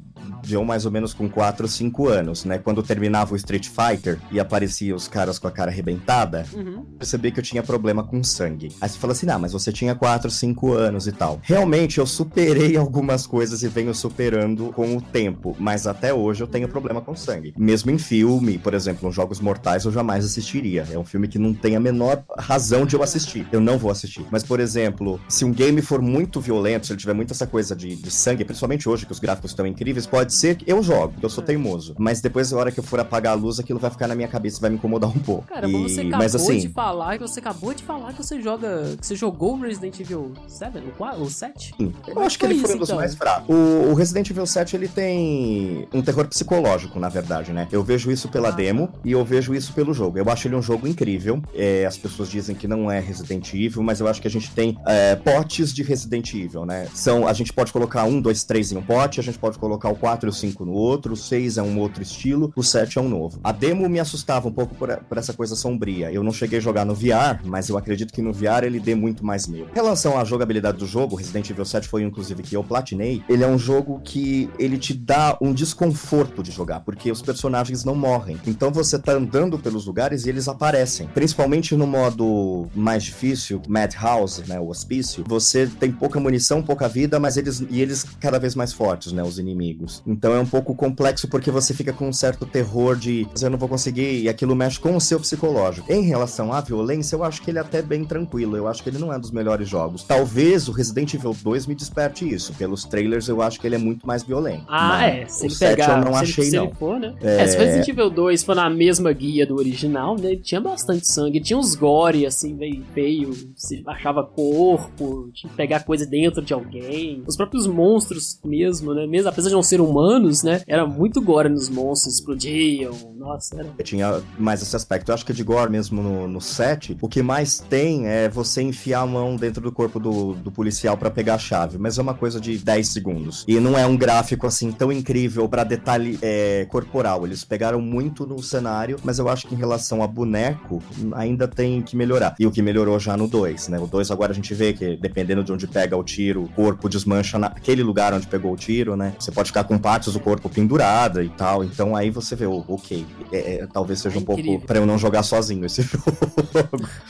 de 0.46 0.58
um 0.58 0.64
mais 0.64 0.86
ou 0.86 0.92
menos 0.92 1.14
com 1.14 1.30
4 1.30 1.66
ou 1.66 1.70
5 1.70 2.08
anos, 2.08 2.46
né? 2.46 2.58
Quando 2.58 2.84
terminava 2.84 3.34
o 3.34 3.36
Street 3.38 3.68
Fighter 3.68 4.20
e 4.32 4.40
aparecia 4.40 4.96
os 4.96 5.08
caras 5.08 5.40
com 5.40 5.48
a 5.48 5.52
cara 5.52 5.72
arrebentada, 5.72 6.46
uhum. 6.54 6.86
percebi 6.98 7.32
que 7.32 7.40
eu 7.40 7.44
tinha 7.44 7.64
problema 7.64 8.04
com 8.04 8.24
sangue. 8.24 8.72
Aí 8.80 8.90
você 8.90 8.98
fala 8.98 9.14
assim, 9.14 9.26
não, 9.26 9.40
mas 9.40 9.54
você 9.54 9.72
tinha 9.72 9.96
4, 9.96 10.30
5 10.30 10.74
anos 10.74 11.08
e 11.08 11.12
tal. 11.12 11.40
Realmente, 11.44 12.00
eu 12.00 12.06
superei 12.06 12.76
algumas 12.78 13.26
coisas 13.26 13.64
e 13.64 13.68
venho 13.68 13.94
superando 13.94 14.72
com 14.74 14.96
o 14.96 15.02
tempo, 15.02 15.56
mas 15.60 15.88
até 15.88 16.14
hoje 16.14 16.42
eu 16.42 16.48
tenho 16.48 16.68
problema 16.68 17.02
com 17.02 17.16
sangue. 17.16 17.54
Mesmo 17.58 17.92
em 17.92 17.98
filme, 17.98 18.58
por 18.58 18.74
exemplo, 18.74 19.08
nos 19.08 19.16
Jogos 19.16 19.40
Mortais 19.40 19.86
eu 19.86 19.92
jamais 19.92 20.26
assistiria. 20.26 20.88
É 20.92 20.98
um 20.98 21.06
filme 21.06 21.28
que 21.28 21.40
não 21.40 21.54
tem 21.54 21.76
a 21.76 21.80
menor 21.80 22.24
razão 22.38 22.86
de 22.86 22.96
eu 22.96 23.04
assistir. 23.04 23.48
Eu 23.52 23.60
não 23.60 23.78
vou 23.78 23.92
assistir. 23.92 24.26
Mas, 24.32 24.44
por 24.44 24.60
exemplo, 24.60 25.20
se 25.28 25.46
um 25.46 25.52
game 25.52 25.82
for 25.82 26.02
muito 26.02 26.40
violento, 26.40 26.86
se 26.86 26.94
ele 26.94 27.00
tiver 27.00 27.14
muito 27.14 27.32
essa 27.32 27.48
coisa 27.48 27.76
de, 27.76 27.96
de 27.96 28.12
sangue, 28.12 28.46
principalmente 28.46 28.88
hoje 28.88 29.06
que 29.06 29.12
os 29.12 29.20
gráficos 29.20 29.52
estão 29.52 29.66
incríveis, 29.66 30.06
pode 30.06 30.34
ser 30.36 30.56
que 30.56 30.70
eu 30.70 30.82
jogo, 30.84 31.14
eu 31.22 31.30
sou 31.30 31.44
teimoso. 31.44 31.96
Mas 31.98 32.22
depois, 32.22 32.52
na 32.52 32.58
hora 32.58 32.72
que 32.72 32.80
eu 32.80 32.84
for 32.84 33.00
apagar 33.00 33.34
a 33.34 33.36
luz, 33.36 33.60
aquilo 33.60 33.80
vai 33.80 33.90
ficar 33.90 34.08
na 34.08 34.16
minha 34.16 34.28
cabeça 34.28 34.58
e 34.58 34.62
vai 34.62 34.70
me 34.70 34.76
incomodar 34.76 35.10
um 35.10 35.20
pouco. 35.20 35.48
Cara, 35.48 35.68
e... 35.68 35.72
você 35.72 36.02
acabou 36.02 36.20
mas, 36.20 36.36
assim... 36.36 36.60
de 36.60 36.70
falar 36.70 37.16
você 37.20 37.40
acabou 37.40 37.74
de 37.74 37.84
falar 37.84 38.14
que 38.14 38.24
você 38.24 38.42
joga. 38.42 38.96
que 39.00 39.06
você 39.06 39.16
jogou 39.16 39.58
Resident 39.60 40.00
Evil 40.00 40.34
7? 40.48 40.76
O 41.20 41.30
7? 41.30 41.76
Sim. 41.78 41.94
Eu 42.08 42.20
acho 42.22 42.38
que 42.38 42.46
ele 42.46 42.56
foi 42.56 42.76
um 42.76 42.78
dos 42.78 42.90
então? 42.90 43.00
mais 43.00 43.16
fracos. 43.16 43.48
O, 43.48 43.92
o, 43.92 43.94
Resident 43.94 44.30
Evil 44.30 44.46
7 44.46 44.76
ele 44.76 44.88
tem 44.88 45.88
um 45.94 46.02
terror 46.02 46.28
psicológico, 46.28 47.00
na 47.00 47.10
verdade, 47.10 47.52
né? 47.52 47.68
Eu 47.72 47.84
vejo 47.84 48.12
isso 48.12 48.28
pela 48.30 48.50
ah, 48.50 48.52
demo 48.52 48.90
e 49.04 49.12
eu 49.12 49.24
vejo 49.24 49.54
isso 49.54 49.74
pelo 49.74 49.94
jogo. 49.94 50.18
Eu 50.18 50.30
acho 50.30 50.48
ele 50.48 50.56
um 50.56 50.62
jogo 50.62 50.88
incrível. 50.88 51.42
É, 51.54 51.86
as 51.86 51.98
pessoas 51.98 52.30
dizem 52.30 52.56
que 52.56 52.68
não 52.68 52.92
é 52.92 53.00
Resident 53.00 53.54
Evil, 53.54 53.84
mas 53.84 54.00
eu 54.00 54.08
acho 54.08 54.22
que 54.22 54.28
a 54.28 54.32
gente 54.32 54.52
tem 54.52 54.78
é, 54.86 55.16
potes 55.16 55.74
de 55.74 55.84
Resident 55.84 56.34
Evil, 56.34 56.66
né? 56.66 56.88
São, 56.94 57.28
a 57.28 57.34
gente 57.34 57.54
pode 57.54 57.72
colocar 57.72 58.04
um, 58.06 58.20
dois, 58.20 58.44
três 58.44 58.72
em 58.72 58.78
um 58.78 58.82
pote, 58.82 59.20
a 59.20 59.24
gente 59.24 59.38
pode 59.38 59.58
colocar 59.58 59.90
o 59.90 59.96
4 59.96 60.25
e 60.28 60.30
o 60.30 60.34
5 60.34 60.66
no 60.66 60.74
outro, 60.74 61.14
o 61.14 61.18
6 61.18 61.58
é 61.58 61.64
um 61.64 61.80
outro 61.80 62.02
estilo, 62.02 62.52
o 62.56 62.64
7 62.64 62.98
é 62.98 63.02
um 63.02 63.10
novo. 63.10 63.40
A 63.44 63.52
demo 63.52 63.88
me 63.90 64.00
assustava 64.00 64.48
um 64.48 64.52
pouco 64.52 64.76
por, 64.76 64.96
por, 64.98 65.18
essa 65.18 65.34
coisa 65.34 65.56
sombria. 65.56 66.12
Eu 66.12 66.24
não 66.24 66.32
cheguei 66.32 66.60
a 66.60 66.62
jogar 66.62 66.86
no 66.86 66.96
VR, 66.96 67.42
mas 67.44 67.70
eu 67.70 67.78
acredito 67.78 68.14
que 68.14 68.22
no 68.22 68.34
VR 68.34 68.64
ele 68.64 68.80
dê 68.80 68.96
muito 68.96 69.26
mais 69.26 69.48
medo. 69.48 69.70
Em 69.72 69.76
relação 69.76 70.18
à 70.18 70.24
jogabilidade 70.24 70.78
do 70.78 70.86
jogo, 70.86 71.16
Resident 71.16 71.50
Evil 71.50 71.66
7 71.66 71.88
foi 71.88 72.04
inclusive 72.04 72.44
que 72.44 72.56
eu 72.56 72.64
platinei, 72.64 73.24
ele 73.28 73.44
é 73.44 73.48
um 73.48 73.58
jogo 73.58 74.00
que 74.04 74.50
ele 74.58 74.78
te 74.78 74.94
dá 74.94 75.38
um 75.42 75.54
desconforto 75.54 76.44
de 76.44 76.52
jogar, 76.52 76.82
porque 76.82 77.12
os 77.12 77.22
personagens 77.22 77.84
não 77.84 77.96
morrem. 77.96 78.40
Então 78.46 78.72
você 78.72 78.98
tá 78.98 79.14
andando 79.14 79.58
pelos 79.60 79.86
lugares 79.86 80.26
e 80.26 80.30
eles 80.30 80.48
aparecem. 80.48 81.08
Principalmente 81.08 81.76
no 81.76 81.88
modo 81.88 82.68
mais 82.76 83.04
difícil, 83.04 83.62
Madhouse, 83.68 84.44
né, 84.48 84.60
o 84.60 84.70
hospício, 84.70 85.24
você 85.28 85.68
tem 85.68 85.92
pouca 85.92 86.20
munição, 86.20 86.62
pouca 86.62 86.88
vida, 86.88 87.20
mas 87.20 87.38
eles 87.38 87.64
e 87.70 87.82
eles 87.82 88.06
cada 88.20 88.40
vez 88.40 88.56
mais 88.56 88.74
fortes, 88.74 89.12
né, 89.12 89.24
os 89.24 89.40
inimigos. 89.40 90.04
Então 90.16 90.34
é 90.34 90.40
um 90.40 90.46
pouco 90.46 90.74
complexo 90.74 91.28
porque 91.28 91.52
você 91.52 91.74
fica 91.74 91.92
com 91.92 92.08
um 92.08 92.14
certo 92.14 92.46
terror 92.46 92.96
de 92.96 93.28
eu 93.42 93.50
não 93.50 93.58
vou 93.58 93.68
conseguir 93.68 94.22
e 94.22 94.30
aquilo 94.30 94.56
mexe 94.56 94.80
com 94.80 94.96
o 94.96 95.02
seu 95.02 95.20
psicológico. 95.20 95.92
Em 95.92 96.04
relação 96.04 96.54
à 96.54 96.62
violência, 96.62 97.18
eu 97.18 97.24
acho 97.24 97.42
que 97.42 97.52
ele 97.52 97.58
é 97.58 97.62
até 97.62 97.82
bem 97.82 98.06
tranquilo. 98.06 98.56
Eu 98.56 98.68
acho 98.68 98.82
que 98.82 98.90
ele 98.90 98.98
não 98.98 99.12
é 99.12 99.20
dos 99.20 99.32
melhores 99.32 99.68
jogos. 99.68 100.04
Talvez 100.04 100.70
o 100.70 100.72
Resident 100.72 101.14
Evil 101.14 101.36
2 101.44 101.68
me 101.68 101.76
desperte 101.76 102.28
isso. 102.28 102.54
Pelos 102.54 102.86
trailers, 102.86 103.28
eu 103.28 103.42
acho 103.42 103.60
que 103.60 103.68
ele 103.68 103.76
é 103.76 103.78
muito 103.78 104.08
mais 104.08 104.24
violento. 104.24 104.64
Ah, 104.70 105.06
é. 105.06 105.26
Se 105.26 105.48
ele 105.48 105.56
pegar, 105.56 106.00
eu 106.00 106.06
não 106.06 106.14
se 106.14 106.24
achei, 106.24 106.48
ele, 106.48 106.58
não. 106.58 106.70
Se 106.70 106.76
for, 106.76 107.00
né? 107.00 107.14
É... 107.22 107.42
é, 107.42 107.48
se 107.48 107.58
Resident 107.58 107.88
Evil 107.90 108.10
2 108.10 108.44
for 108.44 108.56
na 108.56 108.70
mesma 108.70 109.12
guia 109.12 109.46
do 109.46 109.58
original, 109.58 110.16
né? 110.18 110.32
Ele 110.32 110.42
tinha 110.42 110.62
bastante 110.62 111.06
sangue. 111.08 111.42
Tinha 111.42 111.60
uns 111.60 111.76
gore, 111.76 112.26
assim, 112.26 112.54
meio 112.54 112.86
feio. 112.94 113.34
Se 113.56 113.84
achava 113.86 114.24
corpo, 114.24 115.30
tinha 115.34 115.50
que 115.50 115.58
pegar 115.58 115.84
coisa 115.84 116.06
dentro 116.06 116.42
de 116.42 116.54
alguém. 116.54 117.22
Os 117.28 117.36
próprios 117.36 117.68
monstros 117.68 118.40
mesmo, 118.46 118.94
né? 118.94 119.06
Mesmo 119.06 119.30
apesar 119.30 119.50
de 119.50 119.56
não 119.56 119.64
ser 119.64 119.82
humano 119.82 120.05
humanos, 120.06 120.44
né? 120.44 120.62
Era 120.68 120.86
muito 120.86 121.22
gore 121.22 121.50
nos 121.50 121.70
monstros, 121.70 122.16
explodiam. 122.16 122.94
Nossa, 123.18 123.60
era. 123.60 123.70
Tinha 123.84 124.22
mais 124.38 124.62
esse 124.62 124.76
aspecto. 124.76 125.10
Eu 125.10 125.16
acho 125.16 125.26
que 125.26 125.34
de 125.34 125.44
gore 125.44 125.72
mesmo 125.72 126.02
no, 126.02 126.28
no 126.28 126.42
set, 126.42 126.96
o 127.02 127.10
que 127.10 127.22
mais 127.22 127.60
tem 127.60 128.08
é 128.08 128.30
você 128.30 128.62
enfiar 128.62 129.02
a 129.02 129.06
mão 129.06 129.36
dentro 129.36 129.62
do 129.62 129.72
corpo 129.72 130.00
do, 130.00 130.34
do 130.34 130.52
policial 130.52 130.98
para 130.98 131.10
pegar 131.10 131.36
a 131.36 131.40
chave, 131.40 131.78
mas 131.78 131.98
é 131.98 132.02
uma 132.02 132.14
coisa 132.14 132.40
de 132.40 132.58
10 132.58 132.88
segundos. 132.88 133.46
E 133.48 133.60
não 133.60 133.78
é 133.78 133.86
um 133.86 133.98
gráfico 133.98 134.46
assim 134.46 134.72
tão 134.72 134.92
incrível 134.92 135.48
para 135.50 135.64
detalhe 135.64 136.20
é, 136.22 136.66
corporal. 136.70 137.26
Eles 137.26 137.44
pegaram 137.44 137.82
muito 137.82 138.26
no 138.26 138.42
cenário, 138.42 138.98
mas 139.04 139.20
eu 139.20 139.28
acho 139.28 139.48
que 139.48 139.56
em 139.56 139.58
relação 139.58 140.04
a 140.04 140.08
boneco 140.08 140.82
ainda 141.14 141.48
tem 141.48 141.82
que 141.82 141.96
melhorar. 141.96 142.36
E 142.40 142.46
o 142.46 142.52
que 142.52 142.62
melhorou 142.62 143.00
já 143.00 143.18
no 143.18 143.28
2, 143.28 143.70
né? 143.70 143.80
O 143.80 143.88
2 143.88 144.12
agora 144.12 144.32
a 144.32 144.36
gente 144.36 144.54
vê 144.54 144.74
que 144.74 144.96
dependendo 144.98 145.44
de 145.44 145.52
onde 145.52 145.68
pega 145.68 145.98
o 145.98 146.04
tiro, 146.04 146.44
o 146.44 146.50
corpo 146.50 146.88
desmancha 146.88 147.40
naquele 147.40 147.84
lugar 147.84 148.14
onde 148.14 148.28
pegou 148.28 148.54
o 148.54 148.56
tiro, 148.56 148.96
né? 148.96 149.14
Você 149.20 149.32
pode 149.32 149.50
ficar 149.50 149.64
com 149.64 149.78
partes 149.96 150.12
do 150.12 150.20
corpo 150.20 150.50
pendurada 150.50 151.24
e 151.24 151.30
tal. 151.30 151.64
Então 151.64 151.96
aí 151.96 152.10
você 152.10 152.36
vê, 152.36 152.46
oh, 152.46 152.64
ok, 152.68 153.06
é, 153.32 153.56
é, 153.56 153.68
talvez 153.68 154.00
seja 154.00 154.18
É 154.18 154.20
um 154.20 154.24
pouco 154.24 154.60
para 154.62 154.80
eu 154.80 154.86
não 154.86 154.98
jogar 154.98 155.24
sozinho 155.24 155.66
esse 155.66 155.82
jogo. 155.88 156.04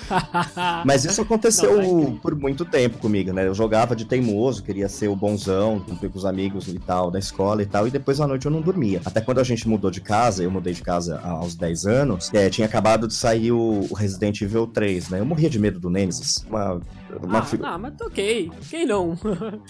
Mas 0.86 1.04
isso 1.04 1.22
aconteceu 1.22 1.82
Não, 1.82 2.14
tá 2.14 2.22
por 2.22 2.36
muito 2.36 2.64
tempo 2.64 3.00
comigo, 3.00 3.34
né? 3.34 3.48
Eu 3.48 3.56
jogava 3.56 3.96
de 3.96 4.06
teimoso, 4.06 4.62
queria 4.62 4.88
ser 4.88 5.08
o 5.08 5.16
bonzão, 5.16 5.80
cumprir 5.80 6.12
com 6.12 6.18
os 6.20 6.26
amigos 6.26 6.68
e 6.68 6.78
tal, 6.78 7.10
da 7.10 7.18
escola 7.18 7.64
e 7.64 7.66
tal, 7.66 7.88
e 7.88 7.92
depois 7.92 8.22
à 8.22 8.28
noite 8.28 8.46
eu 8.46 8.52
não 8.52 8.62
dormia. 8.62 9.02
Até 9.04 9.20
quando 9.20 9.40
a 9.40 9.44
gente 9.44 9.68
mudou 9.68 9.90
de 9.90 10.02
casa, 10.02 10.44
eu 10.44 10.52
mudei 10.52 10.74
de 10.74 10.84
casa 10.84 11.20
aos 11.22 11.56
10 11.56 11.88
anos, 11.88 12.32
é, 12.34 12.50
tinha 12.50 12.68
acabado 12.68 13.08
de 13.08 13.16
sair 13.16 13.52
o, 13.52 13.88
o 13.90 13.94
Resident 13.96 14.42
Evil 14.42 14.68
3, 14.68 15.10
né? 15.10 15.20
Eu 15.20 15.26
morria 15.26 15.50
de 15.50 15.58
medo 15.58 15.80
do 15.80 15.90
Nemesis. 15.90 16.46
Uma, 16.48 16.80
uma 17.22 17.40
ah, 17.40 17.42
fi- 17.44 17.58
não, 17.58 17.80
mas 17.80 17.94
tá 17.96 18.06
ok. 18.06 18.52
Quem 18.70 18.86
não? 18.86 19.16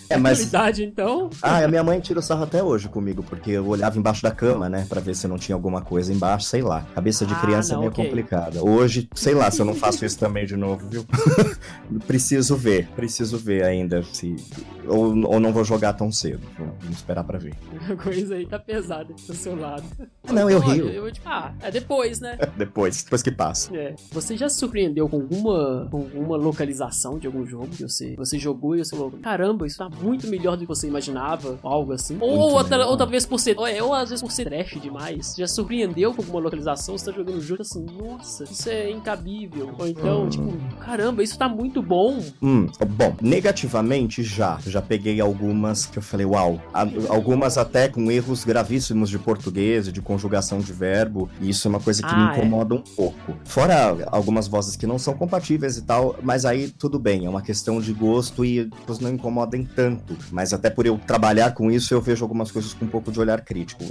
É, 0.10 0.18
mas- 0.18 0.38
Realidade, 0.40 0.84
então. 0.84 1.30
Ah, 1.42 1.64
a 1.64 1.68
minha 1.68 1.84
mãe 1.84 2.00
tira 2.00 2.20
o 2.20 2.22
sarro 2.22 2.44
até 2.44 2.64
hoje 2.64 2.88
comigo, 2.90 3.24
porque 3.24 3.52
eu 3.52 3.68
olhava 3.68 3.98
embaixo 3.98 4.22
da 4.22 4.32
cama, 4.32 4.70
né, 4.70 4.86
Pra 4.88 5.02
ver 5.02 5.16
se 5.16 5.28
não 5.28 5.38
tinha 5.38 5.56
alguma 5.56 5.82
coisa 5.82 6.14
embaixo, 6.14 6.46
sei 6.46 6.62
lá. 6.62 6.86
Cabeça 6.94 7.26
de 7.26 7.34
Ah, 7.34 7.38
criança 7.40 7.74
não, 7.74 7.78
é 7.78 7.80
meio 7.82 7.92
ok. 7.92 8.06
complicada. 8.06 8.64
Hoje, 8.64 9.10
sei 9.16 9.34
lá, 9.34 9.50
se 9.50 9.60
eu 9.62 9.66
não 9.66 9.74
faço 9.76 10.06
isso 10.06 10.18
também 10.20 10.46
de 10.46 10.56
novo, 10.56 10.88
viu? 10.90 11.06
preciso 12.08 12.56
ver, 12.56 12.88
preciso 12.96 13.38
ver 13.38 13.64
ainda 13.64 14.04
se 14.04 14.36
ou, 14.88 15.16
ou 15.28 15.40
não 15.40 15.52
vou 15.52 15.64
jogar 15.64 15.94
tão 15.94 16.12
cedo. 16.12 16.42
Vamos 16.58 16.98
esperar 16.98 17.24
pra 17.24 17.38
ver. 17.40 17.54
A 17.90 17.96
coisa 17.96 18.36
aí 18.36 18.46
tá 18.46 18.60
pesada 18.60 19.14
do 19.14 19.34
seu 19.34 19.60
lado. 19.60 19.84
Não, 20.32 20.50
eu 20.50 20.60
rio. 20.60 20.88
Eu, 20.90 21.12
tipo, 21.12 21.28
ah, 21.28 21.54
é 21.62 21.72
depois, 21.72 22.20
né? 22.20 22.38
Depois, 22.56 23.04
depois 23.04 23.22
que 23.22 23.32
passa. 23.32 23.76
É. 23.76 23.96
Você 24.12 24.38
já 24.38 24.48
se 24.48 24.58
surpreendeu 24.58 25.10
com 25.10 25.18
alguma, 25.18 25.88
com 25.90 25.98
alguma 25.98 26.38
localização 26.38 27.18
de 27.18 27.28
algum 27.28 27.35
jogo 27.44 27.70
que 27.70 27.82
você, 27.82 28.14
você 28.16 28.38
jogou 28.38 28.76
e 28.76 28.86
você 28.86 28.92
falou, 28.92 29.12
caramba, 29.24 29.66
isso 29.66 29.80
tá 29.80 29.90
muito 29.90 30.28
melhor 30.28 30.56
do 30.56 30.60
que 30.60 30.68
você 30.68 30.88
imaginava, 30.88 31.60
ou 31.64 31.72
algo 31.72 31.92
assim? 31.92 32.16
Ou, 32.22 32.38
Muito 32.38 32.56
outra, 32.56 32.86
ou 32.86 32.96
talvez 32.96 33.26
por 33.26 33.40
ser, 33.40 33.58
ou, 33.58 33.66
é, 33.66 33.82
ou 33.82 33.96
às 33.96 34.10
vezes 34.10 34.22
por 34.22 34.32
ser 34.32 34.46
trash 34.46 34.80
demais. 34.80 35.34
Já 35.36 35.48
surpreendeu 35.48 36.14
com 36.14 36.22
alguma 36.22 36.40
localização, 36.40 36.96
você 36.96 37.06
tá 37.06 37.12
jogando 37.18 37.38
um 37.38 37.42
jogo 37.42 37.64
assim, 37.64 37.84
nossa, 37.98 38.44
isso 38.44 38.70
é 38.70 38.92
incabível. 38.92 39.72
Ou 39.80 39.88
então, 39.88 40.30
tipo, 40.30 40.54
caramba, 40.80 41.24
isso 41.24 41.36
tá 41.38 41.50
muito 41.50 41.82
bom. 41.82 42.20
Hum, 42.44 42.68
bom, 42.90 43.16
negativamente 43.22 44.22
já. 44.24 44.60
Já 44.68 44.82
peguei 44.82 45.20
algumas 45.22 45.86
que 45.86 45.98
eu 45.98 46.02
falei, 46.04 46.26
uau. 46.26 46.60
A- 46.74 46.86
Algumas 47.10 47.58
até 47.58 47.88
com 47.88 48.12
erros 48.12 48.44
gravíssimos 48.44 49.10
de 49.10 49.18
português 49.18 49.88
e 49.88 49.92
de 49.92 50.02
conjugação 50.02 50.60
de 50.60 50.72
verbo. 50.74 51.30
E 51.42 51.50
isso 51.50 51.68
é 51.68 51.70
uma 51.70 51.80
coisa 51.80 52.02
que 52.04 52.14
Ah, 52.14 52.16
me 52.18 52.24
é. 52.24 52.38
incomoda 52.38 52.76
um 52.76 52.82
pouco. 52.82 53.36
Fora 53.46 53.98
algumas 54.12 54.48
vozes 54.48 54.76
que 54.76 54.86
não 54.86 55.00
são 55.00 55.14
compatíveis 55.14 55.78
e 55.78 55.82
tal, 55.84 56.16
mas 56.22 56.46
aí 56.46 56.70
tudo 56.70 57.00
bem, 57.00 57.25
é 57.26 57.30
uma 57.30 57.42
questão 57.42 57.80
de 57.80 57.94
gosto 57.94 58.44
e 58.46 58.70
elas 58.86 59.00
não 59.00 59.12
incomodem 59.12 59.66
tanto. 59.66 60.16
Mas 60.32 60.54
até 60.54 60.70
por 60.70 60.86
eu 60.86 60.98
trabalhar 60.98 61.54
com 61.54 61.72
isso, 61.72 61.94
eu 61.94 62.02
vejo 62.02 62.24
algumas 62.24 62.52
coisas 62.52 62.74
com 62.74 62.86
um 62.86 62.88
pouco 62.88 63.12
de 63.12 63.20
olhar 63.20 63.42
crítico. 63.42 63.84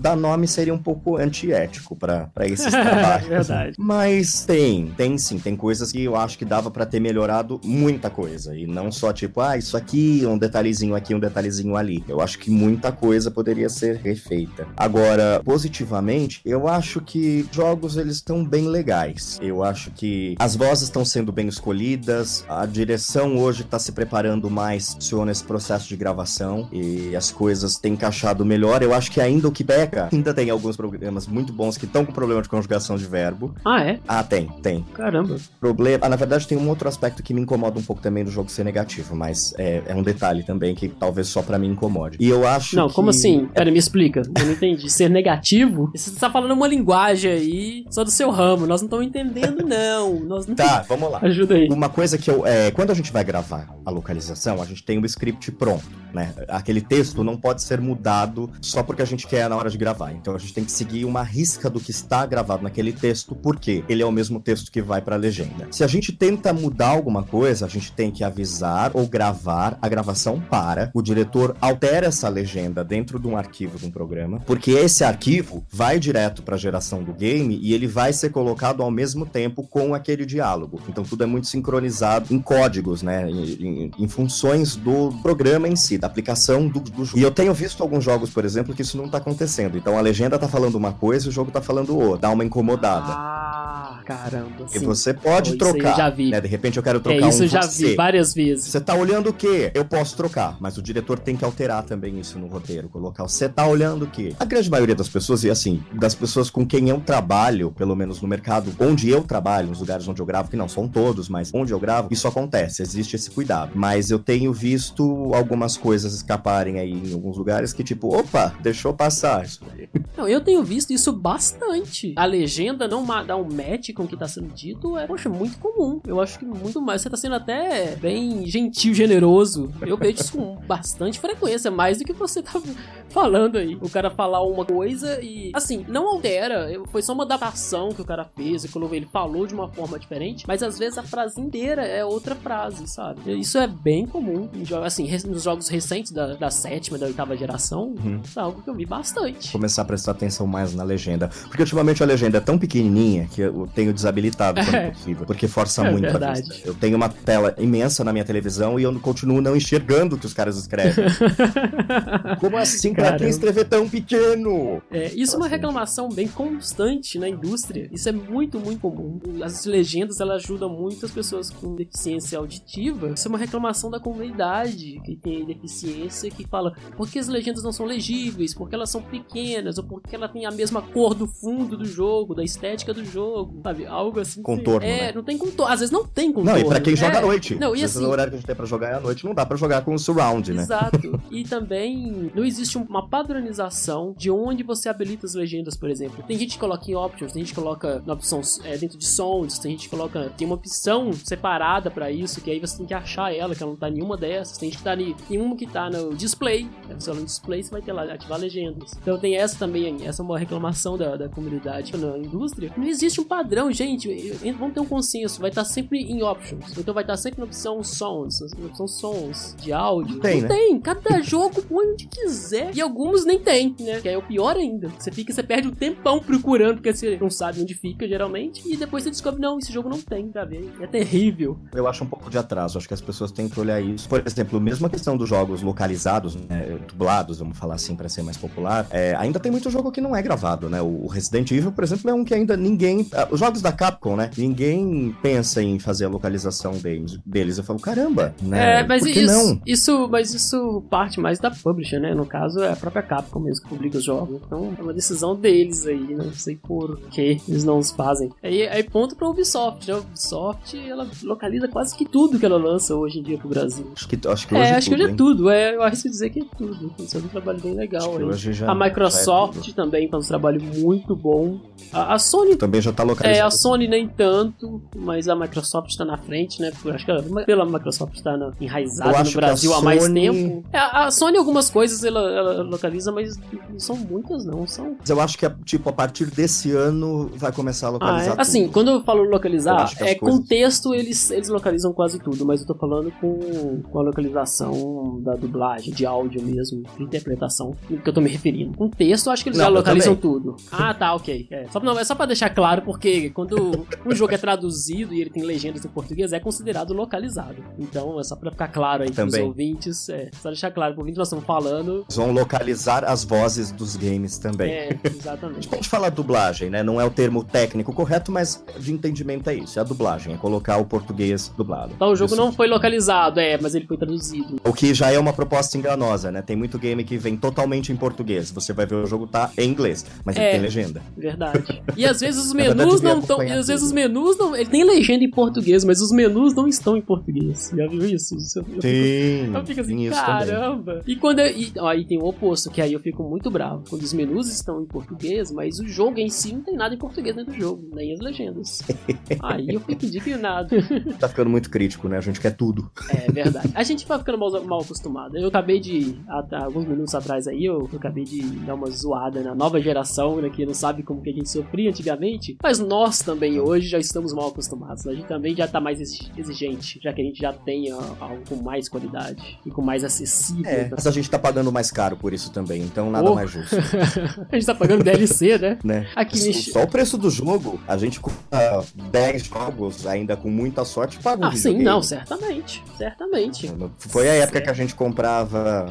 Dar 0.00 0.16
nome 0.16 0.46
seria 0.48 0.74
um 0.74 0.78
pouco 0.78 1.16
antiético 1.16 1.96
pra 1.96 2.30
esses 2.40 2.70
trabalhos. 2.70 3.28
Verdade. 3.28 3.76
Mas 3.78 4.44
tem, 4.44 4.92
tem 4.96 5.16
sim, 5.18 5.38
tem 5.38 5.56
coisas 5.56 5.92
que 5.92 6.02
eu 6.02 6.16
acho 6.16 6.38
que 6.38 6.44
dava 6.44 6.70
pra 6.70 6.86
ter 6.86 7.00
melhorado 7.00 7.60
muita 7.64 8.10
coisa. 8.10 8.56
E 8.56 8.66
não 8.66 8.90
só 8.90 9.12
tipo, 9.12 9.40
ah, 9.40 9.56
isso 9.56 9.76
aqui, 9.76 10.22
um 10.26 10.38
detalhezinho 10.38 10.94
aqui, 10.94 11.14
um 11.14 11.20
detalhezinho 11.20 11.76
ali. 11.76 12.04
Eu 12.08 12.20
acho 12.20 12.38
que 12.38 12.50
muita 12.50 12.92
coisa 12.92 13.30
poderia 13.30 13.68
ser 13.68 13.96
refeita. 13.96 14.66
Agora, 14.76 15.40
positivamente, 15.44 16.40
eu 16.44 16.68
acho 16.68 17.00
que 17.00 17.46
jogos 17.52 17.96
eles 17.96 18.16
estão 18.16 18.44
bem 18.44 18.66
legais. 18.66 19.38
Eu 19.42 19.62
acho 19.62 19.90
que 19.90 20.34
as 20.38 20.56
vozes 20.56 20.84
estão 20.84 21.04
sendo 21.04 21.32
bem 21.32 21.48
escolhidas, 21.48 22.44
a 22.48 22.61
direção 22.66 23.36
hoje 23.38 23.64
tá 23.64 23.78
se 23.78 23.92
preparando 23.92 24.50
mais 24.50 24.96
nesse 25.26 25.44
processo 25.44 25.88
de 25.88 25.96
gravação 25.96 26.68
e 26.72 27.14
as 27.14 27.30
coisas 27.30 27.76
têm 27.76 27.92
encaixado 27.92 28.44
melhor. 28.44 28.82
Eu 28.82 28.94
acho 28.94 29.10
que 29.10 29.20
ainda 29.20 29.48
o 29.48 29.52
que 29.52 29.62
peca, 29.62 30.08
ainda 30.12 30.32
tem 30.32 30.50
alguns 30.50 30.76
programas 30.76 31.26
muito 31.26 31.52
bons 31.52 31.76
que 31.76 31.84
estão 31.84 32.04
com 32.04 32.12
problema 32.12 32.42
de 32.42 32.48
conjugação 32.48 32.96
de 32.96 33.04
verbo. 33.04 33.54
Ah, 33.64 33.82
é? 33.82 34.00
Ah, 34.06 34.22
tem, 34.22 34.46
tem. 34.62 34.84
Caramba. 34.94 35.36
Problema. 35.60 36.04
Ah, 36.04 36.08
na 36.08 36.16
verdade, 36.16 36.46
tem 36.46 36.58
um 36.58 36.68
outro 36.68 36.88
aspecto 36.88 37.22
que 37.22 37.34
me 37.34 37.40
incomoda 37.40 37.78
um 37.78 37.82
pouco 37.82 38.02
também 38.02 38.24
do 38.24 38.30
jogo 38.30 38.50
ser 38.50 38.64
negativo, 38.64 39.14
mas 39.14 39.54
é, 39.58 39.82
é 39.86 39.94
um 39.94 40.02
detalhe 40.02 40.42
também 40.42 40.74
que 40.74 40.88
talvez 40.88 41.28
só 41.28 41.42
pra 41.42 41.58
mim 41.58 41.68
incomode. 41.68 42.16
E 42.20 42.28
eu 42.28 42.46
acho 42.46 42.76
Não, 42.76 42.88
que... 42.88 42.94
como 42.94 43.10
assim? 43.10 43.46
Pera, 43.46 43.70
me 43.70 43.78
explica. 43.78 44.22
Eu 44.36 44.44
não 44.46 44.52
entendi. 44.52 44.90
Ser 44.90 45.08
negativo? 45.08 45.90
Você 45.94 46.10
tá 46.12 46.30
falando 46.30 46.52
uma 46.52 46.66
linguagem 46.66 47.30
aí 47.30 47.84
só 47.90 48.04
do 48.04 48.10
seu 48.10 48.30
ramo. 48.30 48.66
Nós 48.66 48.80
não 48.80 48.86
estamos 48.86 49.06
entendendo, 49.06 49.64
não. 49.66 50.20
Nós 50.20 50.46
não 50.46 50.54
Tá, 50.54 50.84
vamos 50.88 51.10
lá. 51.10 51.18
Ajuda 51.22 51.54
aí. 51.54 51.68
Uma 51.68 51.88
coisa 51.88 52.18
que 52.18 52.30
eu. 52.30 52.46
É, 52.52 52.70
quando 52.70 52.90
a 52.90 52.94
gente 52.94 53.10
vai 53.10 53.24
gravar 53.24 53.74
a 53.82 53.90
localização, 53.90 54.60
a 54.60 54.66
gente 54.66 54.82
tem 54.82 54.98
o 54.98 55.06
script 55.06 55.50
pronto, 55.52 55.88
né? 56.12 56.34
Aquele 56.48 56.82
texto 56.82 57.24
não 57.24 57.34
pode 57.34 57.62
ser 57.62 57.80
mudado 57.80 58.50
só 58.60 58.82
porque 58.82 59.00
a 59.00 59.06
gente 59.06 59.26
quer 59.26 59.48
na 59.48 59.56
hora 59.56 59.70
de 59.70 59.78
gravar. 59.78 60.12
Então 60.12 60.34
a 60.34 60.38
gente 60.38 60.52
tem 60.52 60.62
que 60.62 60.70
seguir 60.70 61.06
uma 61.06 61.22
risca 61.22 61.70
do 61.70 61.80
que 61.80 61.90
está 61.90 62.26
gravado 62.26 62.62
naquele 62.62 62.92
texto, 62.92 63.34
porque 63.34 63.82
ele 63.88 64.02
é 64.02 64.04
o 64.04 64.12
mesmo 64.12 64.38
texto 64.38 64.70
que 64.70 64.82
vai 64.82 65.00
pra 65.00 65.16
legenda. 65.16 65.66
Se 65.70 65.82
a 65.82 65.86
gente 65.86 66.12
tenta 66.12 66.52
mudar 66.52 66.88
alguma 66.88 67.22
coisa, 67.22 67.64
a 67.64 67.68
gente 67.70 67.90
tem 67.90 68.10
que 68.10 68.22
avisar 68.22 68.90
ou 68.92 69.06
gravar, 69.06 69.78
a 69.80 69.88
gravação 69.88 70.38
para, 70.38 70.90
o 70.92 71.00
diretor 71.00 71.56
altera 71.58 72.08
essa 72.08 72.28
legenda 72.28 72.84
dentro 72.84 73.18
de 73.18 73.26
um 73.26 73.34
arquivo 73.34 73.78
de 73.78 73.86
um 73.86 73.90
programa, 73.90 74.40
porque 74.40 74.72
esse 74.72 75.02
arquivo 75.04 75.64
vai 75.70 75.98
direto 75.98 76.42
pra 76.42 76.58
geração 76.58 77.02
do 77.02 77.14
game 77.14 77.58
e 77.62 77.72
ele 77.72 77.86
vai 77.86 78.12
ser 78.12 78.28
colocado 78.28 78.82
ao 78.82 78.90
mesmo 78.90 79.24
tempo 79.24 79.66
com 79.66 79.94
aquele 79.94 80.26
diálogo. 80.26 80.82
Então 80.86 81.02
tudo 81.02 81.24
é 81.24 81.26
muito 81.26 81.46
sincronizado 81.46 82.41
códigos, 82.42 83.02
né? 83.02 83.28
Em, 83.30 83.44
em- 83.54 83.90
em 83.98 84.08
funções 84.08 84.76
do 84.76 85.12
programa 85.22 85.68
em 85.68 85.76
si, 85.76 85.96
da 85.96 86.06
aplicação 86.06 86.68
do, 86.68 86.80
do 86.80 87.04
jogo. 87.04 87.18
E 87.18 87.22
eu 87.22 87.30
tenho 87.30 87.54
visto 87.54 87.82
alguns 87.82 88.04
jogos, 88.04 88.30
por 88.30 88.44
exemplo, 88.44 88.74
que 88.74 88.82
isso 88.82 88.96
não 88.96 89.08
tá 89.08 89.18
acontecendo. 89.18 89.78
Então 89.78 89.96
a 89.96 90.00
legenda 90.00 90.38
tá 90.38 90.48
falando 90.48 90.74
uma 90.74 90.92
coisa 90.92 91.26
e 91.26 91.28
o 91.28 91.32
jogo 91.32 91.50
tá 91.50 91.60
falando 91.62 91.96
outra. 91.96 92.18
Dá 92.22 92.30
uma 92.30 92.44
incomodada. 92.44 93.12
Ah, 93.12 94.00
caramba. 94.04 94.66
e 94.74 94.78
sim. 94.78 94.84
você 94.84 95.14
pode 95.14 95.50
Pô, 95.50 95.56
isso 95.56 95.64
aí 95.64 95.70
eu 95.70 95.74
trocar. 95.82 95.96
já 95.96 96.10
vi. 96.10 96.30
né? 96.30 96.40
De 96.40 96.48
repente 96.48 96.76
eu 96.76 96.82
quero 96.82 96.98
É, 96.98 97.00
trocar 97.00 97.28
isso 97.28 97.40
um 97.40 97.44
eu 97.44 97.48
já 97.48 97.62
você. 97.62 97.86
vi 97.88 97.94
várias 97.96 98.34
vezes. 98.34 98.66
Você 98.66 98.80
tá 98.80 98.94
olhando 98.94 99.30
o 99.30 99.32
quê? 99.32 99.70
Eu 99.74 99.84
posso 99.84 100.16
trocar, 100.16 100.56
mas 100.60 100.76
o 100.76 100.82
diretor 100.82 101.18
tem 101.18 101.36
que 101.36 101.44
alterar 101.44 101.82
também 101.84 102.18
isso 102.18 102.38
no 102.38 102.46
roteiro, 102.46 102.88
colocar. 102.88 103.22
Você 103.24 103.48
tá 103.48 103.66
olhando 103.66 104.04
o 104.04 104.06
quê? 104.08 104.34
A 104.38 104.44
grande 104.44 104.70
maioria 104.70 104.94
das 104.94 105.08
pessoas, 105.08 105.44
e 105.44 105.50
assim, 105.50 105.82
das 105.92 106.14
pessoas 106.14 106.50
com 106.50 106.66
quem 106.66 106.88
eu 106.88 107.00
trabalho, 107.00 107.70
pelo 107.70 107.94
menos 107.94 108.20
no 108.20 108.28
mercado 108.28 108.72
onde 108.80 109.08
eu 109.08 109.22
trabalho, 109.22 109.68
nos 109.68 109.80
lugares 109.80 110.06
onde 110.08 110.20
eu 110.20 110.26
gravo, 110.26 110.50
que 110.50 110.56
não 110.56 110.68
são 110.68 110.88
todos, 110.88 111.28
mas 111.28 111.50
onde 111.54 111.72
eu 111.72 111.78
gravo, 111.78 112.08
isso 112.10 112.26
acontece, 112.32 112.82
existe 112.82 113.16
esse 113.16 113.30
cuidado. 113.30 113.72
Mas 113.74 114.10
eu 114.10 114.18
tenho 114.18 114.52
visto 114.52 115.30
algumas 115.34 115.76
coisas 115.76 116.14
escaparem 116.14 116.78
aí 116.78 116.92
em 116.92 117.12
alguns 117.12 117.36
lugares 117.36 117.72
que, 117.72 117.84
tipo, 117.84 118.14
opa, 118.14 118.54
deixou 118.60 118.92
passar 118.92 119.44
isso 119.44 119.60
aí. 119.72 119.88
Não, 120.16 120.26
eu 120.26 120.40
tenho 120.40 120.62
visto 120.62 120.92
isso 120.92 121.12
bastante. 121.12 122.14
A 122.16 122.24
legenda 122.24 122.88
não 122.88 123.04
dar 123.24 123.36
um 123.36 123.44
match 123.44 123.92
com 123.94 124.04
o 124.04 124.08
que 124.08 124.16
tá 124.16 124.26
sendo 124.26 124.48
dito 124.54 124.96
é, 124.96 125.06
poxa, 125.06 125.28
muito 125.28 125.58
comum. 125.58 126.00
Eu 126.06 126.20
acho 126.20 126.38
que 126.38 126.44
muito 126.44 126.80
mais. 126.80 127.02
Você 127.02 127.10
tá 127.10 127.16
sendo 127.16 127.34
até 127.34 127.94
bem 127.96 128.46
gentil, 128.46 128.94
generoso. 128.94 129.72
Eu 129.82 129.96
vejo 129.96 130.20
isso 130.20 130.32
com 130.32 130.56
bastante 130.66 131.20
frequência, 131.20 131.70
mais 131.70 131.98
do 131.98 132.04
que 132.04 132.12
você 132.12 132.42
tá 132.42 132.60
falando 133.08 133.58
aí. 133.58 133.76
O 133.80 133.88
cara 133.88 134.10
falar 134.10 134.42
uma 134.42 134.64
coisa 134.64 135.20
e. 135.22 135.50
Assim, 135.54 135.84
não 135.88 136.08
altera. 136.08 136.68
Foi 136.90 137.02
só 137.02 137.12
uma 137.12 137.24
adaptação 137.24 137.90
que 137.90 138.00
o 138.00 138.04
cara 138.04 138.24
fez. 138.24 138.64
Ele 138.92 139.06
falou 139.06 139.46
de 139.46 139.54
uma 139.54 139.68
forma 139.68 139.98
diferente, 139.98 140.44
mas 140.46 140.62
às 140.62 140.78
vezes 140.78 140.98
a 140.98 141.02
frase 141.02 141.40
inteira 141.40 141.84
é 141.84 142.04
outra 142.04 142.21
frase, 142.36 142.86
sabe? 142.86 143.38
Isso 143.38 143.58
é 143.58 143.66
bem 143.66 144.06
comum. 144.06 144.48
Em 144.54 144.64
jogos, 144.64 144.86
assim, 144.86 145.08
nos 145.28 145.42
jogos 145.42 145.68
recentes 145.68 146.12
da, 146.12 146.34
da 146.34 146.50
sétima, 146.50 146.96
da 146.98 147.06
oitava 147.06 147.36
geração, 147.36 147.94
Uhum. 148.02 148.20
é 148.36 148.40
algo 148.40 148.62
que 148.62 148.70
eu 148.70 148.74
vi 148.74 148.86
bastante. 148.86 149.50
Começar 149.52 149.82
a 149.82 149.84
prestar 149.84 150.12
atenção 150.12 150.46
mais 150.46 150.74
na 150.74 150.82
legenda. 150.82 151.28
Porque 151.48 151.62
ultimamente 151.62 152.02
a 152.02 152.06
legenda 152.06 152.38
é 152.38 152.40
tão 152.40 152.58
pequenininha 152.58 153.28
que 153.30 153.44
o 153.46 153.60
mantenho 153.60 153.92
desabilitado 153.92 154.60
quando 154.64 154.92
possível, 154.92 155.26
porque 155.26 155.48
força 155.48 155.84
É 155.86 155.90
muito 155.90 156.06
a 156.06 156.10
verdade. 156.10 156.42
vista. 156.42 156.68
Eu 156.68 156.74
tenho 156.74 156.96
uma 156.96 157.08
tela 157.08 157.54
imensa 157.58 158.04
na 158.04 158.12
minha 158.12 158.24
televisão 158.24 158.78
e 158.78 158.82
eu 158.82 158.98
continuo 159.00 159.40
não 159.40 159.56
enxergando 159.56 160.16
o 160.16 160.18
que 160.18 160.26
os 160.26 160.34
caras 160.34 160.56
escrevem. 160.56 161.04
Como 162.40 162.56
assim? 162.56 162.92
Pra 162.94 163.04
que 163.04 163.10
Caramba. 163.12 163.28
escrever 163.30 163.64
tão 163.66 163.88
pequeno? 163.88 164.82
É, 164.90 165.12
isso 165.14 165.34
é 165.34 165.38
uma 165.38 165.48
reclamação 165.48 166.08
bem 166.08 166.28
constante 166.28 167.18
na 167.18 167.28
indústria. 167.28 167.88
Isso 167.92 168.08
é 168.08 168.12
muito, 168.12 168.58
muito 168.58 168.80
comum. 168.80 169.20
As 169.42 169.64
legendas 169.64 170.20
elas 170.20 170.42
ajudam 170.44 170.68
muito 170.68 171.04
as 171.06 171.12
pessoas 171.12 171.50
com 171.50 171.74
deficiência 171.74 172.11
auditiva. 172.36 173.10
Isso 173.10 173.26
é 173.26 173.30
uma 173.30 173.38
reclamação 173.38 173.90
da 173.90 173.98
comunidade 174.00 175.00
que 175.04 175.16
tem 175.16 175.44
deficiência 175.44 176.30
que 176.30 176.46
fala 176.46 176.74
por 176.96 177.08
que 177.08 177.18
as 177.18 177.28
legendas 177.28 177.62
não 177.62 177.72
são 177.72 177.86
legíveis, 177.86 178.54
porque 178.54 178.74
elas 178.74 178.90
são 178.90 179.02
pequenas, 179.02 179.78
ou 179.78 179.84
porque 179.84 180.14
ela 180.14 180.28
tem 180.28 180.46
a 180.46 180.50
mesma 180.50 180.82
cor 180.82 181.14
do 181.14 181.26
fundo 181.26 181.76
do 181.76 181.84
jogo, 181.84 182.34
da 182.34 182.42
estética 182.44 182.92
do 182.94 183.04
jogo, 183.04 183.60
sabe? 183.62 183.86
Algo 183.86 184.20
assim. 184.20 184.42
Contorno, 184.42 184.86
É, 184.86 185.06
né? 185.08 185.12
não 185.14 185.22
tem 185.22 185.36
contorno. 185.38 185.72
Às 185.72 185.80
vezes 185.80 185.92
não 185.92 186.06
tem 186.06 186.32
contorno. 186.32 186.52
Não, 186.52 186.58
e 186.58 186.64
pra 186.68 186.80
quem 186.80 186.96
joga 186.96 187.16
É. 187.16 187.18
à 187.18 187.22
noite. 187.22 187.54
Não, 187.56 187.74
e 187.76 187.82
assim- 187.84 188.04
O 188.04 188.08
horário 188.10 188.30
que 188.32 188.36
a 188.36 188.38
gente 188.40 188.46
tem 188.46 188.56
pra 188.56 188.66
jogar 188.66 188.88
é 188.88 188.94
à 188.94 189.00
noite, 189.00 189.24
não 189.24 189.34
dá 189.34 189.46
pra 189.46 189.56
jogar 189.56 189.82
com 189.84 189.94
o 189.94 189.98
surround, 189.98 190.52
né? 190.52 190.62
Exato. 190.62 191.20
E 191.30 191.44
também 191.44 192.30
não 192.34 192.44
existe 192.44 192.76
uma 192.76 193.08
padronização 193.08 194.14
de 194.16 194.30
onde 194.30 194.62
você 194.62 194.88
habilita 194.88 195.26
as 195.26 195.34
legendas, 195.34 195.76
por 195.76 195.88
exemplo. 195.90 196.22
Tem 196.26 196.38
gente 196.38 196.54
que 196.54 196.58
coloca 196.58 196.90
em 196.90 196.94
options, 196.94 197.32
tem 197.32 197.42
gente 197.42 197.54
que 197.54 197.60
coloca 197.60 198.02
na 198.06 198.12
opção 198.14 198.40
é, 198.64 198.76
dentro 198.76 198.98
de 198.98 199.06
sounds, 199.06 199.58
tem 199.58 199.72
gente 199.72 199.84
que 199.88 199.90
coloca. 199.96 200.30
Tem 200.36 200.46
uma 200.46 200.56
opção 200.56 201.12
separada 201.12 201.90
pra 201.90 202.01
isso, 202.10 202.40
que 202.40 202.50
aí 202.50 202.58
você 202.58 202.78
tem 202.78 202.86
que 202.86 202.94
achar 202.94 203.34
ela, 203.34 203.54
que 203.54 203.62
ela 203.62 203.72
não 203.72 203.78
tá 203.78 203.88
em 203.88 203.92
nenhuma 203.92 204.16
dessas. 204.16 204.58
Tem 204.58 204.68
gente 204.68 204.78
que 204.78 204.84
tá 204.84 204.92
ali, 204.92 205.14
tem 205.28 205.40
uma 205.40 205.56
que 205.56 205.66
tá 205.66 205.90
no 205.90 206.14
display. 206.14 206.64
Né? 206.88 206.96
Você 206.98 207.10
olha 207.10 207.20
no 207.20 207.26
display, 207.26 207.62
você 207.62 207.70
vai 207.70 207.82
ter 207.82 207.92
lá, 207.92 208.02
ativar 208.04 208.38
legendas. 208.38 208.92
Então 209.00 209.18
tem 209.18 209.36
essa 209.36 209.58
também, 209.58 210.06
essa 210.06 210.22
é 210.22 210.24
uma 210.24 210.38
reclamação 210.38 210.96
da, 210.96 211.16
da 211.16 211.28
comunidade 211.28 211.96
na 211.96 212.18
indústria. 212.18 212.72
Não 212.76 212.86
existe 212.86 213.20
um 213.20 213.24
padrão, 213.24 213.70
gente. 213.72 214.32
Vamos 214.58 214.74
ter 214.74 214.80
um 214.80 214.86
consenso. 214.86 215.40
Vai 215.40 215.50
estar 215.50 215.64
sempre 215.64 215.98
em 215.98 216.22
options. 216.22 216.76
Então 216.76 216.94
vai 216.94 217.02
estar 217.02 217.16
sempre 217.16 217.40
na 217.40 217.46
opção 217.46 217.82
sounds, 217.82 218.40
na 218.58 218.66
opção 218.66 218.88
sons 218.88 219.56
de 219.58 219.72
áudio. 219.72 220.20
Tem, 220.20 220.40
não 220.40 220.48
né? 220.48 220.54
tem. 220.54 220.80
Cada 220.80 221.20
jogo 221.22 221.62
põe 221.62 221.92
onde 221.92 222.06
quiser. 222.06 222.74
E 222.74 222.80
alguns 222.80 223.24
nem 223.24 223.38
tem, 223.38 223.74
né? 223.80 224.00
Que 224.00 224.08
é 224.08 224.18
o 224.18 224.22
pior 224.22 224.56
ainda. 224.56 224.88
Você 224.98 225.10
fica, 225.10 225.32
você 225.32 225.42
perde 225.42 225.68
um 225.68 225.72
tempão 225.72 226.20
procurando, 226.20 226.76
porque 226.76 226.92
você 226.92 227.16
não 227.20 227.30
sabe 227.30 227.60
onde 227.60 227.74
fica, 227.74 228.06
geralmente. 228.06 228.62
E 228.66 228.76
depois 228.76 229.04
você 229.04 229.10
descobre, 229.10 229.40
não, 229.40 229.58
esse 229.58 229.72
jogo 229.72 229.88
não 229.88 230.00
tem 230.00 230.28
pra 230.28 230.44
ver. 230.44 230.72
É 230.80 230.86
terrível. 230.86 231.58
Eu 231.74 231.86
acho 231.92 232.04
um 232.04 232.06
pouco 232.06 232.30
de 232.30 232.38
atraso. 232.38 232.78
Acho 232.78 232.88
que 232.88 232.94
as 232.94 233.00
pessoas 233.00 233.30
têm 233.30 233.48
que 233.48 233.58
olhar 233.60 233.80
isso. 233.80 234.08
Por 234.08 234.22
exemplo, 234.26 234.60
mesmo 234.60 234.86
a 234.86 234.90
questão 234.90 235.16
dos 235.16 235.28
jogos 235.28 235.62
localizados, 235.62 236.34
né, 236.34 236.78
dublados, 236.88 237.38
vamos 237.38 237.56
falar 237.56 237.74
assim, 237.74 237.94
pra 237.94 238.08
ser 238.08 238.22
mais 238.22 238.36
popular, 238.36 238.86
é, 238.90 239.14
ainda 239.16 239.38
tem 239.38 239.52
muito 239.52 239.70
jogo 239.70 239.92
que 239.92 240.00
não 240.00 240.14
é 240.16 240.22
gravado, 240.22 240.68
né? 240.68 240.80
O 240.82 241.06
Resident 241.06 241.50
Evil, 241.50 241.72
por 241.72 241.84
exemplo, 241.84 242.10
é 242.10 242.14
um 242.14 242.24
que 242.24 242.34
ainda 242.34 242.56
ninguém. 242.56 243.06
ah, 243.14 243.28
Os 243.30 243.38
jogos 243.40 243.62
da 243.62 243.72
Capcom, 243.72 244.16
né? 244.16 244.30
Ninguém 244.36 245.14
pensa 245.22 245.62
em 245.62 245.78
fazer 245.78 246.04
a 246.06 246.08
localização 246.08 246.72
deles. 246.72 247.18
deles. 247.24 247.58
Eu 247.58 247.64
falo, 247.64 247.78
caramba, 247.80 248.34
né? 248.42 248.80
É, 248.80 248.86
mas 248.86 249.02
Por 249.02 249.12
que 249.12 249.20
isso, 249.20 249.32
não? 249.32 249.60
isso, 249.66 250.08
mas 250.08 250.34
isso 250.34 250.82
parte 250.90 251.20
mais 251.20 251.38
da 251.38 251.50
publisher, 251.50 252.00
né? 252.00 252.14
No 252.14 252.26
caso, 252.26 252.60
é 252.60 252.72
a 252.72 252.76
própria 252.76 253.02
Capcom 253.02 253.40
mesmo 253.40 253.64
que 253.64 253.68
publica 253.68 253.98
os 253.98 254.04
jogos. 254.04 254.40
Então, 254.46 254.74
é 254.78 254.82
uma 254.82 254.92
decisão 254.94 255.36
deles 255.36 255.86
aí, 255.86 256.14
não 256.14 256.32
sei 256.32 256.56
por 256.56 256.98
que 257.10 257.40
eles 257.48 257.64
não 257.64 257.78
os 257.78 257.90
fazem. 257.90 258.30
Aí, 258.42 258.66
aí 258.66 258.82
ponto 258.82 259.14
pra 259.16 259.28
Ubisoft, 259.28 259.88
né? 259.88 259.94
A 259.94 259.98
Ubisoft, 259.98 260.78
ela 260.88 261.06
localiza 261.22 261.68
quase 261.72 261.96
que 261.96 262.04
tudo 262.04 262.38
que 262.38 262.44
ela 262.46 262.56
lança 262.58 262.94
hoje 262.94 263.18
em 263.18 263.22
dia 263.22 263.38
pro 263.38 263.48
Brasil. 263.48 263.86
Acho 263.96 264.08
que, 264.08 264.28
acho 264.28 264.46
que 264.48 264.54
hoje 264.54 264.64
É, 264.64 264.74
acho 264.76 264.90
que 264.90 264.96
tudo, 264.96 265.04
hoje 265.04 265.12
é 265.12 265.16
tudo. 265.16 265.50
É, 265.50 265.74
eu 265.76 265.82
arrisco 265.82 266.08
dizer 266.08 266.30
que 266.30 266.40
é 266.40 266.44
tudo. 266.56 266.92
Isso 266.98 267.16
é 267.16 267.20
um 267.20 267.28
trabalho 267.28 267.60
bem 267.60 267.74
legal 267.74 268.10
que 268.16 268.64
A 268.64 268.74
Microsoft 268.74 269.68
é 269.68 269.72
também 269.72 270.08
faz 270.08 270.24
um 270.24 270.28
trabalho 270.28 270.60
muito 270.62 271.16
bom. 271.16 271.58
A, 271.92 272.14
a 272.14 272.18
Sony 272.18 272.56
Também 272.56 272.80
já 272.80 272.92
tá 272.92 273.02
é, 273.02 273.06
localizado. 273.06 273.46
a 273.46 273.50
Sony 273.50 273.88
nem 273.88 274.06
tanto, 274.08 274.80
mas 274.96 275.28
a 275.28 275.34
Microsoft 275.36 275.96
tá 275.96 276.04
na 276.04 276.16
frente, 276.16 276.60
né? 276.60 276.70
Porque 276.70 276.88
eu 276.88 276.94
acho 276.94 277.04
que 277.04 277.10
ela, 277.10 277.22
pela 277.44 277.64
Microsoft 277.66 278.20
tá 278.22 278.32
Eu 278.32 278.52
enraizada 278.60 279.18
no 279.18 279.30
que 279.30 279.36
a 279.38 279.40
Brasil 279.40 279.74
há 279.74 279.82
mais 279.82 280.08
tempo. 280.08 280.64
É, 280.72 280.78
a 280.78 281.10
Sony, 281.10 281.36
algumas 281.38 281.68
coisas 281.70 282.04
ela, 282.04 282.20
ela 282.30 282.62
localiza, 282.62 283.10
mas 283.12 283.36
não 283.70 283.78
são 283.78 283.96
muitas, 283.96 284.44
não. 284.44 284.66
São. 284.66 284.96
Mas 285.00 285.10
eu 285.10 285.20
acho 285.20 285.36
que, 285.36 285.48
tipo, 285.64 285.88
a 285.88 285.92
partir 285.92 286.26
desse 286.26 286.70
ano 286.72 287.30
vai 287.36 287.52
começar 287.52 287.86
a 287.86 287.90
Ah, 287.90 287.92
localizar 287.92 288.34
é. 288.38 288.40
Assim, 288.40 288.68
quando 288.68 288.90
eu 288.90 289.02
falo 289.02 289.24
Eu 289.24 289.30
localizar, 289.30 289.76
que 289.96 290.02
as 290.04 290.10
é 290.10 290.14
coisas- 290.14 290.38
com 290.40 290.44
texto 290.46 290.94
eles, 290.94 291.30
eles 291.30 291.48
localizam 291.48 291.61
quase 291.94 292.18
tudo, 292.18 292.44
mas 292.44 292.60
eu 292.60 292.66
tô 292.66 292.74
falando 292.74 293.10
com, 293.20 293.82
com 293.82 293.98
a 293.98 294.02
localização 294.02 295.20
da 295.22 295.34
dublagem, 295.34 295.92
de 295.92 296.04
áudio 296.04 296.42
mesmo, 296.42 296.82
de 296.96 297.04
interpretação, 297.04 297.74
que 297.86 298.08
eu 298.08 298.12
tô 298.12 298.20
me 298.20 298.28
referindo. 298.28 298.76
Com 298.76 298.88
texto, 298.88 299.26
eu 299.26 299.32
acho 299.32 299.42
que 299.42 299.50
eles 299.50 299.58
Não, 299.58 299.66
já 299.66 299.70
localizam 299.70 300.16
tudo. 300.16 300.56
Ah, 300.70 300.92
tá, 300.94 301.14
ok. 301.14 301.46
É. 301.50 301.66
Só, 301.68 301.80
não, 301.80 301.98
é 301.98 302.04
só 302.04 302.14
pra 302.14 302.26
deixar 302.26 302.50
claro, 302.50 302.82
porque 302.82 303.30
quando 303.30 303.86
um 304.04 304.14
jogo 304.14 304.34
é 304.34 304.38
traduzido 304.38 305.14
e 305.14 305.20
ele 305.20 305.30
tem 305.30 305.42
legendas 305.42 305.84
em 305.84 305.88
português, 305.88 306.32
é 306.32 306.40
considerado 306.40 306.92
localizado. 306.92 307.56
Então, 307.78 308.18
é 308.18 308.24
só 308.24 308.36
pra 308.36 308.50
ficar 308.50 308.68
claro 308.68 309.02
aí 309.02 309.10
pros 309.10 309.30
Também. 309.32 309.46
ouvintes, 309.46 310.08
é, 310.08 310.30
só 310.40 310.48
deixar 310.48 310.70
claro 310.70 310.94
pro 310.94 311.02
ouvinte, 311.02 311.18
nós 311.18 311.28
estamos 311.28 311.44
falando. 311.44 312.04
Eles 312.08 312.16
vão 312.16 312.32
localizar 312.32 313.04
as 313.04 313.24
vozes 313.24 313.70
dos 313.72 313.96
games 313.96 314.38
também. 314.38 314.70
É, 314.72 315.00
exatamente. 315.04 315.68
A 315.72 315.76
gente 315.76 315.88
fala 315.88 316.10
dublagem, 316.10 316.70
né? 316.70 316.82
Não 316.82 317.00
é 317.00 317.04
o 317.04 317.10
termo 317.10 317.44
técnico 317.44 317.92
correto, 317.92 318.30
mas 318.32 318.62
de 318.78 318.92
entendimento 318.92 319.48
é 319.48 319.54
isso. 319.54 319.78
É 319.78 319.82
a 319.82 319.84
dublagem, 319.84 320.34
é 320.34 320.36
colocar 320.36 320.76
o 320.78 320.84
português 320.84 321.51
dublado. 321.56 321.92
Então, 321.94 322.10
o 322.12 322.16
jogo 322.16 322.32
Isso. 322.32 322.40
não 322.40 322.52
foi 322.52 322.66
localizado, 322.68 323.38
é, 323.40 323.58
mas 323.60 323.74
ele 323.74 323.86
foi 323.86 323.96
traduzido. 323.96 324.56
O 324.64 324.72
que 324.72 324.92
já 324.94 325.10
é 325.10 325.18
uma 325.18 325.32
proposta 325.32 325.76
enganosa, 325.76 326.30
né? 326.30 326.42
Tem 326.42 326.56
muito 326.56 326.78
game 326.78 327.02
que 327.04 327.16
vem 327.18 327.36
totalmente 327.36 327.92
em 327.92 327.96
português. 327.96 328.50
Você 328.50 328.72
vai 328.72 328.86
ver 328.86 328.96
o 328.96 329.06
jogo 329.06 329.26
tá 329.26 329.50
em 329.58 329.68
inglês, 329.68 330.04
mas 330.24 330.36
É. 330.36 330.42
ele 330.42 330.50
tem 330.52 330.60
legenda. 330.60 331.02
Verdade. 331.16 331.82
E 331.96 332.06
às 332.06 332.20
vezes 332.20 332.42
os 332.46 332.52
verdade, 332.52 332.78
menus 332.78 333.00
não 333.00 333.18
estão. 333.18 333.42
E 333.42 333.50
às 333.52 333.66
vezes 333.66 333.84
os 333.84 333.92
menus 333.92 334.36
não. 334.38 334.56
Ele 334.56 334.68
tem 334.68 334.82
legenda 334.84 335.22
em 335.24 335.30
português, 335.30 335.84
mas 335.84 336.00
os 336.00 336.10
menus 336.10 336.54
não 336.54 336.66
estão 336.66 336.96
em 336.96 337.00
português. 337.02 337.70
Já 337.76 337.86
viu 337.86 338.04
isso? 338.06 338.34
Eu, 338.34 338.60
eu 338.60 338.64
fico- 338.64 338.82
Sim. 338.82 339.54
eu 339.54 339.66
fico 339.66 339.80
assim, 339.80 340.06
isso 340.06 340.24
também. 340.24 340.46
caramba. 340.46 341.02
E 341.06 341.16
quando 341.16 341.40
eu, 341.40 341.46
e, 341.48 341.72
ó, 341.78 341.88
aí 341.88 342.04
tem 342.04 342.18
o 342.18 342.24
oposto, 342.24 342.70
que 342.70 342.80
aí 342.80 342.92
eu 342.92 343.00
fico 343.00 343.22
muito 343.22 343.50
bravo. 343.50 343.84
Quando 343.88 344.02
os 344.02 344.12
menus 344.12 344.48
estão 344.52 344.80
em 344.82 344.86
português, 344.86 345.50
mas 345.50 345.78
o 345.78 345.86
jogo 345.86 346.18
em 346.18 346.28
si 346.28 346.52
não 346.54 346.62
tem 346.62 346.74
nada 346.76 346.94
em 346.94 346.98
português 346.98 347.36
dentro 347.36 347.52
do 347.52 347.58
jogo, 347.60 347.88
nem 347.94 348.12
as 348.12 348.20
legendas. 348.20 348.82
aí 349.42 349.68
eu 349.68 349.80
fico 349.80 350.04
indignado. 350.06 350.70
Tá 351.18 351.28
ficando 351.28 351.41
muito 351.50 351.70
crítico, 351.70 352.08
né? 352.08 352.18
A 352.18 352.20
gente 352.20 352.40
quer 352.40 352.54
tudo. 352.56 352.90
É 353.08 353.30
verdade. 353.30 353.70
A 353.74 353.82
gente 353.82 354.06
vai 354.06 354.18
ficando 354.18 354.38
mal, 354.38 354.50
mal 354.64 354.80
acostumado. 354.80 355.36
Eu 355.36 355.48
acabei 355.48 355.80
de, 355.80 356.16
há, 356.28 356.64
alguns 356.64 356.86
minutos 356.86 357.14
atrás 357.14 357.46
aí, 357.46 357.64
eu, 357.64 357.88
eu 357.92 357.98
acabei 357.98 358.24
de 358.24 358.42
dar 358.42 358.74
uma 358.74 358.90
zoada 358.90 359.40
na 359.42 359.54
nova 359.54 359.80
geração, 359.80 360.36
né, 360.40 360.50
que 360.50 360.64
não 360.66 360.74
sabe 360.74 361.02
como 361.02 361.22
que 361.22 361.30
a 361.30 361.32
gente 361.32 361.48
sofria 361.48 361.90
antigamente. 361.90 362.56
Mas 362.62 362.78
nós 362.78 363.18
também 363.20 363.60
hoje 363.60 363.88
já 363.88 363.98
estamos 363.98 364.32
mal 364.32 364.48
acostumados. 364.48 365.06
A 365.06 365.14
gente 365.14 365.26
também 365.26 365.54
já 365.56 365.66
tá 365.66 365.80
mais 365.80 366.00
exi- 366.00 366.30
exigente, 366.36 367.00
já 367.02 367.12
que 367.12 367.20
a 367.20 367.24
gente 367.24 367.38
já 367.40 367.52
tem 367.52 367.92
ó, 367.92 368.00
algo 368.20 368.42
com 368.48 368.56
mais 368.56 368.88
qualidade 368.88 369.58
e 369.64 369.70
com 369.70 369.82
mais 369.82 370.04
acessível. 370.04 370.66
É, 370.70 370.88
mas 370.90 371.06
a 371.06 371.10
gente 371.10 371.28
tá 371.30 371.38
pagando 371.38 371.70
mais 371.72 371.90
caro 371.90 372.16
por 372.16 372.32
isso 372.32 372.50
também, 372.52 372.82
então 372.82 373.10
nada 373.10 373.30
Oh. 373.30 373.34
mais 373.34 373.50
justo, 373.50 373.76
a 374.50 374.54
gente 374.54 374.66
tá 374.66 374.74
pagando 374.74 375.02
DLC, 375.04 375.56
né? 375.58 375.78
né? 375.84 376.06
Aqui 376.14 376.40
me... 376.42 376.52
Só 376.54 376.82
o 376.82 376.86
preço 376.88 377.16
do 377.16 377.30
jogo, 377.30 377.80
a 377.86 377.96
gente 377.96 378.20
compra 378.20 378.84
10 379.10 379.44
jogos, 379.44 380.06
ainda 380.06 380.36
com 380.36 380.50
muita 380.50 380.84
sorte, 380.84 381.18
paga 381.36 381.46
um 381.46 381.48
Ah, 381.48 381.52
sim, 381.52 381.56
videogame. 381.56 381.84
não, 381.84 382.02
certamente. 382.02 382.82
Certamente. 382.96 383.74
Foi 383.98 384.28
a 384.28 384.34
época 384.34 384.60
que 384.60 384.70
a 384.70 384.72
gente 384.74 384.94
comprava 384.94 385.86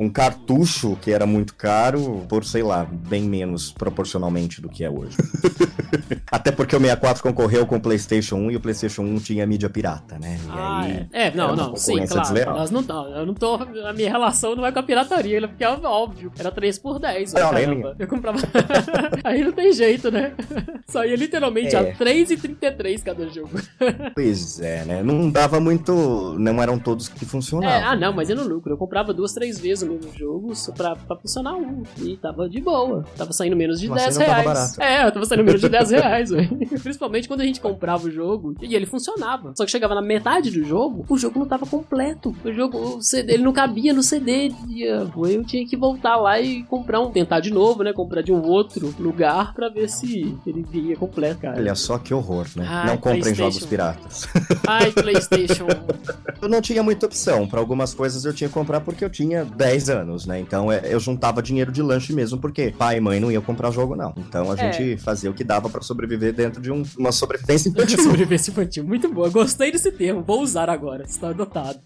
um 0.00 0.08
cartucho 0.08 0.96
que 1.00 1.10
era 1.12 1.26
muito 1.26 1.54
caro 1.54 2.24
por, 2.28 2.44
sei 2.44 2.62
lá, 2.62 2.84
bem 2.90 3.22
menos 3.22 3.72
proporcionalmente 3.72 4.60
do 4.60 4.68
que 4.68 4.84
é 4.84 4.90
hoje. 4.90 5.16
Até 6.30 6.50
porque 6.52 6.74
o 6.76 6.80
64 6.80 7.22
concorreu 7.22 7.66
com 7.66 7.76
o 7.76 7.80
PlayStation 7.80 8.36
1 8.36 8.50
e 8.52 8.56
o 8.56 8.60
PlayStation 8.60 9.02
1 9.02 9.18
tinha 9.20 9.46
mídia 9.46 9.68
pirata, 9.70 10.18
né? 10.18 10.38
E 10.44 10.50
Ah, 10.50 10.80
aí. 10.82 11.06
é. 11.12 11.28
É, 11.28 11.34
não, 11.34 11.54
não, 11.56 11.76
sim, 11.76 12.04
claro. 12.06 12.52
Nós 12.52 12.70
não, 12.70 12.82
não, 12.82 13.08
eu 13.16 13.26
não 13.26 13.34
tô. 13.34 13.54
A 13.54 13.92
minha 13.92 14.10
relação 14.10 14.54
não 14.54 14.64
é 14.66 14.72
com 14.72 14.78
a 14.78 14.82
pirataria, 14.82 15.46
porque 15.48 15.64
é 15.64 15.68
óbvio. 15.68 16.32
Era 16.38 16.50
3 16.50 16.78
por 16.78 16.98
10, 16.98 17.34
ó, 17.34 17.38
Não, 17.40 17.52
nem 17.52 17.64
caramba. 17.64 17.96
Eu 17.98 18.06
comprava. 18.08 18.38
Aí 19.24 19.42
não 19.44 19.52
tem 19.52 19.72
jeito, 19.72 20.10
né? 20.10 20.32
Só 20.88 21.04
ia 21.04 21.16
literalmente 21.16 21.74
É. 21.74 21.78
a 21.78 21.94
3,33 21.96 23.02
cada 23.02 23.28
jogo. 23.28 23.50
Pois 24.14 24.60
é, 24.60 24.77
né? 24.84 25.02
Não 25.02 25.30
dava 25.30 25.60
muito. 25.60 26.36
Não 26.38 26.62
eram 26.62 26.78
todos 26.78 27.08
que 27.08 27.24
É, 27.24 27.28
funcionavam. 27.28 27.88
ah, 27.88 27.96
não, 27.96 28.12
mas 28.12 28.28
eu 28.30 28.36
no 28.36 28.44
lucro. 28.46 28.72
Eu 28.72 28.76
comprava 28.76 29.12
duas, 29.12 29.32
três 29.32 29.58
vezes 29.58 29.82
o 29.82 29.92
mesmo 29.92 30.10
jogo 30.16 30.54
só 30.54 30.72
pra, 30.72 30.96
pra 30.96 31.16
funcionar 31.16 31.54
um. 31.54 31.82
E 32.00 32.16
tava 32.16 32.48
de 32.48 32.60
boa. 32.60 33.04
Tava 33.16 33.32
saindo 33.32 33.56
menos 33.56 33.80
de 33.80 33.88
Mas 33.88 34.02
10 34.02 34.08
assim 34.08 34.18
não 34.18 34.26
tava 34.26 34.40
reais. 34.42 34.76
barato. 34.76 34.82
É, 34.82 35.06
eu 35.06 35.12
tava 35.12 35.26
saindo 35.26 35.44
menos 35.44 35.60
de 35.60 35.68
10 35.68 35.90
reais, 35.90 36.30
velho. 36.30 36.56
Principalmente 36.82 37.28
quando 37.28 37.40
a 37.40 37.44
gente 37.44 37.60
comprava 37.60 38.06
o 38.06 38.10
jogo 38.10 38.54
e 38.60 38.74
ele 38.74 38.86
funcionava. 38.86 39.52
Só 39.56 39.64
que 39.64 39.70
chegava 39.70 39.94
na 39.94 40.02
metade 40.02 40.50
do 40.50 40.64
jogo, 40.64 41.04
o 41.08 41.18
jogo 41.18 41.38
não 41.38 41.46
tava 41.46 41.66
completo. 41.66 42.34
O 42.44 42.52
jogo, 42.52 42.78
o 42.96 43.02
CD, 43.02 43.34
ele 43.34 43.42
não 43.42 43.52
cabia 43.52 43.92
no 43.92 44.02
CD. 44.02 44.52
Eu 44.78 45.44
tinha 45.44 45.66
que 45.66 45.76
voltar 45.76 46.16
lá 46.16 46.40
e 46.40 46.62
comprar 46.64 47.00
um, 47.00 47.10
tentar 47.10 47.40
de 47.40 47.50
novo, 47.52 47.82
né? 47.82 47.92
Comprar 47.92 48.22
de 48.22 48.32
um 48.32 48.42
outro 48.42 48.94
lugar 48.98 49.54
pra 49.54 49.68
ver 49.68 49.88
se 49.88 50.36
ele 50.46 50.62
vinha 50.62 50.96
completo, 50.96 51.40
cara. 51.40 51.56
Olha 51.58 51.74
só 51.74 51.98
que 51.98 52.12
horror, 52.14 52.46
né? 52.56 52.64
Ai, 52.68 52.86
não 52.86 52.96
comprem 52.96 53.34
jogos 53.34 53.64
piratas. 53.66 54.28
Ai, 54.68 54.92
PlayStation. 54.92 55.66
Eu 56.40 56.48
não 56.48 56.60
tinha 56.60 56.82
muita 56.82 57.06
opção. 57.06 57.46
Pra 57.46 57.60
algumas 57.60 57.92
coisas 57.94 58.24
eu 58.24 58.32
tinha 58.32 58.48
que 58.48 58.54
comprar 58.54 58.80
porque 58.80 59.04
eu 59.04 59.10
tinha 59.10 59.44
10 59.44 59.90
anos, 59.90 60.26
né? 60.26 60.38
Então 60.40 60.70
é, 60.70 60.82
eu 60.92 61.00
juntava 61.00 61.42
dinheiro 61.42 61.70
de 61.72 61.82
lanche 61.82 62.12
mesmo, 62.12 62.38
porque 62.38 62.72
pai 62.76 62.98
e 62.98 63.00
mãe 63.00 63.20
não 63.20 63.30
iam 63.30 63.42
comprar 63.42 63.70
jogo, 63.70 63.94
não. 63.96 64.12
Então 64.16 64.50
a 64.50 64.54
É. 64.54 64.72
gente 64.72 64.96
fazia 65.02 65.30
o 65.30 65.34
que 65.34 65.44
dava 65.44 65.68
pra 65.68 65.80
sobreviver 65.82 65.98
sobreviver 65.98 66.32
dentro 66.32 66.62
de 66.62 66.70
um- 66.70 66.82
uma 66.96 67.10
sobrevivência 67.12 67.68
infantil. 67.68 67.98
Sobrevivência 68.02 68.50
infantil. 68.50 68.84
Muito 68.84 69.12
boa. 69.12 69.28
Gostei 69.30 69.72
desse 69.72 69.90
termo. 69.90 70.22
Vou 70.22 70.40
usar 70.42 70.70
agora. 70.70 71.02
Está 71.04 71.30
adotado. 71.30 71.78